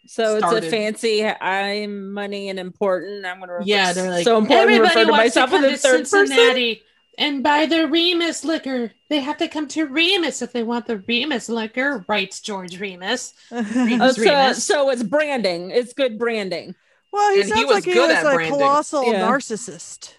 So 0.06 0.38
started. 0.38 0.58
it's 0.58 0.66
a 0.68 0.70
fancy. 0.70 1.26
I'm 1.26 2.12
money 2.12 2.50
and 2.50 2.60
important. 2.60 3.26
I'm 3.26 3.40
gonna. 3.40 3.58
Yeah, 3.64 3.92
they're 3.92 4.08
like 4.08 4.22
so 4.22 4.38
important. 4.38 4.70
Everybody 4.70 5.00
refer 5.00 5.04
to 5.06 5.10
myself 5.10 5.50
to 5.50 5.56
in 5.56 5.62
the 5.62 5.76
third 5.76 6.06
Cincinnati 6.06 6.76
person. 6.76 6.86
And 7.18 7.42
buy 7.42 7.66
the 7.66 7.88
Remus 7.88 8.44
liquor. 8.44 8.92
They 9.08 9.18
have 9.18 9.38
to 9.38 9.48
come 9.48 9.66
to 9.68 9.86
Remus 9.86 10.40
if 10.40 10.52
they 10.52 10.62
want 10.62 10.86
the 10.86 10.98
Remus 10.98 11.48
liquor, 11.48 12.04
writes 12.06 12.40
George 12.40 12.78
Remus. 12.78 13.34
Remus, 13.50 14.00
oh, 14.00 14.12
so, 14.12 14.22
Remus. 14.22 14.62
so 14.62 14.90
it's 14.90 15.02
branding. 15.02 15.72
It's 15.72 15.94
good 15.94 16.16
branding. 16.16 16.76
Well, 17.16 17.32
he 17.34 17.40
and 17.40 17.48
sounds 17.48 17.60
he 17.60 17.66
like 17.66 17.84
he 17.84 17.98
was 17.98 18.10
a 18.10 18.22
branding. 18.34 18.52
colossal 18.52 19.04
yeah. 19.10 19.26
narcissist. 19.26 20.12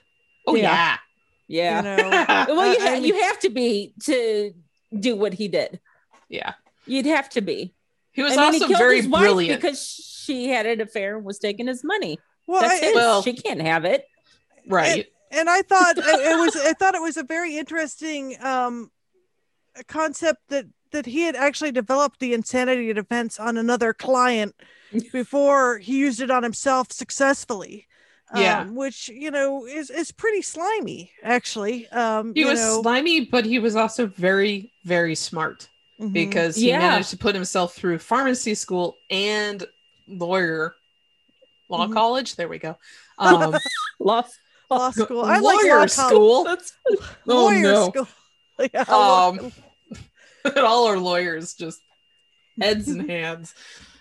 Oh 0.47 0.55
yeah, 0.55 0.97
yeah. 1.47 1.77
You 1.77 2.03
know, 2.03 2.09
well, 2.55 2.73
you, 2.73 2.79
ha- 2.79 2.87
I 2.87 2.93
mean, 2.95 3.03
you 3.03 3.21
have 3.21 3.37
to 3.41 3.49
be 3.49 3.93
to 4.05 4.51
do 4.99 5.15
what 5.15 5.35
he 5.35 5.47
did. 5.47 5.79
Yeah, 6.27 6.53
you'd 6.87 7.05
have 7.05 7.29
to 7.29 7.41
be. 7.41 7.75
He 8.13 8.23
was 8.23 8.35
also 8.35 8.67
he 8.67 8.73
very 8.73 9.05
brilliant 9.05 9.61
because 9.61 9.79
she 9.79 10.47
had 10.47 10.65
an 10.65 10.81
affair 10.81 11.17
and 11.17 11.23
was 11.23 11.37
taking 11.37 11.67
his 11.67 11.83
money. 11.83 12.17
Well, 12.47 12.61
That's 12.61 12.81
I, 12.81 12.87
it. 12.87 12.95
Well, 12.95 13.21
she 13.21 13.33
can't 13.33 13.61
have 13.61 13.85
it. 13.85 14.05
Right. 14.67 15.07
And, 15.31 15.39
and 15.41 15.49
I 15.51 15.61
thought 15.61 15.99
it 15.99 16.39
was. 16.39 16.55
I 16.55 16.73
thought 16.73 16.95
it 16.95 17.01
was 17.01 17.17
a 17.17 17.23
very 17.23 17.57
interesting 17.57 18.37
um, 18.41 18.89
concept 19.87 20.41
that 20.49 20.65
that 20.91 21.05
he 21.05 21.21
had 21.21 21.35
actually 21.35 21.71
developed 21.71 22.19
the 22.19 22.33
insanity 22.33 22.91
defense 22.93 23.39
on 23.39 23.57
another 23.57 23.93
client 23.93 24.55
before 25.11 25.77
he 25.77 25.97
used 25.97 26.21
it 26.21 26.31
on 26.31 26.43
himself 26.43 26.91
successfully. 26.91 27.87
Yeah, 28.35 28.61
um, 28.61 28.75
which 28.75 29.07
you 29.07 29.31
know 29.31 29.65
is 29.65 29.89
is 29.89 30.11
pretty 30.11 30.41
slimy 30.41 31.11
actually. 31.23 31.87
Um, 31.89 32.33
he 32.35 32.43
was 32.43 32.59
know. 32.59 32.81
slimy, 32.81 33.21
but 33.21 33.45
he 33.45 33.57
was 33.57 33.77
also 33.77 34.05
very 34.05 34.73
very 34.83 35.15
smart 35.15 35.69
mm-hmm. 35.97 36.11
because 36.11 36.57
he 36.57 36.69
yeah. 36.69 36.79
managed 36.79 37.09
to 37.11 37.17
put 37.17 37.35
himself 37.35 37.73
through 37.73 37.99
pharmacy 37.99 38.53
school 38.53 38.97
and 39.09 39.65
lawyer 40.07 40.75
law 41.69 41.85
mm-hmm. 41.85 41.93
college. 41.93 42.35
There 42.35 42.47
we 42.47 42.59
go. 42.59 42.77
Um, 43.19 43.57
law 43.97 44.21
law 44.69 44.91
school. 44.91 45.23
I 45.23 45.39
lawyer 45.39 45.79
like 45.79 45.89
school. 45.89 46.43
That's, 46.43 46.73
oh 46.91 47.01
lawyer 47.25 47.61
no. 47.63 47.89
School. 47.89 48.07
Yeah, 48.71 48.81
um, 48.81 49.51
all 50.57 50.87
our 50.87 50.97
lawyers 50.97 51.53
just 51.53 51.81
heads 52.59 52.87
and 52.87 53.09
hands. 53.09 53.53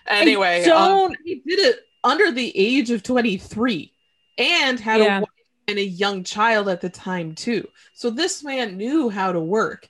Anyway, 0.06 0.64
um, 0.66 1.12
he 1.24 1.42
did 1.46 1.58
it 1.58 1.80
under 2.04 2.30
the 2.30 2.56
age 2.56 2.90
of 2.90 3.02
23 3.02 3.92
and 4.38 4.78
had 4.78 5.00
yeah. 5.00 5.18
a 5.18 5.20
wife 5.20 5.28
and 5.68 5.78
a 5.78 5.84
young 5.84 6.22
child 6.22 6.68
at 6.68 6.80
the 6.80 6.88
time 6.88 7.34
too. 7.34 7.68
So 7.92 8.10
this 8.10 8.44
man 8.44 8.76
knew 8.76 9.08
how 9.08 9.32
to 9.32 9.40
work. 9.40 9.88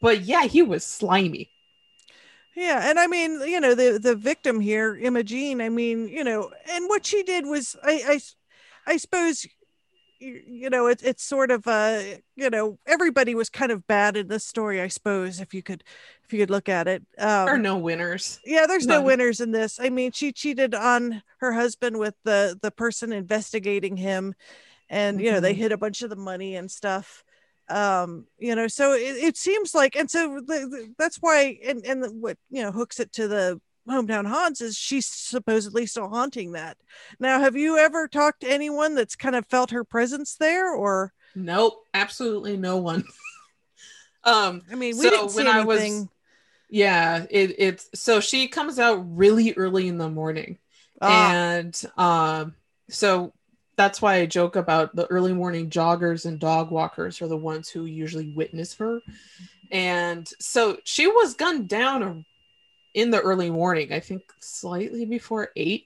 But 0.00 0.22
yeah, 0.22 0.44
he 0.44 0.62
was 0.62 0.84
slimy. 0.84 1.50
Yeah, 2.56 2.88
and 2.88 2.98
I 2.98 3.06
mean, 3.06 3.40
you 3.42 3.60
know, 3.60 3.74
the 3.74 3.98
the 4.02 4.16
victim 4.16 4.60
here, 4.60 4.96
Imogene, 4.96 5.60
I 5.60 5.68
mean, 5.68 6.08
you 6.08 6.24
know, 6.24 6.50
and 6.70 6.88
what 6.88 7.04
she 7.04 7.22
did 7.22 7.44
was 7.46 7.76
I 7.82 8.02
I 8.86 8.92
I 8.92 8.96
suppose 8.96 9.46
you 10.18 10.70
know 10.70 10.86
it, 10.86 11.02
it's 11.02 11.22
sort 11.22 11.50
of 11.50 11.66
uh 11.66 12.00
you 12.36 12.50
know 12.50 12.78
everybody 12.86 13.34
was 13.34 13.50
kind 13.50 13.70
of 13.70 13.86
bad 13.86 14.16
in 14.16 14.28
this 14.28 14.46
story 14.46 14.80
i 14.80 14.88
suppose 14.88 15.40
if 15.40 15.52
you 15.52 15.62
could 15.62 15.84
if 16.24 16.32
you 16.32 16.38
could 16.38 16.50
look 16.50 16.68
at 16.68 16.88
it 16.88 17.02
um, 17.18 17.46
there 17.46 17.54
are 17.54 17.58
no 17.58 17.76
winners 17.76 18.40
yeah 18.44 18.66
there's 18.66 18.86
None. 18.86 19.00
no 19.00 19.06
winners 19.06 19.40
in 19.40 19.52
this 19.52 19.78
i 19.80 19.90
mean 19.90 20.12
she 20.12 20.32
cheated 20.32 20.74
on 20.74 21.22
her 21.38 21.52
husband 21.52 21.98
with 21.98 22.14
the 22.24 22.58
the 22.60 22.70
person 22.70 23.12
investigating 23.12 23.96
him 23.96 24.34
and 24.88 25.20
you 25.20 25.26
know 25.26 25.36
mm-hmm. 25.36 25.42
they 25.44 25.54
hid 25.54 25.72
a 25.72 25.78
bunch 25.78 26.02
of 26.02 26.10
the 26.10 26.16
money 26.16 26.56
and 26.56 26.70
stuff 26.70 27.24
um 27.68 28.26
you 28.38 28.54
know 28.54 28.68
so 28.68 28.92
it, 28.92 29.16
it 29.16 29.36
seems 29.36 29.74
like 29.74 29.96
and 29.96 30.10
so 30.10 30.40
the, 30.46 30.68
the, 30.68 30.94
that's 30.98 31.16
why 31.16 31.58
and 31.64 31.84
and 31.84 32.22
what 32.22 32.38
you 32.50 32.62
know 32.62 32.70
hooks 32.70 33.00
it 33.00 33.12
to 33.12 33.26
the 33.26 33.60
hometown 33.88 34.26
haunts 34.26 34.60
is 34.60 34.76
she's 34.76 35.06
supposedly 35.06 35.86
still 35.86 36.08
haunting 36.08 36.52
that. 36.52 36.76
Now, 37.18 37.40
have 37.40 37.56
you 37.56 37.78
ever 37.78 38.08
talked 38.08 38.40
to 38.40 38.50
anyone 38.50 38.94
that's 38.94 39.16
kind 39.16 39.36
of 39.36 39.46
felt 39.46 39.70
her 39.70 39.84
presence 39.84 40.36
there 40.36 40.72
or 40.72 41.12
Nope, 41.34 41.84
absolutely 41.92 42.56
no 42.56 42.78
one. 42.78 43.04
um 44.24 44.62
I 44.70 44.74
mean, 44.74 44.96
we 44.96 45.04
so 45.04 45.10
didn't 45.10 45.30
see 45.30 45.36
when 45.38 45.46
anything. 45.46 45.92
I 45.92 45.98
was 45.98 46.08
yeah, 46.68 47.26
it 47.30 47.54
it's 47.58 47.88
so 47.94 48.20
she 48.20 48.48
comes 48.48 48.78
out 48.78 49.04
really 49.16 49.52
early 49.54 49.88
in 49.88 49.98
the 49.98 50.08
morning. 50.08 50.58
Ah. 51.00 51.30
And 51.30 51.82
um 51.96 52.54
so 52.88 53.32
that's 53.76 54.00
why 54.00 54.16
I 54.16 54.26
joke 54.26 54.56
about 54.56 54.96
the 54.96 55.06
early 55.06 55.34
morning 55.34 55.68
joggers 55.68 56.24
and 56.24 56.40
dog 56.40 56.70
walkers 56.70 57.20
are 57.20 57.28
the 57.28 57.36
ones 57.36 57.68
who 57.68 57.84
usually 57.84 58.32
witness 58.32 58.74
her. 58.76 59.00
And 59.70 60.26
so 60.40 60.78
she 60.84 61.06
was 61.06 61.34
gunned 61.34 61.68
down 61.68 62.02
in 62.96 63.10
the 63.10 63.20
early 63.20 63.50
morning, 63.50 63.92
I 63.92 64.00
think 64.00 64.22
slightly 64.40 65.04
before 65.04 65.50
eight. 65.54 65.84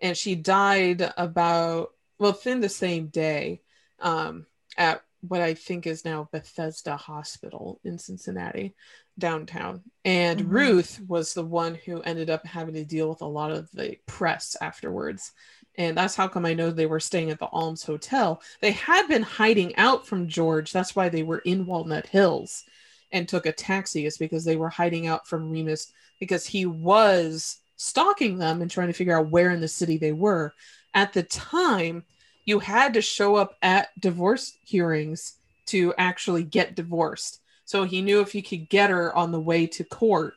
And 0.00 0.16
she 0.16 0.36
died 0.36 1.12
about, 1.16 1.90
well, 2.18 2.30
within 2.30 2.60
the 2.60 2.68
same 2.68 3.08
day 3.08 3.60
um, 3.98 4.46
at 4.78 5.02
what 5.20 5.40
I 5.40 5.54
think 5.54 5.86
is 5.86 6.04
now 6.04 6.28
Bethesda 6.30 6.96
Hospital 6.96 7.80
in 7.82 7.98
Cincinnati, 7.98 8.74
downtown. 9.18 9.82
And 10.04 10.40
mm-hmm. 10.40 10.50
Ruth 10.50 11.00
was 11.08 11.34
the 11.34 11.44
one 11.44 11.74
who 11.74 12.00
ended 12.02 12.30
up 12.30 12.46
having 12.46 12.74
to 12.74 12.84
deal 12.84 13.08
with 13.08 13.22
a 13.22 13.26
lot 13.26 13.50
of 13.50 13.68
the 13.72 13.96
press 14.06 14.56
afterwards. 14.60 15.32
And 15.76 15.96
that's 15.98 16.14
how 16.14 16.28
come 16.28 16.46
I 16.46 16.54
know 16.54 16.70
they 16.70 16.86
were 16.86 17.00
staying 17.00 17.30
at 17.30 17.40
the 17.40 17.48
Alms 17.50 17.82
Hotel. 17.82 18.40
They 18.60 18.72
had 18.72 19.08
been 19.08 19.22
hiding 19.22 19.74
out 19.74 20.06
from 20.06 20.28
George. 20.28 20.70
That's 20.70 20.94
why 20.94 21.08
they 21.08 21.24
were 21.24 21.38
in 21.38 21.66
Walnut 21.66 22.06
Hills 22.06 22.62
and 23.10 23.28
took 23.28 23.46
a 23.46 23.52
taxi, 23.52 24.06
is 24.06 24.18
because 24.18 24.44
they 24.44 24.56
were 24.56 24.68
hiding 24.68 25.08
out 25.08 25.26
from 25.26 25.50
Remus 25.50 25.92
because 26.24 26.46
he 26.46 26.66
was 26.66 27.60
stalking 27.76 28.38
them 28.38 28.62
and 28.62 28.70
trying 28.70 28.88
to 28.88 28.92
figure 28.92 29.18
out 29.18 29.30
where 29.30 29.50
in 29.50 29.60
the 29.60 29.68
city 29.68 29.98
they 29.98 30.12
were. 30.12 30.54
At 30.94 31.12
the 31.12 31.22
time, 31.22 32.04
you 32.44 32.58
had 32.58 32.94
to 32.94 33.02
show 33.02 33.36
up 33.36 33.56
at 33.62 33.88
divorce 33.98 34.56
hearings 34.64 35.34
to 35.66 35.94
actually 35.98 36.44
get 36.44 36.74
divorced. 36.74 37.40
So 37.64 37.84
he 37.84 38.02
knew 38.02 38.20
if 38.20 38.32
he 38.32 38.42
could 38.42 38.68
get 38.68 38.90
her 38.90 39.14
on 39.14 39.32
the 39.32 39.40
way 39.40 39.66
to 39.68 39.84
court, 39.84 40.34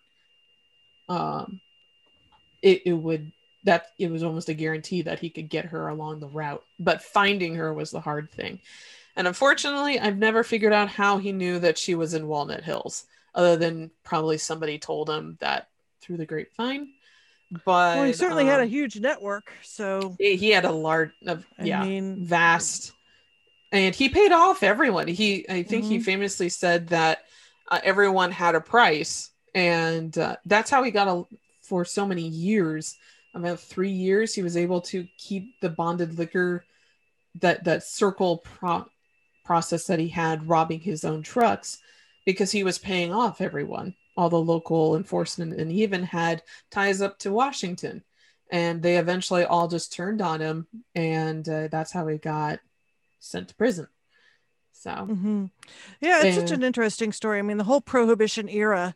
um, 1.09 1.61
it, 2.61 2.83
it 2.85 2.93
would 2.93 3.31
that 3.63 3.87
it 3.99 4.09
was 4.09 4.23
almost 4.23 4.47
a 4.47 4.53
guarantee 4.53 5.01
that 5.01 5.19
he 5.19 5.29
could 5.29 5.49
get 5.49 5.65
her 5.65 5.89
along 5.89 6.19
the 6.19 6.27
route. 6.27 6.63
But 6.79 7.03
finding 7.03 7.55
her 7.55 7.73
was 7.73 7.91
the 7.91 7.99
hard 7.99 8.31
thing. 8.31 8.59
And 9.15 9.27
unfortunately, 9.27 9.99
I've 9.99 10.17
never 10.17 10.43
figured 10.43 10.73
out 10.73 10.89
how 10.89 11.17
he 11.17 11.31
knew 11.31 11.59
that 11.59 11.77
she 11.77 11.95
was 11.95 12.13
in 12.13 12.27
Walnut 12.27 12.63
Hills, 12.63 13.05
other 13.35 13.57
than 13.57 13.91
probably 14.03 14.37
somebody 14.37 14.79
told 14.79 15.09
him 15.09 15.37
that 15.41 15.67
through 16.07 16.17
the 16.17 16.25
grapevine. 16.25 16.87
But 17.51 17.97
well, 17.97 18.03
he 18.03 18.13
certainly 18.13 18.43
um, 18.43 18.49
had 18.49 18.59
a 18.61 18.63
um, 18.63 18.69
huge 18.69 18.99
network. 18.99 19.51
So 19.61 20.15
he 20.19 20.49
had 20.49 20.65
a 20.65 20.71
large, 20.71 21.11
uh, 21.25 21.37
yeah, 21.61 21.83
mean, 21.83 22.25
vast, 22.25 22.93
and 23.71 23.93
he 23.93 24.09
paid 24.09 24.31
off 24.31 24.63
everyone. 24.63 25.07
He, 25.07 25.47
I 25.47 25.63
think, 25.63 25.83
mm-hmm. 25.83 25.91
he 25.93 25.99
famously 25.99 26.49
said 26.49 26.87
that 26.87 27.19
uh, 27.69 27.79
everyone 27.83 28.31
had 28.31 28.55
a 28.55 28.61
price, 28.61 29.31
and 29.53 30.17
uh, 30.17 30.37
that's 30.45 30.69
how 30.69 30.83
he 30.83 30.91
got 30.91 31.07
a 31.07 31.23
for 31.61 31.85
so 31.85 32.05
many 32.05 32.27
years. 32.27 32.95
About 33.33 33.59
three 33.59 33.91
years, 33.91 34.33
he 34.33 34.41
was 34.41 34.57
able 34.57 34.81
to 34.81 35.07
keep 35.17 35.59
the 35.61 35.69
bonded 35.69 36.17
liquor 36.17 36.65
that 37.39 37.63
that 37.65 37.83
circle 37.83 38.39
pro- 38.39 38.89
process 39.45 39.87
that 39.87 39.99
he 39.99 40.09
had 40.09 40.49
robbing 40.49 40.79
his 40.79 41.05
own 41.05 41.21
trucks 41.21 41.79
because 42.25 42.51
he 42.51 42.63
was 42.63 42.77
paying 42.77 43.13
off 43.13 43.39
everyone, 43.39 43.95
all 44.17 44.29
the 44.29 44.41
local 44.41 44.97
enforcement, 44.97 45.53
and 45.53 45.71
he 45.71 45.83
even 45.83 46.03
had 46.03 46.41
ties 46.71 47.01
up 47.01 47.19
to 47.19 47.31
Washington. 47.31 48.03
And 48.49 48.81
they 48.81 48.97
eventually 48.97 49.43
all 49.43 49.67
just 49.67 49.91
turned 49.91 50.21
on 50.21 50.39
him, 50.39 50.67
and 50.95 51.47
uh, 51.49 51.67
that's 51.67 51.91
how 51.91 52.07
he 52.07 52.17
got 52.17 52.59
sent 53.19 53.49
to 53.49 53.55
prison. 53.55 53.87
So, 54.71 54.91
mm-hmm. 54.91 55.45
yeah, 55.99 56.23
it's 56.23 56.37
and, 56.37 56.47
such 56.47 56.57
an 56.57 56.63
interesting 56.63 57.11
story. 57.11 57.39
I 57.39 57.41
mean, 57.41 57.57
the 57.57 57.65
whole 57.65 57.81
Prohibition 57.81 58.47
era 58.47 58.95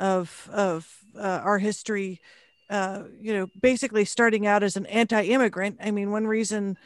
of 0.00 0.50
of 0.52 0.98
uh, 1.16 1.40
our 1.44 1.58
history, 1.58 2.20
uh, 2.70 3.04
you 3.20 3.32
know, 3.34 3.46
basically 3.60 4.04
starting 4.04 4.48
out 4.48 4.64
as 4.64 4.76
an 4.76 4.86
anti-immigrant. 4.86 5.78
I 5.80 5.92
mean, 5.92 6.10
one 6.10 6.26
reason 6.26 6.76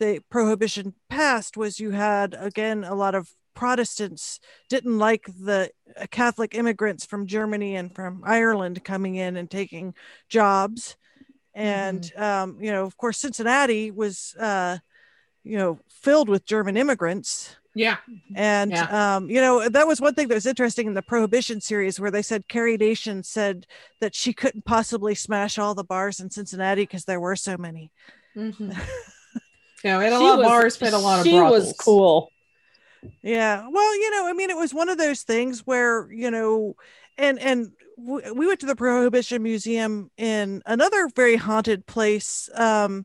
the 0.00 0.20
prohibition 0.28 0.94
passed 1.08 1.56
was 1.56 1.78
you 1.78 1.90
had 1.90 2.34
again 2.36 2.82
a 2.82 2.96
lot 2.96 3.14
of 3.14 3.30
Protestants 3.54 4.40
didn't 4.68 4.98
like 4.98 5.26
the 5.26 5.70
uh, 5.98 6.06
Catholic 6.10 6.54
immigrants 6.54 7.04
from 7.04 7.26
Germany 7.26 7.76
and 7.76 7.94
from 7.94 8.22
Ireland 8.24 8.84
coming 8.84 9.16
in 9.16 9.36
and 9.36 9.50
taking 9.50 9.94
jobs. 10.28 10.96
And, 11.54 12.02
mm-hmm. 12.02 12.22
um, 12.22 12.58
you 12.60 12.70
know, 12.70 12.84
of 12.84 12.96
course, 12.96 13.18
Cincinnati 13.18 13.90
was, 13.90 14.34
uh, 14.38 14.78
you 15.42 15.58
know, 15.58 15.78
filled 15.88 16.28
with 16.28 16.46
German 16.46 16.76
immigrants. 16.76 17.56
Yeah. 17.74 17.96
And, 18.34 18.72
yeah. 18.72 19.16
Um, 19.16 19.30
you 19.30 19.40
know, 19.40 19.68
that 19.68 19.86
was 19.86 20.00
one 20.00 20.14
thing 20.14 20.28
that 20.28 20.34
was 20.34 20.46
interesting 20.46 20.86
in 20.86 20.94
the 20.94 21.02
Prohibition 21.02 21.60
series 21.60 22.00
where 22.00 22.10
they 22.10 22.22
said 22.22 22.48
Carrie 22.48 22.76
Nation 22.76 23.22
said 23.22 23.66
that 24.00 24.14
she 24.14 24.32
couldn't 24.32 24.64
possibly 24.64 25.14
smash 25.14 25.58
all 25.58 25.74
the 25.74 25.84
bars 25.84 26.20
in 26.20 26.30
Cincinnati 26.30 26.82
because 26.82 27.04
there 27.04 27.20
were 27.20 27.36
so 27.36 27.56
many. 27.56 27.90
Mm-hmm. 28.36 28.72
Yeah, 29.84 29.98
we 29.98 30.04
had 30.04 30.12
a 30.12 30.16
she 30.16 30.22
lot 30.22 30.38
was, 30.38 30.46
of 30.46 30.50
bars, 30.50 30.80
we 30.80 30.84
had 30.84 30.94
a 30.94 30.98
lot 30.98 31.18
of 31.20 31.26
She 31.26 31.32
brothels. 31.32 31.66
was 31.68 31.74
cool. 31.78 32.32
Yeah. 33.22 33.66
Well, 33.70 33.94
you 33.96 34.10
know, 34.10 34.26
I 34.28 34.32
mean, 34.32 34.50
it 34.50 34.56
was 34.56 34.74
one 34.74 34.88
of 34.88 34.98
those 34.98 35.22
things 35.22 35.60
where, 35.66 36.10
you 36.12 36.30
know, 36.30 36.74
and 37.16 37.38
and 37.38 37.72
we 37.96 38.46
went 38.46 38.60
to 38.60 38.66
the 38.66 38.76
Prohibition 38.76 39.42
Museum 39.42 40.10
in 40.16 40.62
another 40.66 41.08
very 41.14 41.36
haunted 41.36 41.86
place 41.86 42.48
um, 42.54 43.04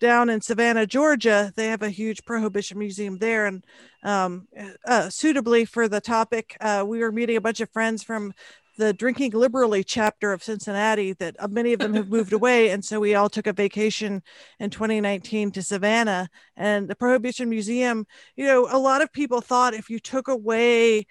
down 0.00 0.30
in 0.30 0.40
Savannah, 0.40 0.86
Georgia. 0.86 1.52
They 1.56 1.66
have 1.68 1.82
a 1.82 1.90
huge 1.90 2.24
Prohibition 2.24 2.78
Museum 2.78 3.18
there, 3.18 3.46
and 3.46 3.64
um, 4.02 4.48
uh, 4.86 5.10
suitably 5.10 5.64
for 5.64 5.88
the 5.88 6.00
topic, 6.00 6.56
uh, 6.60 6.84
we 6.86 7.00
were 7.00 7.12
meeting 7.12 7.36
a 7.36 7.40
bunch 7.40 7.60
of 7.60 7.70
friends 7.70 8.02
from 8.02 8.32
the 8.76 8.92
drinking 8.92 9.32
liberally 9.32 9.84
chapter 9.84 10.32
of 10.32 10.42
Cincinnati 10.42 11.12
that 11.14 11.36
uh, 11.38 11.48
many 11.48 11.72
of 11.72 11.80
them 11.80 11.94
have 11.94 12.08
moved 12.08 12.32
away. 12.32 12.70
And 12.70 12.84
so 12.84 13.00
we 13.00 13.14
all 13.14 13.28
took 13.28 13.46
a 13.46 13.52
vacation 13.52 14.22
in 14.58 14.70
2019 14.70 15.52
to 15.52 15.62
Savannah 15.62 16.28
and 16.56 16.88
the 16.88 16.96
Prohibition 16.96 17.48
Museum. 17.48 18.06
You 18.36 18.46
know, 18.46 18.68
a 18.70 18.78
lot 18.78 19.02
of 19.02 19.12
people 19.12 19.40
thought 19.40 19.74
if 19.74 19.90
you 19.90 19.98
took 19.98 20.28
away 20.28 21.06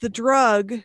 the 0.00 0.08
drug, 0.08 0.82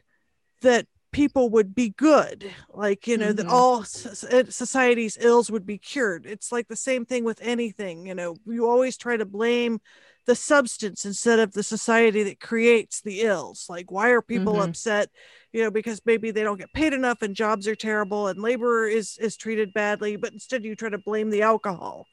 that 0.62 0.88
people 1.12 1.50
would 1.50 1.74
be 1.74 1.90
good 1.90 2.52
like 2.70 3.08
you 3.08 3.18
know 3.18 3.28
mm-hmm. 3.28 3.38
that 3.38 3.48
all 3.48 3.84
society's 3.84 5.18
ills 5.20 5.50
would 5.50 5.66
be 5.66 5.78
cured 5.78 6.26
it's 6.26 6.52
like 6.52 6.68
the 6.68 6.76
same 6.76 7.06
thing 7.06 7.24
with 7.24 7.40
anything 7.42 8.06
you 8.06 8.14
know 8.14 8.36
you 8.46 8.70
always 8.70 8.98
try 8.98 9.16
to 9.16 9.26
blame 9.26 9.80
the 10.28 10.36
substance 10.36 11.06
instead 11.06 11.40
of 11.40 11.54
the 11.54 11.64
society 11.64 12.22
that 12.22 12.40
creates 12.40 13.02
the 13.02 13.22
ills 13.22 13.66
like 13.70 13.90
why 13.90 14.10
are 14.10 14.22
people 14.22 14.54
mm-hmm. 14.54 14.70
upset 14.70 15.10
you 15.54 15.64
know 15.64 15.72
because 15.72 16.02
maybe 16.06 16.30
they 16.30 16.44
don't 16.44 16.60
get 16.60 16.72
paid 16.74 16.94
enough 16.94 17.22
and 17.22 17.36
jobs 17.36 17.68
are 17.68 17.76
terrible 17.76 18.28
and 18.28 18.40
labor 18.40 18.86
is 18.88 19.18
is 19.20 19.38
treated 19.38 19.74
badly 19.74 20.18
but 20.18 20.34
instead 20.34 20.64
you 20.64 20.76
try 20.76 20.90
to 20.90 20.98
blame 20.98 21.30
the 21.30 21.42
alcohol 21.42 22.06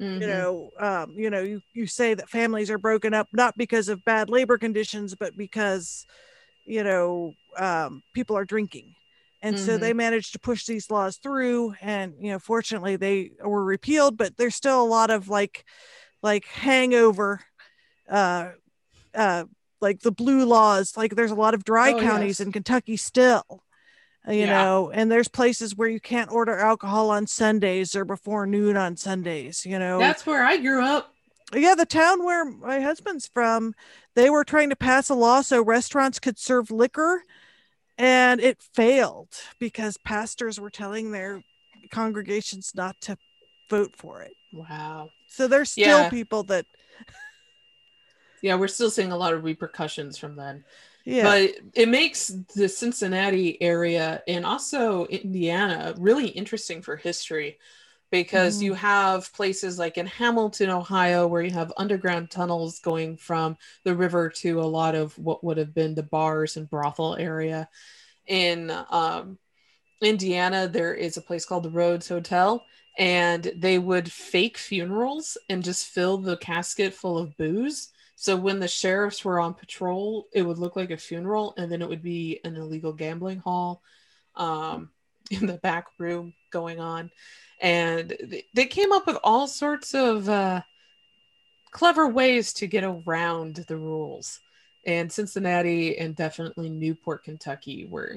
mm-hmm. 0.00 0.22
you 0.22 0.28
know 0.28 0.70
um, 0.78 1.10
you 1.10 1.28
know 1.28 1.42
you, 1.42 1.60
you 1.74 1.86
say 1.86 2.14
that 2.14 2.30
families 2.30 2.70
are 2.70 2.78
broken 2.78 3.12
up 3.12 3.28
not 3.32 3.56
because 3.58 3.88
of 3.88 4.04
bad 4.04 4.30
labor 4.30 4.56
conditions 4.56 5.14
but 5.16 5.36
because 5.36 6.06
you 6.64 6.84
know 6.84 7.32
um, 7.58 8.02
people 8.14 8.36
are 8.38 8.44
drinking 8.44 8.94
and 9.42 9.56
mm-hmm. 9.56 9.66
so 9.66 9.76
they 9.76 9.92
managed 9.92 10.32
to 10.32 10.38
push 10.38 10.66
these 10.66 10.88
laws 10.88 11.16
through 11.16 11.74
and 11.82 12.14
you 12.20 12.30
know 12.30 12.38
fortunately 12.38 12.94
they 12.94 13.32
were 13.44 13.64
repealed 13.64 14.16
but 14.16 14.36
there's 14.36 14.54
still 14.54 14.80
a 14.80 14.86
lot 14.86 15.10
of 15.10 15.28
like 15.28 15.64
like 16.22 16.44
hangover 16.46 17.40
uh, 18.08 18.50
uh, 19.14 19.44
like 19.80 20.00
the 20.00 20.12
blue 20.12 20.44
laws. 20.44 20.96
Like 20.96 21.14
there's 21.14 21.30
a 21.30 21.36
lot 21.36 21.54
of 21.54 21.64
dry 21.64 21.92
oh, 21.92 22.00
counties 22.00 22.40
yes. 22.40 22.46
in 22.46 22.52
Kentucky 22.52 22.96
still, 22.96 23.62
uh, 24.26 24.32
you 24.32 24.40
yeah. 24.40 24.64
know, 24.64 24.90
and 24.90 25.10
there's 25.10 25.28
places 25.28 25.76
where 25.76 25.88
you 25.88 26.00
can't 26.00 26.30
order 26.30 26.56
alcohol 26.58 27.10
on 27.10 27.26
Sundays 27.26 27.94
or 27.94 28.04
before 28.04 28.46
noon 28.46 28.76
on 28.76 28.96
Sundays, 28.96 29.64
you 29.66 29.78
know. 29.78 29.98
That's 29.98 30.26
where 30.26 30.44
I 30.44 30.56
grew 30.56 30.84
up. 30.84 31.12
Yeah, 31.54 31.76
the 31.76 31.86
town 31.86 32.24
where 32.24 32.44
my 32.44 32.80
husband's 32.80 33.28
from, 33.28 33.74
they 34.16 34.30
were 34.30 34.42
trying 34.42 34.70
to 34.70 34.76
pass 34.76 35.08
a 35.10 35.14
law 35.14 35.42
so 35.42 35.62
restaurants 35.62 36.18
could 36.18 36.38
serve 36.38 36.72
liquor 36.72 37.22
and 37.98 38.40
it 38.40 38.60
failed 38.74 39.28
because 39.58 39.96
pastors 39.98 40.60
were 40.60 40.70
telling 40.70 41.12
their 41.12 41.42
congregations 41.90 42.72
not 42.74 42.96
to 43.02 43.16
vote 43.70 43.94
for 43.96 44.22
it. 44.22 44.32
Wow. 44.52 45.10
So 45.28 45.48
there's 45.48 45.70
still 45.70 46.00
yeah. 46.00 46.10
people 46.10 46.42
that 46.44 46.66
yeah, 48.42 48.54
we're 48.54 48.68
still 48.68 48.90
seeing 48.90 49.12
a 49.12 49.16
lot 49.16 49.34
of 49.34 49.44
repercussions 49.44 50.18
from 50.18 50.36
then. 50.36 50.64
Yeah. 51.04 51.22
But 51.22 51.50
it 51.74 51.88
makes 51.88 52.28
the 52.56 52.68
Cincinnati 52.68 53.62
area 53.62 54.22
and 54.26 54.44
also 54.44 55.06
Indiana 55.06 55.94
really 55.98 56.26
interesting 56.26 56.82
for 56.82 56.96
history 56.96 57.58
because 58.10 58.56
mm-hmm. 58.56 58.64
you 58.64 58.74
have 58.74 59.32
places 59.32 59.78
like 59.78 59.98
in 59.98 60.06
Hamilton, 60.06 60.70
Ohio, 60.70 61.28
where 61.28 61.42
you 61.42 61.52
have 61.52 61.72
underground 61.76 62.30
tunnels 62.30 62.80
going 62.80 63.16
from 63.16 63.56
the 63.84 63.94
river 63.94 64.28
to 64.28 64.60
a 64.60 64.62
lot 64.62 64.96
of 64.96 65.16
what 65.16 65.44
would 65.44 65.58
have 65.58 65.74
been 65.74 65.94
the 65.94 66.02
bars 66.02 66.56
and 66.56 66.68
brothel 66.68 67.16
area. 67.16 67.68
In 68.26 68.72
um, 68.90 69.38
Indiana, 70.02 70.68
there 70.68 70.94
is 70.94 71.16
a 71.16 71.22
place 71.22 71.44
called 71.44 71.62
the 71.62 71.70
Rhodes 71.70 72.08
Hotel, 72.08 72.64
and 72.98 73.52
they 73.56 73.78
would 73.78 74.10
fake 74.10 74.58
funerals 74.58 75.36
and 75.48 75.62
just 75.62 75.86
fill 75.86 76.18
the 76.18 76.36
casket 76.36 76.94
full 76.94 77.18
of 77.18 77.36
booze 77.36 77.92
so 78.16 78.34
when 78.34 78.60
the 78.60 78.66
sheriffs 78.66 79.24
were 79.24 79.38
on 79.38 79.52
patrol, 79.52 80.26
it 80.32 80.40
would 80.40 80.58
look 80.58 80.74
like 80.74 80.90
a 80.90 80.96
funeral, 80.96 81.52
and 81.58 81.70
then 81.70 81.82
it 81.82 81.88
would 81.88 82.02
be 82.02 82.40
an 82.44 82.56
illegal 82.56 82.94
gambling 82.94 83.38
hall 83.38 83.82
um, 84.34 84.90
in 85.30 85.46
the 85.46 85.58
back 85.58 85.86
room 85.98 86.32
going 86.50 86.80
on. 86.80 87.10
And 87.60 88.42
they 88.54 88.66
came 88.66 88.92
up 88.92 89.06
with 89.06 89.18
all 89.22 89.46
sorts 89.46 89.94
of 89.94 90.28
uh, 90.28 90.62
clever 91.70 92.08
ways 92.08 92.54
to 92.54 92.66
get 92.66 92.84
around 92.84 93.56
the 93.56 93.76
rules. 93.76 94.40
And 94.86 95.12
Cincinnati 95.12 95.98
and 95.98 96.16
definitely 96.16 96.70
Newport, 96.70 97.24
Kentucky 97.24 97.86
were 97.86 98.16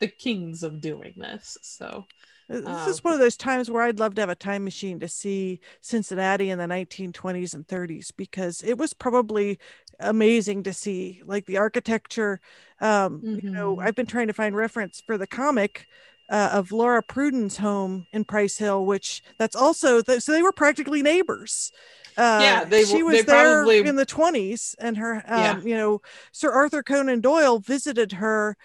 the 0.00 0.08
kings 0.08 0.62
of 0.62 0.80
doing 0.80 1.14
this. 1.16 1.58
So 1.62 2.06
this 2.48 2.66
um, 2.66 2.88
is 2.88 3.02
one 3.02 3.14
of 3.14 3.20
those 3.20 3.36
times 3.36 3.70
where 3.70 3.82
I'd 3.82 3.98
love 3.98 4.14
to 4.16 4.22
have 4.22 4.30
a 4.30 4.34
time 4.34 4.64
machine 4.64 5.00
to 5.00 5.08
see 5.08 5.60
Cincinnati 5.80 6.50
in 6.50 6.58
the 6.58 6.66
1920s 6.66 7.54
and 7.54 7.66
30s 7.66 8.12
because 8.16 8.62
it 8.62 8.76
was 8.76 8.92
probably 8.92 9.58
amazing 10.00 10.62
to 10.64 10.72
see, 10.72 11.22
like 11.24 11.46
the 11.46 11.56
architecture. 11.56 12.40
Um, 12.80 13.20
mm-hmm. 13.20 13.46
You 13.46 13.50
know, 13.52 13.76
mm-hmm. 13.76 13.86
I've 13.86 13.94
been 13.94 14.06
trying 14.06 14.26
to 14.26 14.34
find 14.34 14.54
reference 14.54 15.02
for 15.06 15.16
the 15.16 15.26
comic 15.26 15.86
uh, 16.30 16.50
of 16.52 16.72
Laura 16.72 17.02
Pruden's 17.02 17.56
home 17.56 18.06
in 18.12 18.24
Price 18.24 18.56
Hill, 18.56 18.84
which 18.84 19.22
that's 19.38 19.56
also 19.56 20.02
th- 20.02 20.22
so 20.22 20.32
they 20.32 20.42
were 20.42 20.52
practically 20.52 21.02
neighbors. 21.02 21.72
Uh, 22.16 22.40
yeah, 22.42 22.64
they, 22.64 22.84
she 22.84 23.02
was 23.02 23.16
they 23.16 23.22
there 23.22 23.62
probably... 23.62 23.80
in 23.80 23.96
the 23.96 24.06
20s, 24.06 24.74
and 24.78 24.96
her, 24.96 25.16
um, 25.16 25.22
yeah. 25.26 25.60
you 25.62 25.74
know, 25.74 26.00
Sir 26.32 26.52
Arthur 26.52 26.82
Conan 26.82 27.20
Doyle 27.20 27.58
visited 27.58 28.12
her 28.12 28.56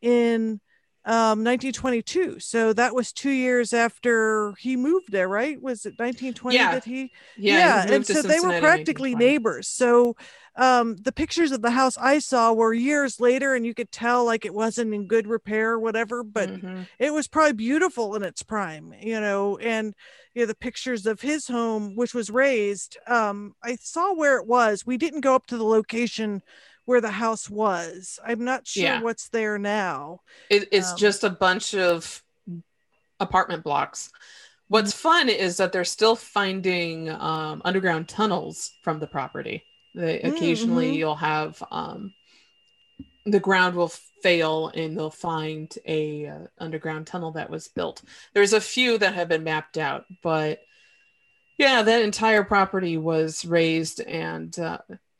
in 0.00 0.60
um 1.04 1.42
1922 1.42 2.38
so 2.38 2.72
that 2.72 2.94
was 2.94 3.12
two 3.12 3.30
years 3.30 3.72
after 3.72 4.54
he 4.58 4.76
moved 4.76 5.10
there 5.10 5.28
right 5.28 5.60
was 5.60 5.84
it 5.84 5.98
1920 5.98 6.58
Yeah. 6.58 6.68
that 6.68 6.84
he 6.84 7.10
Yeah, 7.36 7.84
he 7.84 7.94
and 7.96 8.06
so 8.06 8.22
they 8.22 8.40
were 8.40 8.52
practically 8.52 9.14
neighbors 9.14 9.68
so 9.68 10.14
um 10.56 10.96
the 10.96 11.12
pictures 11.12 11.50
of 11.52 11.62
the 11.62 11.70
house 11.70 11.96
i 11.98 12.18
saw 12.18 12.52
were 12.52 12.74
years 12.74 13.18
later 13.18 13.54
and 13.54 13.64
you 13.66 13.74
could 13.74 13.90
tell 13.90 14.24
like 14.24 14.44
it 14.44 14.54
wasn't 14.54 14.92
in 14.94 15.06
good 15.06 15.26
repair 15.26 15.72
or 15.72 15.78
whatever 15.80 16.22
but 16.22 16.50
Mhm. 16.50 16.88
it 16.98 17.12
was 17.12 17.26
probably 17.28 17.52
beautiful 17.54 18.14
in 18.14 18.22
its 18.22 18.42
prime 18.42 18.92
you 19.00 19.20
know 19.20 19.56
and 19.58 19.94
you 20.34 20.42
know 20.42 20.46
the 20.46 20.54
pictures 20.54 21.06
of 21.06 21.20
his 21.20 21.46
home 21.48 21.94
which 21.96 22.14
was 22.14 22.30
razed 22.30 22.96
um 23.06 23.54
i 23.62 23.76
saw 23.76 24.12
where 24.14 24.36
it 24.38 24.46
was 24.46 24.86
we 24.86 24.96
didn't 24.96 25.20
go 25.20 25.34
up 25.34 25.46
to 25.46 25.56
the 25.56 25.64
location 25.64 26.42
where 26.84 27.00
the 27.00 27.10
house 27.10 27.48
was 27.48 28.18
i'm 28.24 28.44
not 28.44 28.66
sure 28.66 28.84
Yeah. 28.84 29.00
what's 29.02 29.28
there 29.28 29.58
now 29.58 30.20
It, 30.50 30.68
it's 30.72 30.92
Um, 30.92 30.98
just 30.98 31.24
a 31.24 31.30
bunch 31.30 31.74
of 31.74 32.22
apartment 33.20 33.62
blocks. 33.64 34.10
What's 34.68 34.92
fun 34.92 35.28
is 35.28 35.58
that 35.58 35.72
they're 35.72 35.84
still 35.84 36.16
finding 36.16 37.10
um, 37.10 37.62
underground 37.64 38.08
tunnels 38.08 38.72
from 38.82 39.00
the 39.00 39.06
property. 39.06 39.64
They 39.94 40.20
Mm, 40.20 40.32
occasionally 40.32 40.92
mhm. 40.92 40.98
you'll 40.98 41.16
have 41.16 41.62
um, 41.70 42.14
the 43.26 43.40
ground 43.40 43.76
will 43.76 43.92
fail 44.22 44.68
and 44.74 44.96
they'll 44.96 45.10
find 45.10 45.72
a 45.86 46.26
uh, 46.26 46.38
underground 46.58 47.06
tunnel 47.06 47.32
that 47.32 47.50
was 47.50 47.68
built. 47.68 48.02
There's 48.34 48.52
a 48.52 48.60
few 48.60 48.98
that 48.98 49.14
have 49.14 49.28
been 49.28 49.44
mapped 49.44 49.78
out, 49.78 50.06
but 50.22 50.60
yeah, 51.58 51.82
that 51.82 52.02
entire 52.02 52.44
property 52.44 52.96
was 52.96 53.44
razed 53.44 54.00
and 54.00 54.56
uh, 54.58 54.78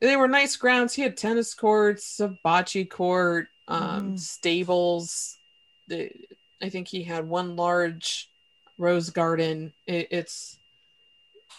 they 0.08 0.16
were 0.16 0.28
nice 0.28 0.56
grounds. 0.56 0.94
He 0.94 1.02
had 1.02 1.16
tennis 1.16 1.54
courts, 1.54 2.18
a 2.20 2.36
bocce 2.44 2.88
court, 2.90 3.48
um, 3.68 4.12
Mhm. 4.14 4.18
stables. 4.18 5.36
The, 5.88 6.10
I 6.60 6.68
think 6.68 6.88
he 6.88 7.02
had 7.04 7.28
one 7.28 7.56
large 7.56 8.28
rose 8.78 9.10
garden. 9.10 9.72
It, 9.86 10.08
it's 10.10 10.58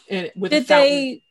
it, 0.07 0.35
with 0.35 0.51
Did 0.51 0.67
they 0.67 1.21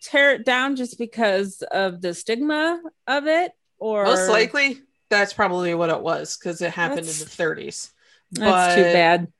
tear 0.00 0.32
it 0.32 0.44
down 0.44 0.76
just 0.76 0.98
because 0.98 1.62
of 1.70 2.00
the 2.00 2.14
stigma 2.14 2.80
of 3.06 3.26
it? 3.26 3.52
Or 3.78 4.04
Most 4.04 4.30
likely, 4.30 4.80
that's 5.10 5.34
probably 5.34 5.74
what 5.74 5.90
it 5.90 6.00
was 6.00 6.36
because 6.38 6.62
it 6.62 6.70
happened 6.72 7.00
That's- 7.06 7.20
in 7.20 7.26
the 7.26 7.30
30s. 7.30 7.90
that's 8.32 8.74
too 8.74 8.82
bad. 8.82 9.30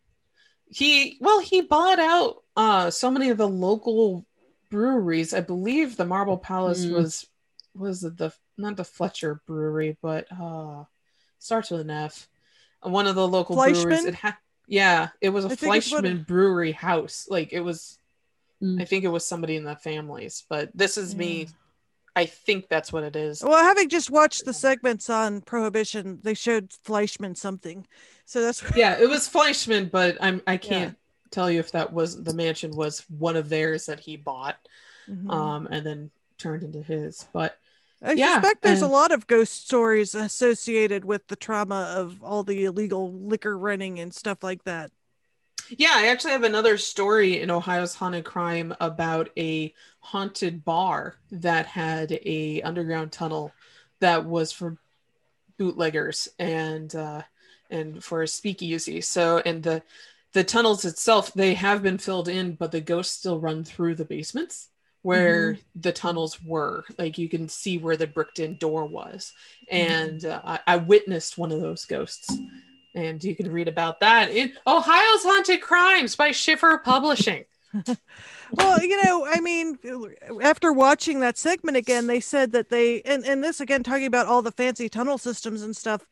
He 0.68 1.16
well, 1.20 1.40
he 1.40 1.60
bought 1.62 1.98
out 1.98 2.42
uh 2.56 2.90
so 2.90 3.10
many 3.10 3.30
of 3.30 3.38
the 3.38 3.48
local 3.48 4.26
breweries. 4.76 5.32
I 5.32 5.40
believe 5.40 5.96
the 5.96 6.04
Marble 6.04 6.36
Palace 6.36 6.84
Mm. 6.84 6.92
was 6.92 7.26
was 7.74 8.00
the 8.02 8.32
not 8.58 8.76
the 8.76 8.84
Fletcher 8.84 9.40
Brewery, 9.46 9.96
but 10.02 10.26
uh 10.30 10.84
starts 11.38 11.70
with 11.70 11.80
an 11.80 11.90
F. 11.90 12.28
One 12.82 13.06
of 13.06 13.14
the 13.14 13.26
local 13.26 13.56
breweries. 13.56 14.04
It 14.04 14.14
had 14.14 14.36
yeah, 14.66 15.08
it 15.20 15.30
was 15.30 15.44
a 15.44 15.48
I 15.48 15.52
it's 15.52 15.62
what 15.62 15.70
Fleischmann 15.70 16.24
brewery 16.24 16.72
house. 16.72 17.26
Like 17.30 17.52
it 17.52 17.60
was 17.60 17.98
Mm. 18.62 18.80
I 18.80 18.86
think 18.86 19.04
it 19.04 19.08
was 19.08 19.26
somebody 19.26 19.54
in 19.56 19.64
the 19.64 19.76
families, 19.76 20.44
but 20.48 20.70
this 20.74 20.96
is 20.96 21.14
me. 21.14 21.48
I 22.14 22.24
think 22.24 22.68
that's 22.70 22.90
what 22.90 23.04
it 23.04 23.14
is. 23.14 23.42
well 23.42 23.62
having 23.62 23.90
just 23.90 24.10
watched 24.10 24.46
the 24.46 24.54
segments 24.54 25.10
on 25.10 25.42
prohibition 25.42 26.20
they 26.22 26.32
showed 26.32 26.72
fleischmann 26.82 27.34
something 27.34 27.86
so 28.24 28.40
that's 28.40 28.64
yeah, 28.74 28.98
it 28.98 29.10
was 29.10 29.28
Fleischmann, 29.28 29.90
but 29.90 30.16
I'm 30.22 30.40
I 30.46 30.56
can't 30.56 30.96
tell 31.30 31.50
you 31.50 31.60
if 31.60 31.72
that 31.72 31.92
was 31.92 32.22
the 32.22 32.34
mansion 32.34 32.74
was 32.74 33.00
one 33.08 33.36
of 33.36 33.48
theirs 33.48 33.86
that 33.86 34.00
he 34.00 34.16
bought 34.16 34.56
Mhm. 35.06 35.56
um 35.58 35.68
and 35.70 35.86
then 35.86 36.10
turned 36.38 36.62
into 36.64 36.82
his. 36.82 37.26
But 37.32 37.58
I 38.02 38.14
Yeah, 38.14 38.16
suspect 38.16 38.62
there's 38.62 38.82
a 38.82 38.88
lot 38.88 39.12
of 39.12 39.26
ghost 39.26 39.64
stories 39.66 40.14
associated 40.14 41.04
with 41.04 41.26
the 41.28 41.36
trauma 41.36 41.94
of 41.96 42.22
all 42.22 42.42
the 42.44 42.64
illegal 42.64 43.12
liquor 43.12 43.56
running 43.58 43.98
and 43.98 44.14
stuff 44.14 44.42
like 44.42 44.64
that. 44.64 44.90
yeah, 45.68 45.92
I 45.94 46.08
actually 46.08 46.32
have 46.32 46.44
another 46.44 46.78
story 46.78 47.40
in 47.40 47.50
Ohio's 47.50 47.94
Haunted 47.96 48.24
Crime 48.24 48.74
about 48.80 49.30
a 49.36 49.74
haunted 50.00 50.64
bar 50.64 51.16
that 51.32 51.66
had 51.66 52.12
a 52.24 52.62
underground 52.62 53.10
tunnel 53.12 53.52
that 54.00 54.24
was 54.24 54.52
for 54.52 54.76
bootleggers 55.58 56.28
and 56.38 56.94
uh 56.96 57.22
and 57.70 58.02
for 58.04 58.22
a 58.22 58.28
speakeasy. 58.28 59.00
So 59.02 59.38
and 59.46 59.62
the 59.62 59.82
the 60.36 60.44
tunnels 60.44 60.84
itself 60.84 61.32
they 61.32 61.54
have 61.54 61.82
been 61.82 61.96
filled 61.96 62.28
in, 62.28 62.56
but 62.56 62.70
the 62.70 62.82
ghosts 62.82 63.16
still 63.16 63.40
run 63.40 63.64
through 63.64 63.94
the 63.94 64.04
basements 64.04 64.68
where 65.00 65.56
the 65.74 65.92
tunnels 65.92 66.42
were. 66.44 66.84
Like 66.98 67.16
you 67.16 67.26
can 67.26 67.48
see 67.48 67.78
where 67.78 67.96
the 67.96 68.06
bricked 68.06 68.38
in 68.38 68.58
door 68.58 68.84
was. 68.84 69.32
And 69.70 70.22
uh, 70.26 70.42
I, 70.44 70.60
I 70.66 70.76
witnessed 70.76 71.38
one 71.38 71.52
of 71.52 71.62
those 71.62 71.86
ghosts. 71.86 72.30
And 72.94 73.24
you 73.24 73.34
can 73.34 73.50
read 73.50 73.66
about 73.66 74.00
that 74.00 74.30
in 74.30 74.52
Ohio's 74.66 75.22
Haunted 75.22 75.62
Crimes 75.62 76.16
by 76.16 76.32
Schiffer 76.32 76.82
Publishing. 76.84 77.46
Well, 78.52 78.80
you 78.80 79.02
know, 79.02 79.26
I 79.26 79.40
mean, 79.40 79.76
after 80.40 80.72
watching 80.72 81.18
that 81.18 81.36
segment 81.36 81.76
again, 81.76 82.06
they 82.06 82.20
said 82.20 82.52
that 82.52 82.68
they 82.68 83.02
and 83.02 83.24
and 83.24 83.42
this 83.42 83.60
again 83.60 83.82
talking 83.82 84.06
about 84.06 84.28
all 84.28 84.40
the 84.40 84.52
fancy 84.52 84.88
tunnel 84.88 85.18
systems 85.18 85.62
and 85.62 85.74
stuff. 85.74 86.06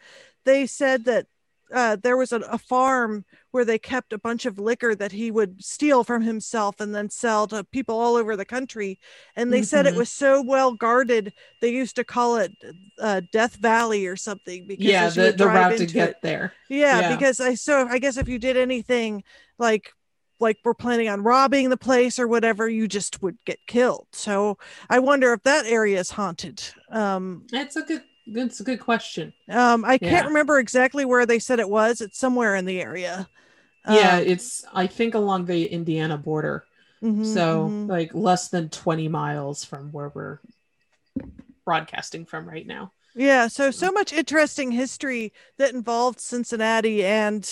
They 0.45 0.66
said 0.66 1.05
that 1.05 1.29
uh, 1.75 1.97
there 2.03 2.16
was 2.16 2.33
a, 2.33 2.37
a 2.41 2.57
farm 2.59 3.25
where 3.51 3.64
they 3.64 3.79
kept 3.79 4.12
a 4.12 4.18
bunch 4.18 4.47
of 4.47 4.59
liquor 4.59 4.95
that 4.95 5.12
he 5.12 5.31
would 5.31 5.62
steal 5.62 6.05
from 6.05 6.22
himself 6.22 6.81
and 6.81 6.95
then 6.95 7.11
sell 7.11 7.47
to 7.49 7.64
people 7.64 7.99
all 8.01 8.16
over 8.16 8.37
the 8.37 8.45
country. 8.45 8.99
And 9.37 9.53
they 9.53 9.62
said 9.62 9.87
it 9.87 9.95
Mhm. 9.95 9.99
was 9.99 10.11
so 10.11 10.41
well 10.43 10.72
guarded, 10.75 11.33
they 11.61 11.70
used 11.70 11.97
to 11.97 12.05
call 12.05 12.37
it 12.37 12.53
uh, 12.99 13.20
Death 13.33 13.57
Valley 13.57 14.07
or 14.07 14.16
something. 14.16 14.66
Because 14.66 14.85
yeah, 14.87 15.09
the, 15.11 15.33
the 15.33 15.47
route 15.47 15.77
to 15.79 15.87
get 15.87 16.11
it- 16.11 16.22
there. 16.22 16.53
yeah, 16.70 17.01
Yeah. 17.01 17.16
because 17.16 17.41
I 17.41 17.55
so 17.55 17.87
I 17.89 17.99
guess 17.99 18.16
if 18.16 18.29
you 18.29 18.39
did 18.39 18.57
anything 18.57 19.22
like 19.59 19.93
like 20.41 20.59
we're 20.64 20.75
planning 20.75 21.09
on 21.09 21.22
robbing 21.22 21.70
the 21.70 21.77
place 21.77 22.18
or 22.18 22.27
whatever, 22.27 22.68
you 22.68 22.89
just 22.89 23.22
would 23.22 23.39
get 23.47 23.59
killed. 23.66 24.07
So 24.12 24.59
I 24.91 24.99
wonder 24.99 25.33
if 25.33 25.43
that 25.45 25.64
area 25.66 25.99
is 26.01 26.11
haunted. 26.11 26.62
Um, 26.91 27.47
That's 27.51 27.77
a 27.77 27.83
good 27.83 28.03
that's 28.27 28.61
a 28.61 28.64
good 28.64 28.81
question. 28.81 29.33
um, 29.51 29.85
I 29.85 29.99
can't 29.99 30.25
Yeah. 30.25 30.29
remember 30.29 30.59
exactly 30.59 31.05
where 31.05 31.27
they 31.27 31.39
said 31.39 31.61
it 31.61 31.68
was. 31.68 32.01
It's 32.01 32.18
somewhere 32.18 32.55
in 32.57 32.64
the 32.64 32.81
area. 32.81 33.29
yeah, 33.87 34.16
Um, 34.16 34.18
it's 34.18 34.64
I 34.72 34.87
think 34.87 35.14
along 35.14 35.47
the 35.47 35.66
Indiana 35.66 36.16
border. 36.18 36.66
mhm, 37.01 37.11
so 37.22 37.77
mhm. 37.89 37.89
like 37.89 38.14
less 38.14 38.49
than 38.51 38.68
20 38.70 39.09
miles 39.09 39.64
from 39.64 39.93
where 39.93 40.11
we're 40.14 40.41
broadcasting 41.64 42.25
from 42.27 42.49
right 42.49 42.66
now. 42.66 42.93
Yeah, 43.14 43.47
so 43.47 43.70
so 43.70 43.93
much 43.93 44.12
interesting 44.12 44.72
history 44.72 45.33
that 45.59 45.72
involved 45.72 46.20
Cincinnati 46.20 47.05
and 47.05 47.49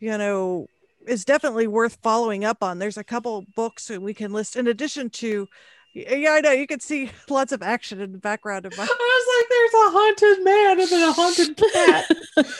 you 0.00 0.16
know 0.18 0.68
is 1.06 1.24
definitely 1.24 1.68
worth 1.68 1.98
following 2.02 2.44
up 2.44 2.62
on. 2.62 2.78
There's 2.80 2.96
a 2.96 3.04
couple 3.04 3.42
books 3.54 3.86
that 3.86 4.02
we 4.02 4.14
can 4.14 4.32
list 4.32 4.56
in 4.56 4.66
addition 4.66 5.10
to 5.10 5.48
Uh, 5.96 6.14
yeah, 6.14 6.32
I 6.32 6.40
know 6.40 6.50
you 6.50 6.66
can 6.66 6.80
see 6.80 7.10
lots 7.30 7.52
of 7.52 7.62
action 7.62 8.00
in 8.00 8.12
the 8.12 8.18
background 8.18 8.66
of 8.66 8.76
my 8.76 8.82
I 8.82 8.86
was 8.86 9.26
like, 9.34 9.48
there's 9.50 9.74
a 9.74 9.90
haunted 9.90 10.44
man 10.44 10.80
and 10.80 10.90
then 10.90 11.08
a 11.08 11.12
haunted 11.12 11.56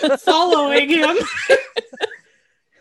cat 0.02 0.20
following 0.20 0.88
him. 0.88 1.16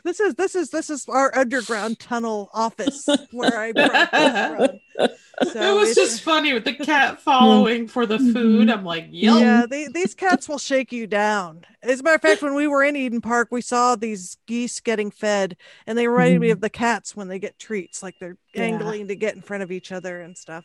this 0.05 0.21
is 0.21 0.35
this 0.35 0.55
is 0.55 0.69
this 0.69 0.89
is 0.89 1.05
our 1.09 1.35
underground 1.37 1.99
tunnel 1.99 2.49
office 2.53 3.05
where 3.31 3.59
I 3.59 3.71
broadcast 3.73 4.55
from. 4.97 5.09
So 5.51 5.59
it 5.61 5.77
was 5.77 5.93
just 5.93 6.21
funny 6.21 6.53
with 6.53 6.63
the 6.63 6.71
cat 6.73 7.19
following 7.29 7.89
for 7.89 8.05
the 8.05 8.17
food. 8.17 8.69
I'm 8.69 8.85
like, 8.85 9.07
yep. 9.11 9.41
Yeah, 9.41 9.65
they, 9.69 9.89
these 9.89 10.15
cats 10.15 10.47
will 10.47 10.57
shake 10.57 10.93
you 10.93 11.07
down. 11.07 11.65
As 11.83 11.99
a 11.99 12.03
matter 12.03 12.15
of 12.15 12.21
fact, 12.21 12.41
when 12.41 12.53
we 12.55 12.67
were 12.69 12.81
in 12.81 12.95
Eden 12.95 13.19
Park, 13.19 13.49
we 13.51 13.59
saw 13.59 13.97
these 13.97 14.37
geese 14.47 14.79
getting 14.79 15.11
fed, 15.11 15.57
and 15.85 15.97
they 15.97 16.07
reminded 16.07 16.39
me 16.39 16.47
Mhm. 16.47 16.53
of 16.53 16.61
the 16.61 16.69
cats 16.69 17.17
when 17.17 17.27
they 17.27 17.37
get 17.39 17.59
treats, 17.59 18.01
like 18.01 18.15
they're 18.17 18.37
Yeah. 18.53 18.61
angling 18.63 19.09
to 19.09 19.15
get 19.17 19.35
in 19.35 19.41
front 19.41 19.61
of 19.63 19.73
each 19.73 19.91
other 19.91 20.21
and 20.21 20.37
stuff. 20.37 20.63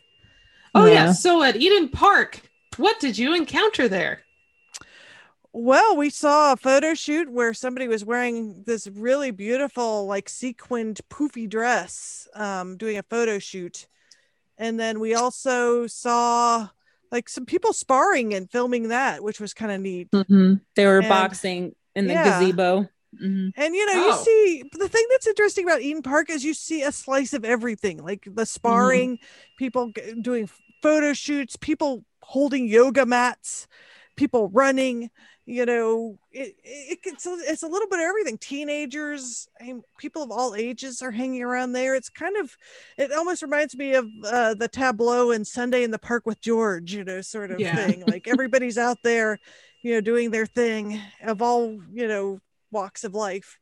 Oh 0.73 0.85
yeah. 0.85 0.93
Yeah. 1.07 1.11
So 1.11 1.43
at 1.43 1.57
Eden 1.57 1.89
Park, 1.89 2.39
what 2.77 2.97
did 3.01 3.17
you 3.17 3.35
encounter 3.35 3.89
there? 3.89 4.21
Well, 5.53 5.97
we 5.97 6.09
saw 6.09 6.53
a 6.53 6.57
photo 6.57 6.93
shoot 6.93 7.29
where 7.29 7.53
somebody 7.53 7.87
was 7.87 8.05
wearing 8.05 8.63
this 8.65 8.87
really 8.87 9.31
beautiful, 9.31 10.05
like 10.05 10.29
sequined, 10.29 11.01
poofy 11.09 11.49
dress, 11.49 12.27
um, 12.33 12.77
doing 12.77 12.97
a 12.97 13.03
photo 13.03 13.37
shoot. 13.37 13.87
And 14.57 14.79
then 14.79 14.99
we 15.01 15.13
also 15.13 15.87
saw 15.87 16.69
like 17.11 17.27
some 17.27 17.45
people 17.45 17.73
sparring 17.73 18.33
and 18.33 18.49
filming 18.49 18.87
that, 18.89 19.21
which 19.23 19.41
was 19.41 19.53
kind 19.53 19.71
of 19.73 19.81
neat. 19.81 20.09
Mhm. 20.11 20.61
They 20.75 20.85
were 20.85 20.99
And- 20.99 21.09
boxing 21.09 21.75
in 21.95 22.07
the 22.07 22.13
yeah. 22.13 22.39
gazebo. 22.39 22.87
Mhm. 23.21 23.51
And 23.57 23.75
you 23.75 23.85
know, 23.87 23.91
Oh. 24.05 24.07
you 24.19 24.23
see 24.23 24.63
the 24.79 24.87
thing 24.87 25.05
that's 25.11 25.27
interesting 25.27 25.65
about 25.65 25.81
Eden 25.81 26.01
Park 26.01 26.29
is 26.29 26.45
you 26.45 26.53
see 26.53 26.81
a 26.83 26.93
slice 26.93 27.33
of 27.33 27.43
everything, 27.43 27.97
like 27.97 28.23
the 28.25 28.45
sparring, 28.45 29.19
people 29.57 29.91
g- 29.93 30.13
doing 30.21 30.49
photo 30.81 31.11
shoots, 31.11 31.57
people 31.57 32.05
holding 32.21 32.67
yoga 32.69 33.05
mats, 33.05 33.67
people 34.15 34.47
running. 34.49 35.09
You 35.47 35.65
know, 35.65 36.17
it, 36.31 36.55
it 36.63 36.99
it's 37.03 37.25
a, 37.25 37.35
it's 37.47 37.63
a 37.63 37.67
little 37.67 37.87
bit 37.89 37.99
of 37.99 38.05
everything. 38.05 38.37
Teenagers, 38.37 39.49
I 39.59 39.65
mean, 39.65 39.83
people 39.97 40.21
of 40.21 40.31
all 40.31 40.55
ages 40.55 41.01
are 41.01 41.11
hanging 41.11 41.41
around 41.41 41.73
there. 41.73 41.95
It's 41.95 42.09
kind 42.09 42.37
of, 42.37 42.55
it 42.97 43.11
almost 43.11 43.41
reminds 43.41 43.75
me 43.75 43.95
of 43.95 44.07
uh, 44.23 44.53
the 44.53 44.67
tableau 44.67 45.31
in 45.31 45.43
Sunday 45.43 45.83
in 45.83 45.91
the 45.91 45.99
Park 45.99 46.25
with 46.25 46.39
George. 46.41 46.93
You 46.93 47.03
know, 47.03 47.21
sort 47.21 47.51
of 47.51 47.59
Yeah. 47.59 47.75
thing. 47.75 48.03
Like 48.07 48.27
everybody's 48.27 48.77
out 48.77 48.99
there, 49.03 49.39
you 49.81 49.93
know, 49.95 50.01
doing 50.01 50.29
their 50.29 50.45
thing 50.45 51.01
of 51.23 51.41
all 51.41 51.79
you 51.91 52.07
know 52.07 52.39
walks 52.71 53.03
of 53.03 53.13
life 53.15 53.57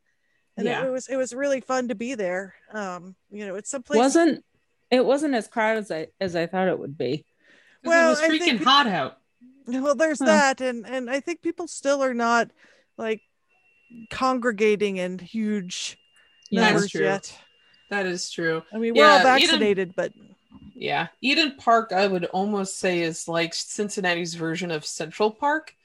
and 0.58 0.68
Yeah. 0.68 0.84
it, 0.84 0.88
it 0.88 0.92
was 0.92 1.08
it 1.08 1.16
was 1.16 1.34
really 1.34 1.62
fun 1.62 1.88
to 1.88 1.96
be 1.96 2.14
there 2.14 2.54
um 2.74 3.16
you 3.32 3.48
know 3.48 3.56
it's 3.56 3.72
someplace 3.72 3.98
wasn't 3.98 4.44
it 4.92 5.04
wasn't 5.04 5.34
as 5.34 5.48
crowded 5.48 5.80
as 5.80 5.90
I 5.92 6.08
as 6.22 6.36
I 6.36 6.46
thought 6.46 6.68
it 6.68 6.78
would 6.78 6.96
be 6.98 7.26
Well, 7.84 8.08
it 8.08 8.10
was 8.12 8.20
freaking 8.22 8.40
think- 8.60 8.64
hot 8.64 8.86
out. 8.86 9.19
well 9.84 9.96
there's 9.96 10.20
Huh. 10.20 10.26
that 10.26 10.62
and 10.62 10.86
and 10.88 11.10
i 11.10 11.20
think 11.20 11.42
people 11.42 11.68
still 11.68 12.04
are 12.04 12.14
not 12.14 12.50
like 12.98 13.22
congregating 14.10 14.98
in 14.98 15.20
huge 15.20 15.98
Yeah. 16.50 16.72
Numbers 16.72 16.94
yet 16.94 17.34
That 17.90 18.06
is 18.06 18.30
true. 18.30 18.64
i 18.74 18.78
mean 18.78 18.94
we're 18.96 19.06
all 19.06 19.20
Eden- 19.20 19.24
vaccinated 19.24 19.94
but 19.96 20.14
Yeah. 20.76 21.08
Eden 21.22 21.56
Park, 21.58 21.92
I 21.92 22.08
would 22.08 22.24
almost 22.26 22.80
say, 22.80 23.02
is 23.02 23.28
like 23.28 23.54
Cincinnati's 23.54 24.36
version 24.36 24.72
of 24.72 24.86
Central 24.86 25.30
Park 25.30 25.76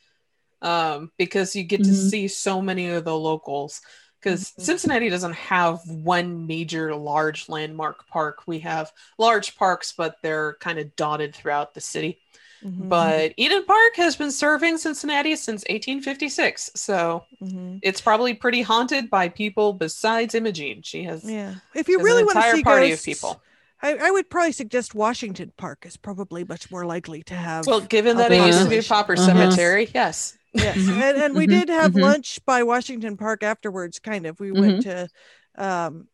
um, 0.63 1.11
because 1.19 1.57
you 1.57 1.65
get 1.65 1.83
to 1.83 1.91
Mhm. 1.91 2.11
see 2.11 2.29
so 2.29 2.63
many 2.63 2.89
of 2.91 3.05
the 3.05 3.19
locals. 3.19 3.83
Because 4.21 4.53
Mhm. 4.53 4.63
Cincinnati 4.63 5.09
doesn't 5.11 5.35
have 5.35 5.81
one 5.89 6.47
major 6.47 6.95
large 6.95 7.49
landmark 7.49 8.07
park. 8.07 8.47
We 8.47 8.61
have 8.61 8.93
large 9.19 9.57
parks, 9.57 9.93
but 9.93 10.17
they're 10.23 10.55
kind 10.61 10.79
of 10.79 10.95
dotted 10.97 11.35
throughout 11.35 11.75
the 11.75 11.81
city. 11.83 12.21
Mhm, 12.65 12.89
But 12.89 13.35
Eden 13.37 13.65
Park 13.67 13.97
has 13.97 14.17
been 14.17 14.31
serving 14.33 14.79
Cincinnati 14.79 15.37
since 15.37 15.65
1856. 15.69 16.71
So 16.75 17.25
mhm. 17.41 17.83
it's 17.83 18.01
probably 18.01 18.35
pretty 18.35 18.63
haunted 18.63 19.11
by 19.11 19.29
people 19.29 19.75
besides 19.75 20.35
Imogene. 20.35 20.83
She 20.83 21.05
has, 21.05 21.23
yeah 21.23 21.57
if 21.75 21.89
you 21.89 22.01
really 22.01 22.23
an 22.23 22.25
want 22.25 22.39
to 22.39 22.43
entire 22.43 22.43
see 22.43 22.63
party 22.63 22.93
ghosts, 22.93 23.01
of 23.01 23.03
people. 23.03 23.43
I, 23.83 23.97
I 23.97 24.11
would 24.11 24.31
probably 24.31 24.53
suggest 24.53 24.95
washington 24.95 25.53
park 25.57 25.85
is 25.87 25.97
probably 25.97 26.45
much 26.45 26.71
more 26.71 26.87
likely 26.87 27.23
to 27.25 27.35
have 27.35 27.67
Well, 27.67 27.81
given 27.81 28.17
that 28.19 28.33
a 28.33 28.33
it 28.33 28.41
used 28.43 28.63
to 28.63 28.69
be 28.69 28.79
a 28.79 28.83
population. 28.83 28.85
pauper 28.85 29.17
Uh-huh. 29.17 29.59
cemetery, 29.59 29.91
yes. 29.95 30.37
yes 30.53 30.89
Mhm, 30.89 30.91
and, 30.91 31.19
and 31.19 31.37
we 31.37 31.47
did 31.47 31.69
have 31.69 31.97
lunch 31.97 32.41
by 32.47 32.63
washington 32.65 33.17
park 33.17 33.43
afterwards 33.43 33.99
kind 34.01 34.27
of 34.27 34.41
we 34.41 34.53
went 34.53 34.81
to 34.81 35.09
um 35.57 36.09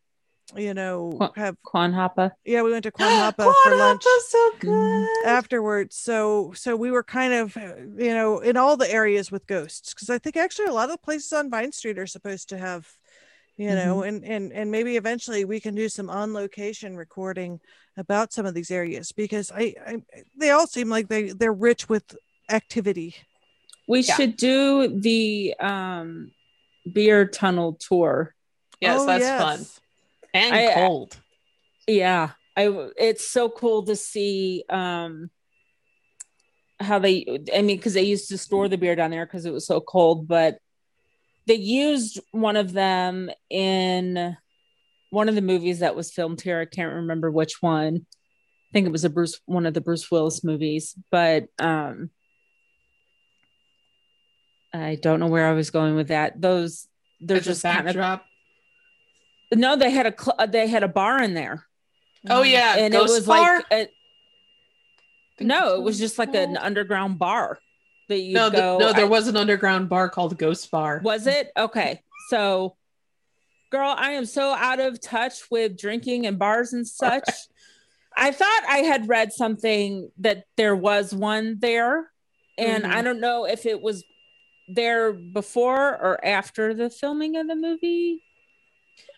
you 0.57 0.75
know 0.75 1.13
Qua- 1.17 1.33
have 1.37 1.57
Quan 1.63 1.93
Hapa. 1.93 2.33
yeah 2.45 2.63
we 2.63 2.71
went 2.73 2.83
to 2.85 2.91
Quan 2.99 3.13
Hapa 3.13 3.37
for 3.63 3.77
lunch 3.77 4.03
Quan 4.03 4.19
Hapa's 4.19 4.29
so 4.31 4.51
Mhm. 4.57 4.61
good. 4.61 5.27
afterwards 5.27 5.97
so 5.97 6.53
so 6.55 6.77
we 6.77 6.91
were 6.91 7.03
kind 7.03 7.33
of 7.33 7.57
uh, 7.57 7.75
you 7.97 8.13
know 8.15 8.39
in 8.41 8.57
all 8.57 8.77
the 8.77 8.91
areas 8.91 9.31
with 9.31 9.47
ghosts 9.47 9.95
because 9.95 10.11
i 10.11 10.19
think 10.19 10.37
actually 10.37 10.67
a 10.67 10.73
lot 10.73 10.85
of 10.91 10.93
the 10.97 10.99
places 10.99 11.33
on 11.33 11.51
vine 11.51 11.73
street 11.73 11.99
are 11.99 12.07
supposed 12.07 12.49
to 12.49 12.59
have 12.59 12.89
you 13.57 13.75
know 13.75 14.03
and 14.03 14.25
and 14.25 14.53
and 14.53 14.71
maybe 14.71 14.97
eventually 14.97 15.45
we 15.45 15.61
can 15.61 15.75
do 15.75 15.89
some 15.89 16.09
on 16.11 16.33
location 16.33 16.97
recording 16.97 17.61
about 17.97 18.33
some 18.33 18.47
of 18.47 18.55
these 18.55 18.71
areas 18.71 19.13
because 19.13 19.53
I, 19.53 19.75
I 19.87 20.03
they 20.39 20.51
all 20.51 20.67
seem 20.67 20.89
like 20.89 21.09
they 21.09 21.31
they're 21.33 21.53
rich 21.53 21.89
with 21.89 22.17
activity 22.51 23.15
We 23.87 24.01
Yeah. 24.01 24.15
should 24.17 24.37
do 24.37 25.01
the 25.01 25.55
um 25.61 26.33
beer 26.91 27.27
tunnel 27.27 27.75
tour. 27.75 28.35
Yes, 28.81 29.01
Oh, 29.01 29.07
that's 29.07 29.25
yes. 29.25 29.43
fun 29.43 29.67
and 30.35 30.55
I- 30.55 30.75
cold. 30.75 31.19
Yeah. 31.87 32.31
I. 32.57 32.91
it's 32.97 33.27
so 33.29 33.49
cool 33.49 33.85
to 33.85 33.97
see 33.97 34.65
um 34.69 35.31
how 36.79 36.99
they 36.99 37.41
I 37.55 37.63
mean 37.63 37.81
cuz 37.81 37.95
they 37.95 38.03
used 38.03 38.29
to 38.31 38.39
store 38.39 38.69
the 38.69 38.79
beer 38.79 38.97
down 38.97 39.11
there 39.11 39.27
cuz 39.27 39.45
it 39.45 39.53
was 39.53 39.67
so 39.67 39.81
cold 39.81 40.27
but 40.27 40.59
they 41.47 41.55
used 41.55 42.21
one 42.33 42.57
of 42.57 42.73
them 42.73 43.31
in 43.51 44.37
one 45.11 45.29
of 45.29 45.35
the 45.35 45.43
movies 45.43 45.81
that 45.81 45.97
was 45.97 46.13
filmed 46.13 46.41
here 46.41 46.61
I 46.61 46.65
can't 46.65 46.95
remember 46.95 47.31
which 47.31 47.61
one 47.63 48.07
I 48.07 48.71
think 48.73 48.87
it 48.87 48.93
was 48.93 49.05
a 49.05 49.11
Bruce 49.11 49.41
one 49.47 49.67
of 49.67 49.75
the 49.75 49.81
Bruce 49.81 50.11
Willis 50.11 50.43
movies 50.45 50.95
but 51.11 51.47
um 51.59 52.11
I 54.73 54.97
don't 55.01 55.21
know 55.21 55.27
where 55.27 55.49
I 55.49 55.53
was 55.53 55.71
going 55.71 55.97
with 55.97 56.09
that 56.09 56.41
those 56.41 56.87
they're 57.21 57.39
As 57.39 57.45
just 57.45 57.63
kind 57.63 57.81
of 57.81 57.85
backdrop. 57.87 58.25
No 59.55 59.77
they 59.77 59.91
had 59.91 60.07
a 60.07 60.15
cl- 60.19 60.47
they 60.49 60.67
had 60.69 60.83
a 60.83 60.89
bar 60.89 61.23
in 61.23 61.35
there. 61.35 61.67
Oh 62.29 62.43
yeah, 62.43 62.77
and 62.79 62.93
Ghost 62.93 63.11
it 63.11 63.15
was 63.15 63.27
Bar? 63.27 63.57
like 63.57 63.89
a, 65.41 65.45
no 65.45 65.75
it 65.77 65.83
was 65.83 65.99
just 65.99 66.19
like 66.19 66.35
an 66.35 66.57
underground 66.57 67.19
bar 67.19 67.59
that 68.09 68.19
you 68.21 68.35
no, 68.35 68.51
go. 68.51 68.79
no, 68.79 68.93
there 68.93 69.07
I- 69.07 69.09
was 69.09 69.29
an 69.29 69.37
underground 69.37 69.89
bar 69.89 70.09
called 70.11 70.37
Ghost 70.39 70.71
Bar. 70.71 71.01
was 71.03 71.27
it? 71.27 71.51
Okay. 71.57 72.03
So 72.29 72.77
girl 73.71 73.95
i 73.97 74.11
am 74.13 74.27
so 74.27 74.53
out 74.53 74.81
of 74.81 75.01
touch 75.01 75.49
with 75.49 75.79
drinking 75.79 76.27
and 76.27 76.39
bars 76.41 76.73
and 76.73 76.85
such. 77.05 77.29
i 78.17 78.33
thought 78.33 78.63
i 78.69 78.79
had 78.79 79.09
read 79.09 79.33
something 79.33 80.11
that 80.19 80.43
there 80.57 80.75
was 80.75 81.15
one 81.15 81.57
there 81.61 82.11
and 82.59 82.83
Mhm. 82.83 82.93
i 82.93 83.01
don't 83.01 83.21
know 83.21 83.45
if 83.47 83.67
it 83.67 83.81
was 83.81 84.03
there 84.67 85.13
before 85.13 85.91
or 85.97 86.25
after 86.25 86.75
the 86.75 86.91
filming 86.91 87.37
of 87.37 87.47
the 87.49 87.55
movie. 87.57 88.21
I 88.21 88.21
think 88.21 88.21
they're 88.21 88.30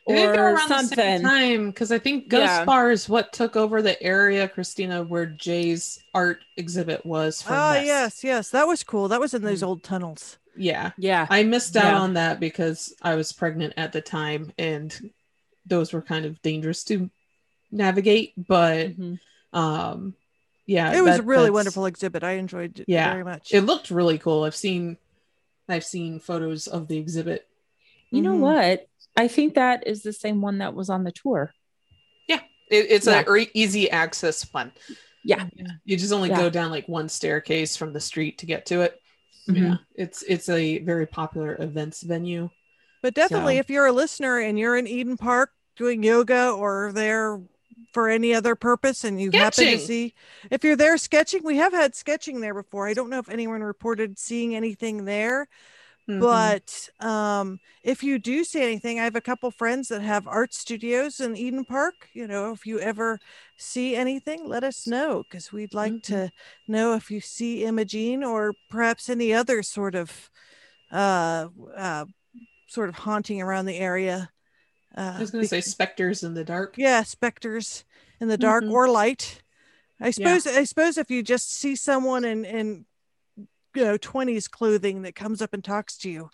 or 0.05 0.16
around 0.34 0.55
the 0.68 0.78
something 0.78 1.22
time 1.22 1.66
because 1.70 1.92
I 1.92 1.98
think 1.98 2.28
Ghost 2.28 2.42
Yeah. 2.44 2.64
Bar 2.64 2.90
is 2.90 3.09
what 3.09 3.32
took 3.32 3.55
over 3.57 3.80
the 3.82 4.00
area, 4.03 4.48
Christina, 4.48 5.03
where 5.03 5.26
Jay's 5.26 6.03
art 6.12 6.40
exhibit 6.57 7.07
was. 7.07 7.40
For 7.42 7.53
ah 7.53 7.74
Nest. 7.74 7.86
yes 7.86 8.24
yes 8.24 8.50
that 8.50 8.66
was 8.66 8.82
cool 8.82 9.09
that 9.09 9.20
was 9.20 9.32
in 9.34 9.42
those 9.42 9.61
Mm. 9.62 9.66
old 9.68 9.82
tunnels 9.84 10.38
Yeah, 10.57 10.90
yeah 10.98 11.26
I 11.30 11.44
missed 11.44 11.76
out 11.76 11.84
Yeah. 11.84 11.98
on 12.00 12.14
that 12.14 12.40
because 12.40 12.94
I 13.00 13.14
was 13.14 13.32
pregnant 13.32 13.74
at 13.76 13.92
the 13.92 14.00
time, 14.03 14.53
and 14.59 15.12
those 15.64 15.92
were 15.92 16.03
kind 16.03 16.24
of 16.26 16.42
dangerous 16.42 16.82
to 16.84 17.09
navigate. 17.70 18.32
But 18.36 18.98
Mhm. 18.98 19.18
um, 19.53 20.14
yeah, 20.66 20.92
it 20.96 21.03
was 21.03 21.18
a 21.18 21.22
really 21.22 21.50
wonderful 21.50 21.86
exhibit 21.86 22.22
i 22.24 22.32
enjoyed 22.32 22.80
it 22.80 22.84
Yeah. 22.88 23.11
very 23.12 23.24
much 23.24 23.53
It 23.53 23.62
looked 23.62 23.90
really 23.90 24.18
cool. 24.18 24.44
I've 24.44 24.57
seen, 24.57 24.96
I've 25.68 25.84
seen 25.84 26.20
photos 26.20 26.66
of 26.66 26.88
the 26.88 26.98
exhibit. 26.98 27.46
you 28.11 28.20
know 28.20 28.34
Mhm. 28.36 28.40
what 28.40 28.88
i 29.16 29.28
think 29.28 29.54
that 29.54 29.86
is 29.86 30.02
the 30.02 30.12
same 30.12 30.40
one 30.40 30.58
that 30.58 30.74
was 30.74 30.88
on 30.90 31.04
the 31.04 31.12
tour 31.12 31.52
It, 32.70 32.86
it's 32.90 33.06
Yeah. 33.06 33.24
a 33.28 33.34
e- 33.34 33.50
easy 33.52 33.90
access 33.90 34.50
one. 34.50 34.72
Yeah. 35.24 35.46
you 35.84 35.98
just 35.98 36.10
only 36.12 36.30
Yeah. 36.30 36.38
go 36.38 36.48
down 36.48 36.70
like 36.70 36.88
one 36.88 37.06
staircase 37.10 37.76
from 37.76 37.92
the 37.92 38.00
street 38.00 38.38
to 38.38 38.46
get 38.46 38.64
to 38.66 38.80
it. 38.80 38.98
Mhm. 39.46 39.56
Yeah, 39.60 39.76
it's 39.94 40.22
it's 40.22 40.48
a 40.48 40.78
very 40.78 41.06
popular 41.06 41.54
events 41.60 42.00
venue. 42.02 42.48
But 43.02 43.12
definitely, 43.12 43.56
So- 43.56 43.60
if 43.60 43.68
you're 43.68 43.84
a 43.86 43.92
listener 43.92 44.38
and 44.38 44.58
you're 44.58 44.76
in 44.78 44.86
Eden 44.86 45.18
Park 45.18 45.50
doing 45.76 46.02
yoga 46.02 46.50
or 46.52 46.92
there 46.94 47.42
for 47.92 48.08
any 48.08 48.32
other 48.32 48.54
purpose 48.56 49.04
and 49.04 49.20
you 49.20 49.30
happen 49.32 49.64
to 49.66 49.78
see, 49.78 50.14
if 50.50 50.64
you're 50.64 50.76
there 50.76 50.96
sketching, 50.96 51.42
we 51.44 51.58
have 51.58 51.74
had 51.74 51.94
sketching 51.94 52.40
there 52.40 52.54
before. 52.54 52.86
I 52.88 52.94
don't 52.94 53.10
know 53.10 53.18
if 53.18 53.28
anyone 53.28 53.62
reported 53.62 54.18
seeing 54.18 54.54
anything 54.54 55.04
there, 55.04 55.46
Mhm. 56.09 56.20
but 56.20 56.88
um, 57.07 57.61
if 57.82 58.03
you 58.03 58.18
do 58.18 58.44
see 58.44 58.62
anything, 58.62 58.98
I 59.00 59.05
have 59.05 59.16
a 59.16 59.20
couple 59.20 59.50
friends 59.50 59.88
that 59.88 60.03
have 60.03 60.26
art 60.26 60.53
studios 60.53 61.20
in 61.20 61.36
Eden 61.36 61.64
Park. 61.64 62.09
You 62.12 62.26
know, 62.26 62.53
if 62.53 62.66
you 62.66 62.80
ever 62.80 63.18
see 63.57 63.94
anything, 63.96 64.46
let 64.46 64.64
us 64.64 64.86
know 64.86 65.22
because 65.22 65.53
we'd 65.53 65.74
like 65.74 65.92
Mhm. 65.92 66.03
to 66.05 66.30
know 66.66 66.94
if 66.94 67.11
you 67.11 67.20
see 67.20 67.64
Imogene 67.64 68.24
or 68.24 68.53
perhaps 68.68 69.09
any 69.09 69.32
other 69.32 69.62
sort 69.62 69.94
of 69.94 70.30
uh, 70.90 71.48
uh, 71.76 72.05
sort 72.66 72.88
of 72.88 72.96
haunting 72.96 73.40
around 73.40 73.64
the 73.66 73.78
area. 73.78 74.30
Uh, 74.94 75.14
I 75.16 75.20
was 75.20 75.30
going 75.30 75.42
to 75.42 75.48
say 75.48 75.62
specters 75.62 76.22
in 76.22 76.34
the 76.34 76.44
dark. 76.44 76.74
yeah, 76.76 77.03
specters 77.03 77.84
in 78.20 78.28
the 78.28 78.36
dark 78.36 78.64
Mhm. 78.64 78.72
or 78.72 78.88
light. 78.88 79.42
I 80.00 80.11
suppose. 80.11 80.46
I 80.46 80.64
suppose 80.64 80.98
if 80.98 81.11
you 81.11 81.22
just 81.22 81.53
see 81.53 81.76
someone 81.76 82.24
and 82.24 82.44
in 82.44 82.86
you 83.75 83.85
know 83.85 83.97
twenties 83.97 84.49
clothing 84.49 85.03
that 85.03 85.14
comes 85.14 85.43
up 85.43 85.53
and 85.55 85.64
talks 85.64 85.97
to 85.99 86.11
you, 86.11 86.31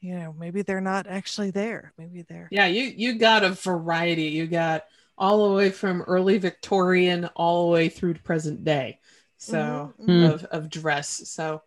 you 0.00 0.14
know 0.18 0.34
maybe 0.38 0.62
they're 0.62 0.80
not 0.80 1.06
actually 1.06 1.50
there. 1.50 1.92
Maybe 1.98 2.22
they're. 2.22 2.48
Yeah, 2.50 2.66
you 2.66 2.84
you 2.84 3.18
got 3.18 3.44
a 3.44 3.50
variety. 3.50 4.24
You 4.24 4.46
got 4.46 4.84
all 5.18 5.48
the 5.48 5.54
way 5.54 5.70
from 5.70 6.02
early 6.02 6.38
Victorian 6.38 7.26
all 7.34 7.66
the 7.66 7.72
way 7.72 7.88
through 7.88 8.14
to 8.14 8.22
present 8.22 8.64
day. 8.64 8.98
So 9.38 9.92
Mhm, 9.98 10.08
mhm. 10.08 10.32
of 10.32 10.44
of 10.44 10.70
dress. 10.70 11.08
So 11.28 11.62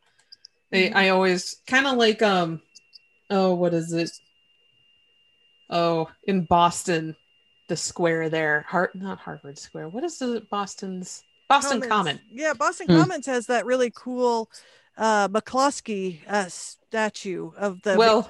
they 0.72 0.90
Mhm. 0.90 0.96
I 0.96 1.10
always 1.10 1.62
kind 1.68 1.88
of 1.88 1.98
like 1.98 2.22
um 2.22 2.62
oh 3.30 3.56
what 3.56 3.74
is 3.74 3.94
it? 3.94 4.12
Oh, 5.70 6.10
in 6.26 6.46
Boston, 6.46 7.16
the 7.68 7.78
square 7.78 8.30
there. 8.30 8.66
Hart 8.68 8.96
not 8.96 9.20
Harvard 9.20 9.58
Square. 9.60 9.90
What 9.90 10.04
is 10.04 10.18
the 10.18 10.46
Boston's 10.50 11.24
Boston 11.48 11.82
Common? 11.82 12.20
Yeah, 12.32 12.54
Boston 12.54 12.88
Hmm. 12.88 12.96
Commons 12.96 13.26
has 13.28 13.48
that 13.48 13.66
really 13.66 13.92
cool 13.94 14.50
uh 15.00 15.28
McCloskey 15.30 16.20
uh, 16.28 16.47
statue 16.50 17.52
of 17.58 17.82
the 17.82 17.95
Well, 17.97 18.30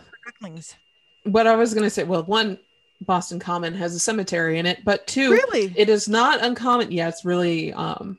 what 1.23 1.47
I 1.47 1.55
was 1.55 1.73
gonna 1.73 1.89
say, 1.89 2.03
well, 2.03 2.23
one 2.23 2.59
Boston 3.01 3.39
Common 3.39 3.73
has 3.75 3.95
a 3.95 3.99
cemetery 3.99 4.59
in 4.59 4.65
it, 4.65 4.83
but 4.85 5.07
two, 5.07 5.31
Really? 5.31 5.73
it 5.75 5.89
is 5.89 6.07
not 6.07 6.43
uncommon. 6.43 6.91
Yeah, 6.91 7.09
it's 7.09 7.25
really 7.25 7.73
um 7.73 8.17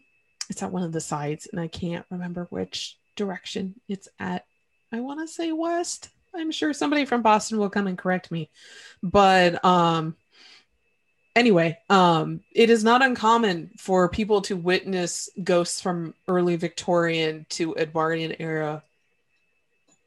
it's 0.49 0.63
at 0.63 0.73
one 0.73 0.83
of 0.83 0.93
the 0.93 1.01
sides, 1.01 1.49
and 1.51 1.61
I 1.61 1.69
can't 1.69 2.05
remember 2.11 2.47
which 2.51 2.99
direction 3.17 3.77
it's 3.89 4.09
at. 4.19 4.45
I 4.93 5.01
want 5.01 5.21
to 5.21 5.29
say 5.29 5.53
west. 5.53 6.09
I'm 6.35 6.51
sure 6.51 6.73
somebody 6.73 7.05
from 7.05 7.23
Boston 7.23 7.59
will 7.59 7.71
come 7.71 7.87
and 7.87 7.99
correct 7.99 8.31
me. 8.31 8.51
But 9.03 9.65
um 9.65 10.17
anyway, 11.37 11.79
um 11.89 12.41
it 12.53 12.71
is 12.71 12.85
not 12.85 13.03
uncommon 13.03 13.71
for 13.79 14.09
people 14.09 14.43
to 14.43 14.57
witness 14.57 15.29
ghosts 15.43 15.81
from 15.81 16.15
early 16.29 16.57
Victorian 16.57 17.47
to 17.51 17.75
Edwardian 17.77 18.37
era 18.39 18.83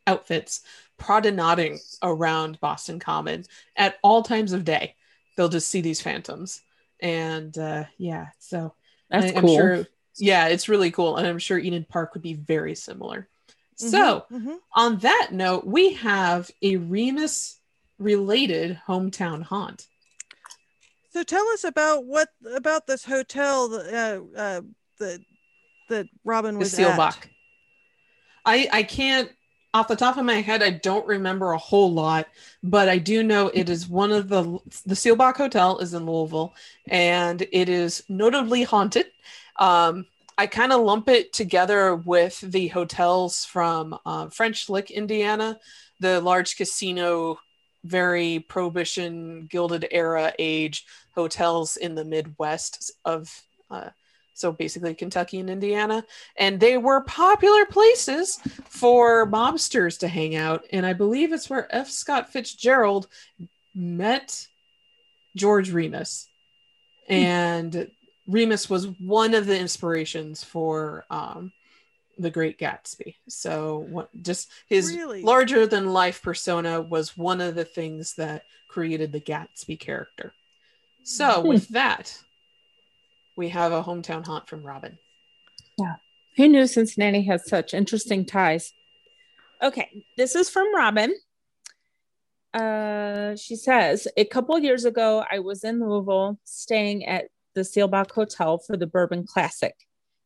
outfits 0.07 0.61
promenading 0.97 1.79
around 2.01 2.59
Boston 2.59 2.99
Common 2.99 3.45
at 3.75 3.95
all 4.03 4.23
times 4.23 4.53
of 4.53 4.63
day. 4.65 4.95
They'll 5.35 5.49
just 5.49 5.67
see 5.69 5.81
these 5.81 6.01
phantoms. 6.01 6.61
And 6.99 7.57
uh, 7.57 7.85
yeah, 7.97 8.27
so 8.39 8.73
That's 9.09 9.33
I, 9.33 9.41
cool. 9.41 9.55
sure, 9.55 9.87
yeah, 10.17 10.47
it's 10.47 10.69
really 10.69 10.91
cool. 10.91 11.17
And 11.17 11.27
I'm 11.27 11.39
sure 11.39 11.57
Eden 11.57 11.85
Park 11.89 12.13
would 12.13 12.21
be 12.23 12.33
very 12.35 12.75
similar. 12.75 13.27
Mm-hmm, 13.81 13.87
So, 13.89 14.25
mhm. 14.31 14.55
on 14.73 14.99
that 14.99 15.29
note, 15.31 15.65
we 15.65 15.93
have 15.95 16.49
a 16.61 16.77
Remus 16.77 17.59
related 17.97 18.79
hometown 18.87 19.41
haunt. 19.43 19.87
So 21.13 21.23
tell 21.23 21.47
us 21.49 21.63
about 21.63 22.05
what 22.05 22.29
about 22.55 22.87
this 22.87 23.05
hotel 23.05 23.73
uh, 23.73 24.39
uh, 24.39 24.61
that 24.99 25.19
that 25.89 26.07
Robin 26.25 26.55
The 26.55 26.59
was 26.59 26.73
Seelbach. 26.73 27.17
at. 27.17 27.29
I 28.45 28.67
I 28.71 28.83
can't 28.83 29.29
off 29.75 29.87
the 29.87 29.95
top 29.95 30.17
of 30.17 30.25
my 30.25 30.35
head, 30.35 30.61
I 30.61 30.69
don't 30.69 31.05
remember 31.07 31.51
a 31.51 31.57
whole 31.57 31.91
lot, 31.91 32.27
but 32.61 32.89
I 32.89 32.99
do 32.99 33.23
know 33.23 33.47
it 33.47 33.69
is 33.69 33.87
one 33.87 34.11
of 34.11 34.29
the 34.29 34.43
the 34.85 34.95
Seelbach 34.95 35.37
Hotel 35.37 35.79
is 35.79 35.93
in 35.93 36.05
Louisville, 36.05 36.53
and 36.87 37.41
it 37.51 37.69
is 37.69 38.03
notably 38.07 38.63
haunted. 38.63 39.07
Um, 39.57 40.05
I 40.37 40.47
kind 40.47 40.71
of 40.71 40.81
lump 40.81 41.09
it 41.09 41.31
together 41.33 41.95
with 41.95 42.39
the 42.41 42.67
hotels 42.67 43.45
from 43.45 43.97
uh, 44.05 44.29
French 44.29 44.69
Lick, 44.69 44.89
Indiana, 44.89 45.59
the 45.99 46.21
large 46.21 46.57
casino, 46.57 47.39
very 47.83 48.39
prohibition, 48.39 49.47
gilded 49.49 49.87
era 49.91 50.33
age 50.39 50.85
hotels 51.15 51.77
in 51.77 51.95
the 51.95 52.05
Midwest 52.05 52.91
of. 53.05 53.29
Uh, 53.69 53.89
so 54.35 54.51
basically 54.51 54.95
Kentucky 54.95 55.39
and 55.39 55.49
Indiana. 55.49 56.03
And 56.37 56.59
they 56.59 56.77
were 56.77 57.01
popular 57.01 57.65
places 57.67 58.39
for 58.67 59.27
mobsters 59.29 59.99
to 59.99 60.07
hang 60.07 60.35
out. 60.35 60.65
And 60.71 60.85
I 60.87 60.93
believe 60.93 61.31
it's 61.31 61.51
where 61.51 61.73
F. 61.73 61.87
Scott 61.89 62.33
Fitzgerald 62.33 63.07
met 63.75 64.47
George 65.35 65.71
Remus. 65.71 66.27
And 67.07 67.91
Remus 68.27 68.69
was 68.69 68.87
one 68.87 69.35
of 69.35 69.45
the 69.45 69.59
inspirations 69.59 70.43
for 70.43 71.05
um, 71.11 71.51
the 72.17 72.31
Great 72.31 72.57
Gatsby. 72.57 73.15
So 73.27 73.85
what, 73.89 74.09
just 74.21 74.49
his 74.67 74.95
Really? 74.95 75.21
larger 75.21 75.67
than 75.67 75.93
life 75.93 76.21
persona 76.21 76.81
was 76.81 77.17
one 77.17 77.41
of 77.41 77.55
the 77.55 77.65
things 77.65 78.15
that 78.15 78.45
created 78.67 79.11
the 79.11 79.21
Gatsby 79.21 79.79
character. 79.79 80.33
So 81.03 81.41
with 81.45 81.69
that, 81.69 82.17
we 83.35 83.49
have 83.49 83.71
a 83.71 83.83
hometown 83.83 84.25
haunt 84.25 84.47
from 84.47 84.63
Robin. 84.63 84.97
Yeah. 85.77 85.95
Who 86.37 86.47
knew 86.47 86.67
Cincinnati 86.67 87.23
has 87.23 87.47
such 87.47 87.73
interesting 87.73 88.25
ties? 88.25 88.73
Okay, 89.61 90.03
this 90.17 90.35
is 90.35 90.49
from 90.49 90.73
Robin. 90.75 91.13
Uh, 92.53 93.35
she 93.35 93.55
says, 93.55 94.07
a 94.17 94.25
couple 94.25 94.55
of 94.55 94.63
years 94.63 94.85
ago, 94.85 95.23
I 95.31 95.39
was 95.39 95.63
in 95.63 95.79
Louisville 95.79 96.39
staying 96.43 97.05
at 97.05 97.25
the 97.55 97.61
Seelbach 97.61 98.11
Hotel 98.11 98.57
for 98.57 98.77
the 98.77 98.87
Bourbon 98.87 99.25
Classic. 99.25 99.75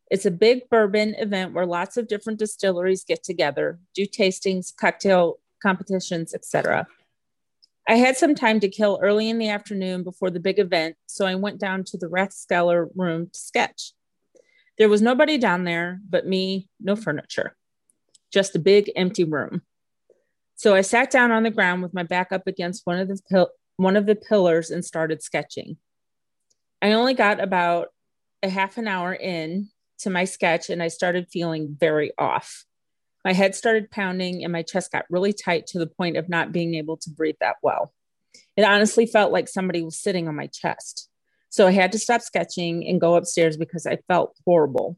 It's 0.10 0.26
a 0.26 0.32
big 0.32 0.70
bourbon 0.70 1.16
event 1.18 1.54
where 1.54 1.66
lots 1.66 1.98
of 1.98 2.08
different 2.08 2.40
distilleries 2.40 3.04
get 3.04 3.24
together, 3.24 3.80
do 3.94 4.06
tastings, 4.06 4.74
cocktail 4.76 5.40
competitions, 5.62 6.34
etc. 6.34 6.88
I 7.90 7.96
had 7.96 8.18
some 8.18 8.36
time 8.36 8.60
to 8.60 8.68
kill 8.68 9.00
early 9.02 9.30
in 9.30 9.38
the 9.38 9.50
afternoon 9.50 10.04
before 10.04 10.30
the 10.30 10.42
big 10.42 10.60
event, 10.60 10.98
so 11.06 11.26
I 11.26 11.36
went 11.36 11.60
down 11.60 11.86
to 11.86 11.98
the 11.98 12.08
Rathskeller 12.08 12.90
room 12.96 13.30
to 13.32 13.40
sketch. 13.40 13.94
There 14.78 14.90
was 14.90 15.02
nobody 15.02 15.38
down 15.38 15.64
there 15.64 16.00
but 16.08 16.28
me, 16.28 16.70
no 16.82 16.96
furniture, 16.98 17.56
just 18.32 18.56
a 18.56 18.60
big 18.60 18.92
empty 18.96 19.24
room. 19.24 19.62
So 20.56 20.76
I 20.76 20.82
sat 20.82 21.12
down 21.12 21.32
on 21.32 21.44
the 21.44 21.52
ground 21.52 21.82
with 21.82 21.94
my 21.94 22.04
back 22.04 22.32
up 22.32 22.46
against 22.46 22.86
one 22.86 23.00
of 23.00 23.08
the 23.08 23.20
pil- 23.30 23.52
one 23.78 23.96
of 23.96 24.06
the 24.06 24.16
pillars 24.16 24.70
and 24.70 24.84
started 24.84 25.24
sketching. 25.24 25.78
I 26.82 26.92
only 26.92 27.14
got 27.14 27.42
about 27.42 27.88
a 28.44 28.50
half 28.50 28.78
an 28.78 28.88
hour 28.88 29.14
in 29.14 29.70
to 30.00 30.10
my 30.10 30.26
sketch 30.26 30.70
and 30.70 30.84
I 30.84 30.90
started 30.90 31.28
feeling 31.32 31.76
very 31.80 32.12
off. 32.18 32.66
My 33.28 33.34
head 33.34 33.56
started 33.56 33.92
pounding 33.92 34.46
and 34.46 34.54
my 34.54 34.62
chest 34.62 34.94
got 34.94 35.04
really 35.10 35.34
tight 35.34 35.68
to 35.68 35.80
the 35.80 35.86
point 35.86 36.16
of 36.16 36.30
not 36.30 36.54
being 36.54 36.76
able 36.76 36.96
to 36.96 37.10
breathe 37.10 37.36
that 37.42 37.58
well. 37.62 37.94
It 38.56 38.64
honestly 38.64 39.06
felt 39.06 39.34
like 39.34 39.50
somebody 39.50 39.84
was 39.84 40.00
sitting 40.00 40.30
on 40.30 40.36
my 40.38 40.48
chest. 40.48 41.10
So 41.50 41.68
I 41.68 41.72
had 41.72 41.92
to 41.92 42.00
stop 42.00 42.22
sketching 42.22 42.88
and 42.88 43.02
go 43.02 43.16
upstairs 43.16 43.58
because 43.58 43.86
I 43.86 43.98
felt 44.08 44.38
horrible. 44.46 44.98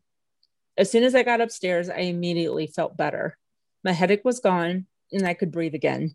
As 0.77 0.91
soon 0.91 1.03
as 1.05 1.15
I 1.15 1.23
got 1.23 1.41
upstairs, 1.41 1.89
I 1.89 2.01
immediately 2.01 2.67
felt 2.67 2.95
better. 2.95 3.36
My 3.84 3.93
headache 3.93 4.23
was 4.23 4.39
gone 4.39 4.86
and 5.11 5.25
I 5.25 5.34
could 5.34 5.51
breathe 5.51 5.73
again. 5.73 6.13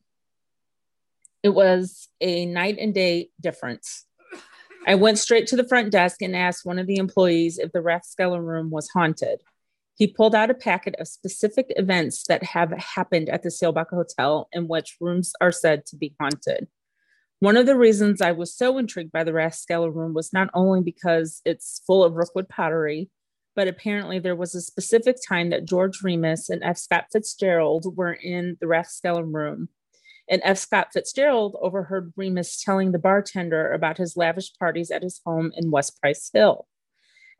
It 1.42 1.48
was 1.48 2.08
a 2.20 2.46
night 2.46 2.76
and 2.78 2.94
day 2.94 3.30
difference. 3.40 4.06
I 4.86 4.94
went 4.94 5.18
straight 5.18 5.48
to 5.48 5.56
the 5.56 5.66
front 5.66 5.90
desk 5.90 6.22
and 6.22 6.36
asked 6.36 6.64
one 6.64 6.78
of 6.78 6.86
the 6.86 6.98
employees 6.98 7.58
if 7.58 7.72
the 7.72 7.80
Rathskeller 7.80 8.40
room 8.40 8.70
was 8.70 8.88
haunted. 8.90 9.40
He 9.96 10.08
pulled 10.08 10.34
out 10.34 10.50
a 10.50 10.54
packet 10.54 10.96
of 10.98 11.06
specific 11.06 11.66
events 11.70 12.24
that 12.28 12.42
have 12.42 12.72
happened 12.72 13.28
at 13.28 13.42
the 13.42 13.48
Seelbach 13.48 13.90
Hotel 13.90 14.48
in 14.52 14.66
which 14.66 14.96
rooms 15.00 15.32
are 15.40 15.52
said 15.52 15.86
to 15.86 15.96
be 15.96 16.14
haunted. 16.20 16.66
One 17.38 17.56
of 17.56 17.66
the 17.66 17.76
reasons 17.76 18.20
I 18.20 18.32
was 18.32 18.56
so 18.56 18.78
intrigued 18.78 19.12
by 19.12 19.22
the 19.22 19.32
Rathskeller 19.32 19.94
room 19.94 20.14
was 20.14 20.32
not 20.32 20.48
only 20.54 20.80
because 20.80 21.42
it's 21.44 21.82
full 21.86 22.02
of 22.02 22.14
Rookwood 22.14 22.48
pottery, 22.48 23.10
but 23.54 23.68
apparently 23.68 24.18
there 24.18 24.34
was 24.34 24.54
a 24.54 24.60
specific 24.60 25.16
time 25.28 25.50
that 25.50 25.64
George 25.64 26.02
Remus 26.02 26.48
and 26.50 26.64
F. 26.64 26.78
Scott 26.78 27.06
Fitzgerald 27.12 27.96
were 27.96 28.14
in 28.14 28.56
the 28.60 28.66
Rathskeller 28.66 29.30
room. 29.32 29.68
And 30.28 30.40
F. 30.44 30.58
Scott 30.58 30.88
Fitzgerald 30.92 31.56
overheard 31.60 32.12
Remus 32.16 32.62
telling 32.62 32.92
the 32.92 32.98
bartender 32.98 33.70
about 33.70 33.98
his 33.98 34.16
lavish 34.16 34.52
parties 34.58 34.90
at 34.90 35.02
his 35.02 35.20
home 35.24 35.52
in 35.54 35.70
West 35.70 36.00
Price 36.00 36.30
Hill. 36.32 36.66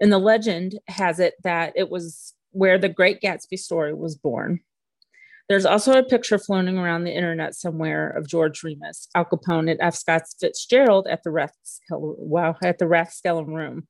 And 0.01 0.13
the 0.13 0.19
legend 0.19 0.79
has 0.89 1.19
it 1.19 1.35
that 1.43 1.73
it 1.77 1.91
was 1.91 2.35
where 2.55 2.79
the 2.79 2.89
Great 2.89 3.21
Gatsby 3.21 3.59
story 3.59 3.93
was 3.93 4.17
born. 4.17 4.61
There's 5.49 5.67
also 5.67 5.99
a 5.99 6.03
picture 6.03 6.39
floating 6.39 6.79
around 6.79 7.05
the 7.05 7.15
internet 7.15 7.55
somewhere 7.55 8.09
of 8.09 8.27
George 8.27 8.63
Remus, 8.63 9.09
Al 9.15 9.27
Capone, 9.27 9.71
and 9.71 9.81
F. 9.81 9.95
Scott 9.95 10.23
Fitzgerald 10.41 11.07
at 11.07 11.23
the 11.23 11.31
Rathskeller, 11.31 12.57
at 12.63 12.79
the 12.79 12.87
room. 12.87 13.87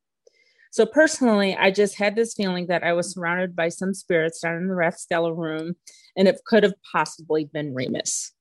So 0.73 0.85
personally, 0.85 1.55
I 1.55 1.71
just 1.71 1.97
had 1.97 2.17
this 2.17 2.35
feeling 2.35 2.67
that 2.67 2.83
I 2.83 2.95
was 2.95 3.12
surrounded 3.12 3.55
by 3.55 3.69
some 3.69 3.95
spirits 3.95 4.41
down 4.41 4.57
in 4.57 4.67
the 4.67 4.75
Rathskeller 4.75 5.37
room, 5.37 5.77
and 6.17 6.27
it 6.27 6.41
could 6.45 6.65
have 6.65 6.75
possibly 6.91 7.45
been 7.45 7.75
Remus. 7.75 8.33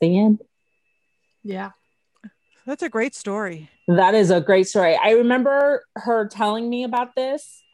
The 0.00 0.18
end. 0.18 0.42
Yeah. 1.44 1.70
That's 2.70 2.84
a 2.84 2.88
great 2.88 3.16
story. 3.16 3.68
That 3.88 4.14
is 4.14 4.30
a 4.30 4.40
great 4.40 4.68
story. 4.68 4.94
I 4.94 5.10
remember 5.14 5.82
her 5.96 6.28
telling 6.28 6.70
me 6.70 6.84
about 6.84 7.16
this, 7.16 7.64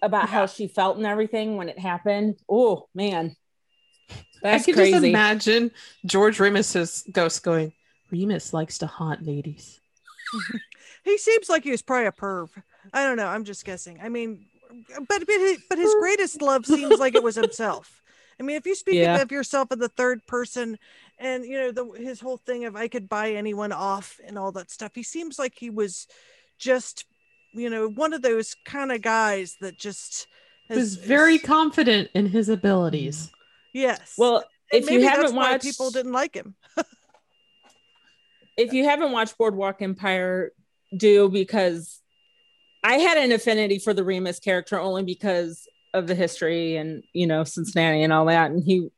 about 0.00 0.28
how 0.28 0.46
she 0.46 0.68
felt 0.68 0.96
and 0.96 1.04
everything 1.04 1.56
when 1.56 1.68
it 1.68 1.76
happened. 1.76 2.36
Oh 2.48 2.86
man, 2.94 3.34
that's 4.40 4.62
I 4.62 4.64
can 4.64 4.74
crazy. 4.74 4.92
just 4.92 5.04
imagine 5.06 5.72
George 6.06 6.38
Remus's 6.38 7.02
ghost 7.10 7.42
going, 7.42 7.72
Remus 8.12 8.52
likes 8.52 8.78
to 8.78 8.86
haunt 8.86 9.26
ladies. 9.26 9.80
He 11.02 11.18
seems 11.18 11.50
like 11.50 11.64
he 11.64 11.70
was 11.70 11.82
probably 11.82 12.06
a 12.06 12.12
perv. 12.12 12.48
I 12.94 13.04
don't 13.04 13.18
know. 13.18 13.26
I'm 13.26 13.44
just 13.44 13.66
guessing. 13.66 13.98
I 14.02 14.08
mean, 14.08 14.46
but 14.88 15.06
but 15.08 15.28
his, 15.28 15.58
but 15.68 15.78
his 15.78 15.94
greatest 16.00 16.40
love 16.40 16.64
seems 16.64 16.98
like 16.98 17.14
it 17.14 17.22
was 17.22 17.34
himself. 17.34 18.02
I 18.38 18.42
mean, 18.42 18.56
if 18.56 18.66
you 18.66 18.74
speak 18.74 18.96
Yeah. 18.96 19.20
of 19.20 19.30
yourself 19.32 19.70
in 19.72 19.78
the 19.78 19.88
third 19.88 20.26
person, 20.26 20.78
and 21.18 21.44
you 21.44 21.56
know 21.56 21.70
the 21.72 21.84
his 21.92 22.20
whole 22.20 22.38
thing 22.38 22.64
of 22.64 22.74
I 22.76 22.88
could 22.88 23.08
buy 23.08 23.32
anyone 23.32 23.72
off 23.72 24.18
and 24.26 24.36
all 24.38 24.52
that 24.52 24.70
stuff, 24.70 24.92
he 24.94 25.02
seems 25.02 25.38
like 25.38 25.54
he 25.56 25.70
was 25.70 26.06
just 26.58 27.04
you 27.52 27.70
know 27.70 27.88
one 27.88 28.12
of 28.12 28.22
those 28.22 28.54
kind 28.64 28.90
of 28.92 29.00
guys 29.02 29.56
that 29.60 29.78
just 29.78 30.26
He 30.68 30.74
was 30.76 30.96
very 30.96 31.38
confident 31.38 32.10
in 32.14 32.26
his 32.26 32.48
abilities. 32.48 33.30
yes. 33.72 34.14
well, 34.18 34.44
And 34.72 34.82
if 34.82 34.90
you 34.90 34.98
maybe 34.98 35.04
that's 35.04 35.16
haven't 35.18 35.36
why 35.36 35.52
watched, 35.52 35.64
people 35.64 35.90
didn't 35.90 36.12
like 36.12 36.34
him. 36.34 36.54
if 38.56 38.72
you 38.72 38.84
haven't 38.84 39.12
watched 39.12 39.36
Boardwalk 39.38 39.82
Empire, 39.82 40.52
do 40.96 41.28
because 41.28 42.00
I 42.82 42.94
had 42.96 43.18
an 43.18 43.32
affinity 43.32 43.78
for 43.78 43.92
the 43.94 44.04
Remus 44.04 44.38
character 44.38 44.78
only 44.78 45.02
because 45.02 45.66
of 45.94 46.06
the 46.06 46.14
history 46.14 46.76
and 46.76 47.02
you 47.14 47.26
know 47.26 47.44
Cincinnati 47.44 48.02
and 48.02 48.12
all 48.12 48.26
that, 48.26 48.50
and 48.50 48.62
he, 48.62 48.90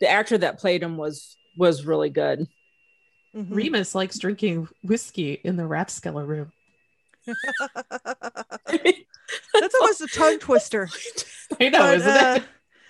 the 0.00 0.08
actor 0.08 0.38
that 0.38 0.58
played 0.58 0.82
him 0.82 0.96
was 0.96 1.36
was 1.58 1.84
really 1.84 2.08
good. 2.08 2.46
Mhm. 3.36 3.48
Remus 3.50 3.94
likes 3.94 4.18
drinking 4.18 4.68
whiskey 4.82 5.32
in 5.44 5.56
the 5.56 5.64
Rathskeller 5.64 6.26
room. 6.26 6.52
That's 8.66 9.74
almost 9.80 10.00
a 10.00 10.06
tongue 10.06 10.38
twister. 10.38 10.88
I 11.60 11.68
know, 11.68 11.78
But, 11.78 11.94
isn't 11.96 12.08
uh, 12.08 12.34
it? 12.36 12.44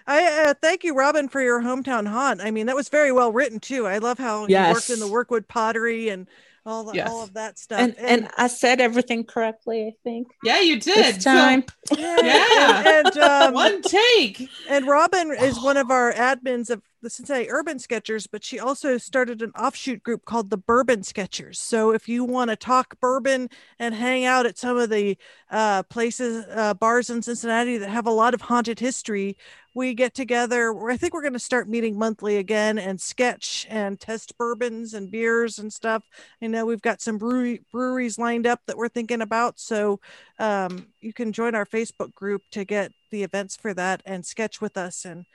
I 0.06 0.42
uh, 0.48 0.54
thank 0.60 0.84
you, 0.84 0.94
Robin, 0.94 1.28
for 1.28 1.40
your 1.40 1.62
hometown 1.62 2.06
haunt. 2.06 2.42
I 2.42 2.50
mean, 2.50 2.66
that 2.66 2.76
was 2.76 2.90
very 2.90 3.10
well 3.10 3.32
written 3.32 3.58
too. 3.58 3.86
I 3.86 3.98
love 3.98 4.18
how 4.18 4.46
you 4.46 4.56
worked 4.56 4.90
in 4.90 5.00
the 5.00 5.06
Rookwood 5.06 5.48
pottery 5.48 6.10
and 6.10 6.26
all 6.66 6.84
the, 6.84 6.94
Yes. 6.94 7.10
all 7.10 7.22
of 7.22 7.34
that 7.34 7.58
stuff. 7.58 7.78
And, 7.80 7.96
and 7.98 8.28
I 8.38 8.46
said 8.46 8.80
everything 8.80 9.24
correctly, 9.24 9.86
I 9.86 9.92
think. 10.02 10.28
Yeah, 10.42 10.60
you 10.60 10.74
And, 10.74 10.82
did. 10.82 10.96
I 10.96 11.02
said 11.02 11.10
everything 11.10 11.14
correctly, 11.14 11.14
I 11.14 11.14
think. 11.14 11.14
yeah, 11.14 11.14
you 11.14 11.14
did. 11.14 11.14
This 11.16 11.24
So, 11.24 11.30
time. 11.32 11.64
yeah, 11.96 12.16
Yeah. 12.22 12.98
and, 12.98 13.06
and, 13.06 13.18
um, 13.18 13.54
one 13.54 13.82
take. 13.82 14.48
And 14.68 14.86
Robin 14.86 15.32
is 15.40 15.62
one 15.62 15.76
of 15.76 15.90
our 15.90 16.12
admins 16.12 16.70
of 16.70 16.82
the 17.04 17.10
Cincinnati 17.10 17.50
Urban 17.50 17.78
Sketchers, 17.78 18.26
but 18.26 18.42
she 18.42 18.58
also 18.58 18.96
started 18.96 19.42
an 19.42 19.50
offshoot 19.50 20.02
group 20.02 20.24
called 20.24 20.50
the 20.50 20.56
Bourbon 20.56 21.02
Sketchers. 21.02 21.58
So 21.60 21.92
if 21.92 22.08
you 22.08 22.24
want 22.24 22.48
to 22.48 22.56
talk 22.56 22.98
bourbon 22.98 23.50
and 23.78 23.94
hang 23.94 24.24
out 24.24 24.46
at 24.46 24.58
some 24.58 24.78
of 24.78 24.88
the 24.88 25.16
uh, 25.50 25.82
places, 25.84 26.46
uh, 26.50 26.74
bars 26.74 27.10
in 27.10 27.20
Cincinnati 27.20 27.76
that 27.76 27.90
have 27.90 28.06
a 28.06 28.10
lot 28.10 28.32
of 28.32 28.40
haunted 28.40 28.80
history, 28.80 29.36
we 29.74 29.92
get 29.92 30.14
together. 30.14 30.74
I 30.88 30.96
think 30.96 31.12
we're 31.12 31.20
going 31.20 31.34
to 31.34 31.38
start 31.38 31.68
meeting 31.68 31.98
monthly 31.98 32.38
again 32.38 32.78
and 32.78 33.00
sketch 33.00 33.66
and 33.68 34.00
test 34.00 34.38
bourbons 34.38 34.94
and 34.94 35.10
beers 35.10 35.58
and 35.58 35.72
stuff. 35.72 36.04
I 36.40 36.46
know 36.46 36.64
we've 36.64 36.80
got 36.80 37.02
some 37.02 37.18
brewery, 37.18 37.60
breweries 37.70 38.18
lined 38.18 38.46
up 38.46 38.60
that 38.66 38.78
we're 38.78 38.88
thinking 38.88 39.20
about. 39.20 39.60
So 39.60 40.00
um, 40.38 40.86
you 41.00 41.12
can 41.12 41.32
join 41.32 41.54
our 41.54 41.66
Facebook 41.66 42.14
group 42.14 42.42
to 42.52 42.64
get 42.64 42.92
the 43.10 43.24
events 43.24 43.56
for 43.56 43.74
that 43.74 44.00
and 44.06 44.24
sketch 44.24 44.60
with 44.60 44.76
us 44.76 45.04
and 45.04 45.26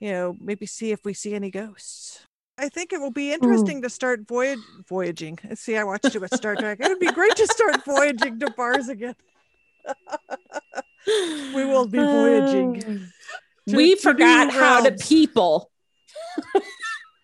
you 0.00 0.10
know 0.12 0.36
maybe 0.40 0.66
see 0.66 0.92
if 0.92 1.04
we 1.04 1.14
see 1.14 1.34
any 1.34 1.50
ghosts. 1.50 2.20
I 2.58 2.68
think 2.70 2.92
it 2.94 3.00
will 3.00 3.10
be 3.10 3.32
interesting 3.32 3.82
to 3.82 3.90
start 3.90 4.26
voyage 4.26 4.58
voyaging. 4.88 5.38
See 5.54 5.76
i 5.76 5.84
watched 5.84 6.10
too 6.12 6.20
much 6.20 6.32
star 6.32 6.56
trek. 6.58 6.78
It 6.80 6.88
would 6.88 6.98
be 7.00 7.12
great 7.12 7.36
to 7.36 7.46
start 7.46 7.84
voyaging 7.84 8.38
to 8.40 8.50
bars 8.50 8.88
again. 8.88 9.14
We 11.54 11.64
will 11.64 11.86
be 11.86 11.98
voyaging 11.98 12.82
Oh. 12.84 12.98
to- 13.70 13.76
we 13.76 13.94
to 13.94 14.00
forgot 14.00 14.52
how 14.52 14.82
to 14.82 14.92
people. 14.92 15.70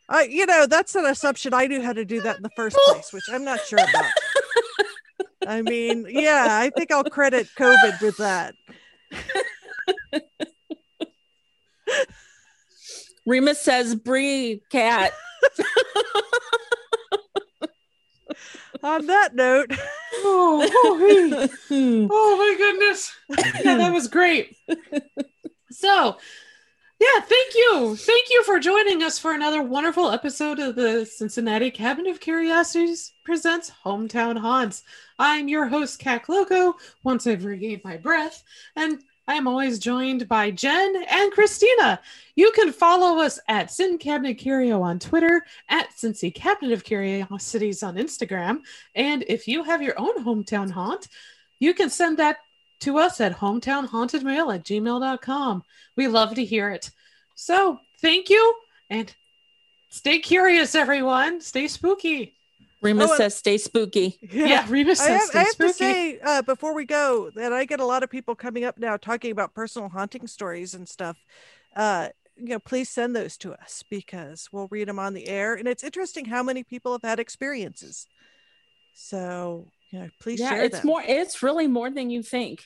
I, 0.08 0.22
you 0.24 0.46
know 0.46 0.66
that's 0.66 0.94
an 0.94 1.04
assumption. 1.06 1.52
I 1.54 1.66
knew 1.66 1.82
how 1.82 1.92
to 1.92 2.04
do 2.04 2.20
that 2.20 2.36
in 2.36 2.42
the 2.42 2.50
first 2.54 2.76
place 2.86 3.12
which 3.12 3.24
i'm 3.32 3.44
not 3.44 3.60
sure 3.66 3.78
about. 3.80 4.12
I 5.46 5.62
mean 5.62 6.06
yeah 6.08 6.46
i 6.50 6.70
think 6.76 6.92
i'll 6.92 7.02
credit 7.04 7.48
covid 7.58 8.00
with 8.00 8.18
that 8.18 8.54
Remus 13.26 13.60
says, 13.60 13.94
breathe, 13.94 14.60
cat. 14.70 15.12
on 18.82 19.06
that 19.06 19.34
note 19.34 19.70
Oh, 20.24 20.68
oh, 20.84 20.98
hey. 21.68 22.08
Oh 22.10 22.36
my 22.36 22.54
goodness. 22.56 23.12
Yeah, 23.64 23.78
that 23.78 23.92
was 23.92 24.08
great. 24.08 24.56
So, 25.70 26.16
yeah, 27.00 27.20
thank 27.20 27.54
you. 27.56 27.96
Thank 27.96 28.30
you 28.30 28.44
for 28.44 28.60
joining 28.60 29.02
us 29.02 29.18
for 29.18 29.32
another 29.32 29.62
wonderful 29.62 30.10
episode 30.10 30.60
of 30.60 30.76
the 30.76 31.06
Cincinnati 31.06 31.70
Cabinet 31.70 32.10
of 32.10 32.20
Curiosities 32.20 33.14
presents 33.24 33.72
Hometown 33.84 34.38
Haunts. 34.38 34.84
I'm 35.18 35.48
your 35.48 35.66
host, 35.66 35.98
Cat 35.98 36.28
Loco, 36.28 36.74
once 37.02 37.26
I've 37.26 37.44
regained 37.46 37.80
my 37.84 37.96
breath, 37.96 38.44
and 38.76 39.02
I'm 39.28 39.46
always 39.46 39.78
joined 39.78 40.26
by 40.26 40.50
Jen 40.50 41.04
and 41.08 41.32
Christina. 41.32 42.00
You 42.34 42.50
can 42.52 42.72
follow 42.72 43.20
us 43.22 43.38
at 43.48 43.70
Sin 43.70 43.98
Cabinet 43.98 44.34
Curio 44.34 44.82
on 44.82 44.98
Twitter, 44.98 45.44
at 45.68 45.90
Cincy 45.90 46.34
Cabinet 46.34 46.72
of 46.72 46.82
Curiosities 46.82 47.82
on 47.82 47.94
Instagram, 47.94 48.60
and 48.94 49.24
if 49.28 49.46
you 49.46 49.62
have 49.62 49.82
your 49.82 49.98
own 49.98 50.24
hometown 50.24 50.70
haunt, 50.70 51.08
you 51.60 51.72
can 51.72 51.88
send 51.88 52.18
that 52.18 52.38
to 52.80 52.98
us 52.98 53.20
at 53.20 53.38
hometownhauntedmail 53.38 54.54
at 54.54 54.64
gmail.com. 54.64 55.62
We 55.96 56.08
love 56.08 56.34
to 56.34 56.44
hear 56.44 56.70
it. 56.70 56.90
So 57.36 57.78
thank 58.00 58.28
you 58.28 58.54
and 58.90 59.14
stay 59.88 60.18
curious, 60.18 60.74
everyone. 60.74 61.40
Stay 61.40 61.68
spooky. 61.68 62.34
Remus 62.82 63.10
Oh, 63.12 63.16
says, 63.16 63.34
stay 63.36 63.58
spooky. 63.58 64.18
Yeah, 64.32 64.66
Remus 64.68 65.00
I 65.00 65.06
says 65.06 65.20
have, 65.20 65.28
stay 65.28 65.38
I 65.38 65.42
have 65.42 65.52
spooky. 65.52 65.68
to 65.70 65.74
say 65.74 66.20
uh, 66.20 66.42
before 66.42 66.74
we 66.74 66.84
go 66.84 67.30
that 67.36 67.52
I 67.52 67.64
get 67.64 67.80
a 67.80 67.86
lot 67.86 68.02
of 68.02 68.10
people 68.10 68.34
coming 68.34 68.64
up 68.64 68.78
now 68.78 68.96
talking 68.96 69.30
about 69.30 69.54
personal 69.54 69.88
haunting 69.88 70.26
stories 70.26 70.74
and 70.74 70.88
stuff. 70.88 71.16
Uh, 71.76 72.08
you 72.36 72.48
know, 72.48 72.58
please 72.58 72.88
send 72.88 73.14
those 73.14 73.36
to 73.38 73.52
us 73.52 73.84
because 73.88 74.48
we'll 74.52 74.68
read 74.70 74.88
them 74.88 74.98
on 74.98 75.14
the 75.14 75.28
air. 75.28 75.54
And 75.54 75.68
it's 75.68 75.84
interesting 75.84 76.24
how 76.24 76.42
many 76.42 76.64
people 76.64 76.92
have 76.92 77.02
had 77.02 77.20
experiences. 77.20 78.06
So, 78.94 79.66
you 79.90 80.00
know, 80.00 80.08
please 80.20 80.40
yeah, 80.40 80.50
share 80.50 80.64
it's 80.64 80.78
them. 80.80 80.86
more 80.86 81.02
it's 81.06 81.42
really 81.42 81.66
more 81.66 81.90
than 81.90 82.10
you 82.10 82.22
think. 82.22 82.64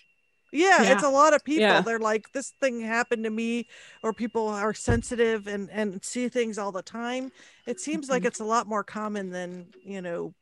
Yeah, 0.53 0.83
Yeah. 0.83 0.93
it's 0.93 1.03
a 1.03 1.09
lot 1.09 1.35
of 1.35 1.45
people. 1.45 1.63
Yeah. 1.63 1.81
They're 1.81 1.99
like, 1.99 2.33
this 2.33 2.53
thing 2.61 2.81
happened 2.81 3.25
to 3.25 3.31
me, 3.31 3.67
or 4.03 4.13
people 4.13 4.49
are 4.49 4.75
sensitive 4.75 5.47
and 5.47 5.71
and 5.71 6.03
see 6.05 6.29
things 6.29 6.59
all 6.59 6.73
the 6.73 6.83
time. 6.83 7.31
It 7.67 7.81
seems 7.81 8.09
like 8.09 8.23
Mhm. 8.23 8.27
it's 8.27 8.41
a 8.41 8.45
lot 8.45 8.67
more 8.67 8.85
common 8.85 9.31
than 9.31 9.67
you 9.85 10.01
know. 10.03 10.35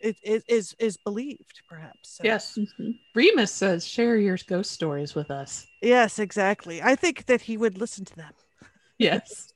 It, 0.00 0.16
it 0.22 0.42
is 0.48 0.74
is 0.80 0.96
believed, 0.96 1.62
perhaps. 1.68 2.16
So. 2.16 2.24
Yes. 2.24 2.58
Mhm. 2.58 2.98
Remus 3.14 3.52
says 3.52 3.86
share 3.86 4.16
your 4.16 4.36
ghost 4.48 4.72
stories 4.72 5.14
with 5.14 5.30
us. 5.30 5.66
Yes, 5.80 6.18
exactly. 6.18 6.82
I 6.82 6.96
think 6.96 7.26
that 7.26 7.42
he 7.42 7.56
would 7.56 7.78
listen 7.78 8.04
to 8.06 8.16
them. 8.16 8.32
Yes. 8.98 9.52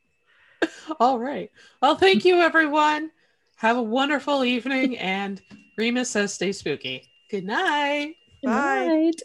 All 1.00 1.18
right. 1.20 1.52
Well, 1.80 1.96
thank 1.96 2.24
you, 2.24 2.40
everyone. 2.40 3.10
Have 3.56 3.76
a 3.76 3.82
wonderful 3.82 4.44
evening. 4.44 4.98
And 4.98 5.40
Remus 5.76 6.10
says 6.10 6.32
stay 6.32 6.50
spooky. 6.52 7.08
Good 7.30 7.44
night. 7.44 8.16
Good 8.42 8.48
Bye. 8.50 8.86
night. 8.86 9.22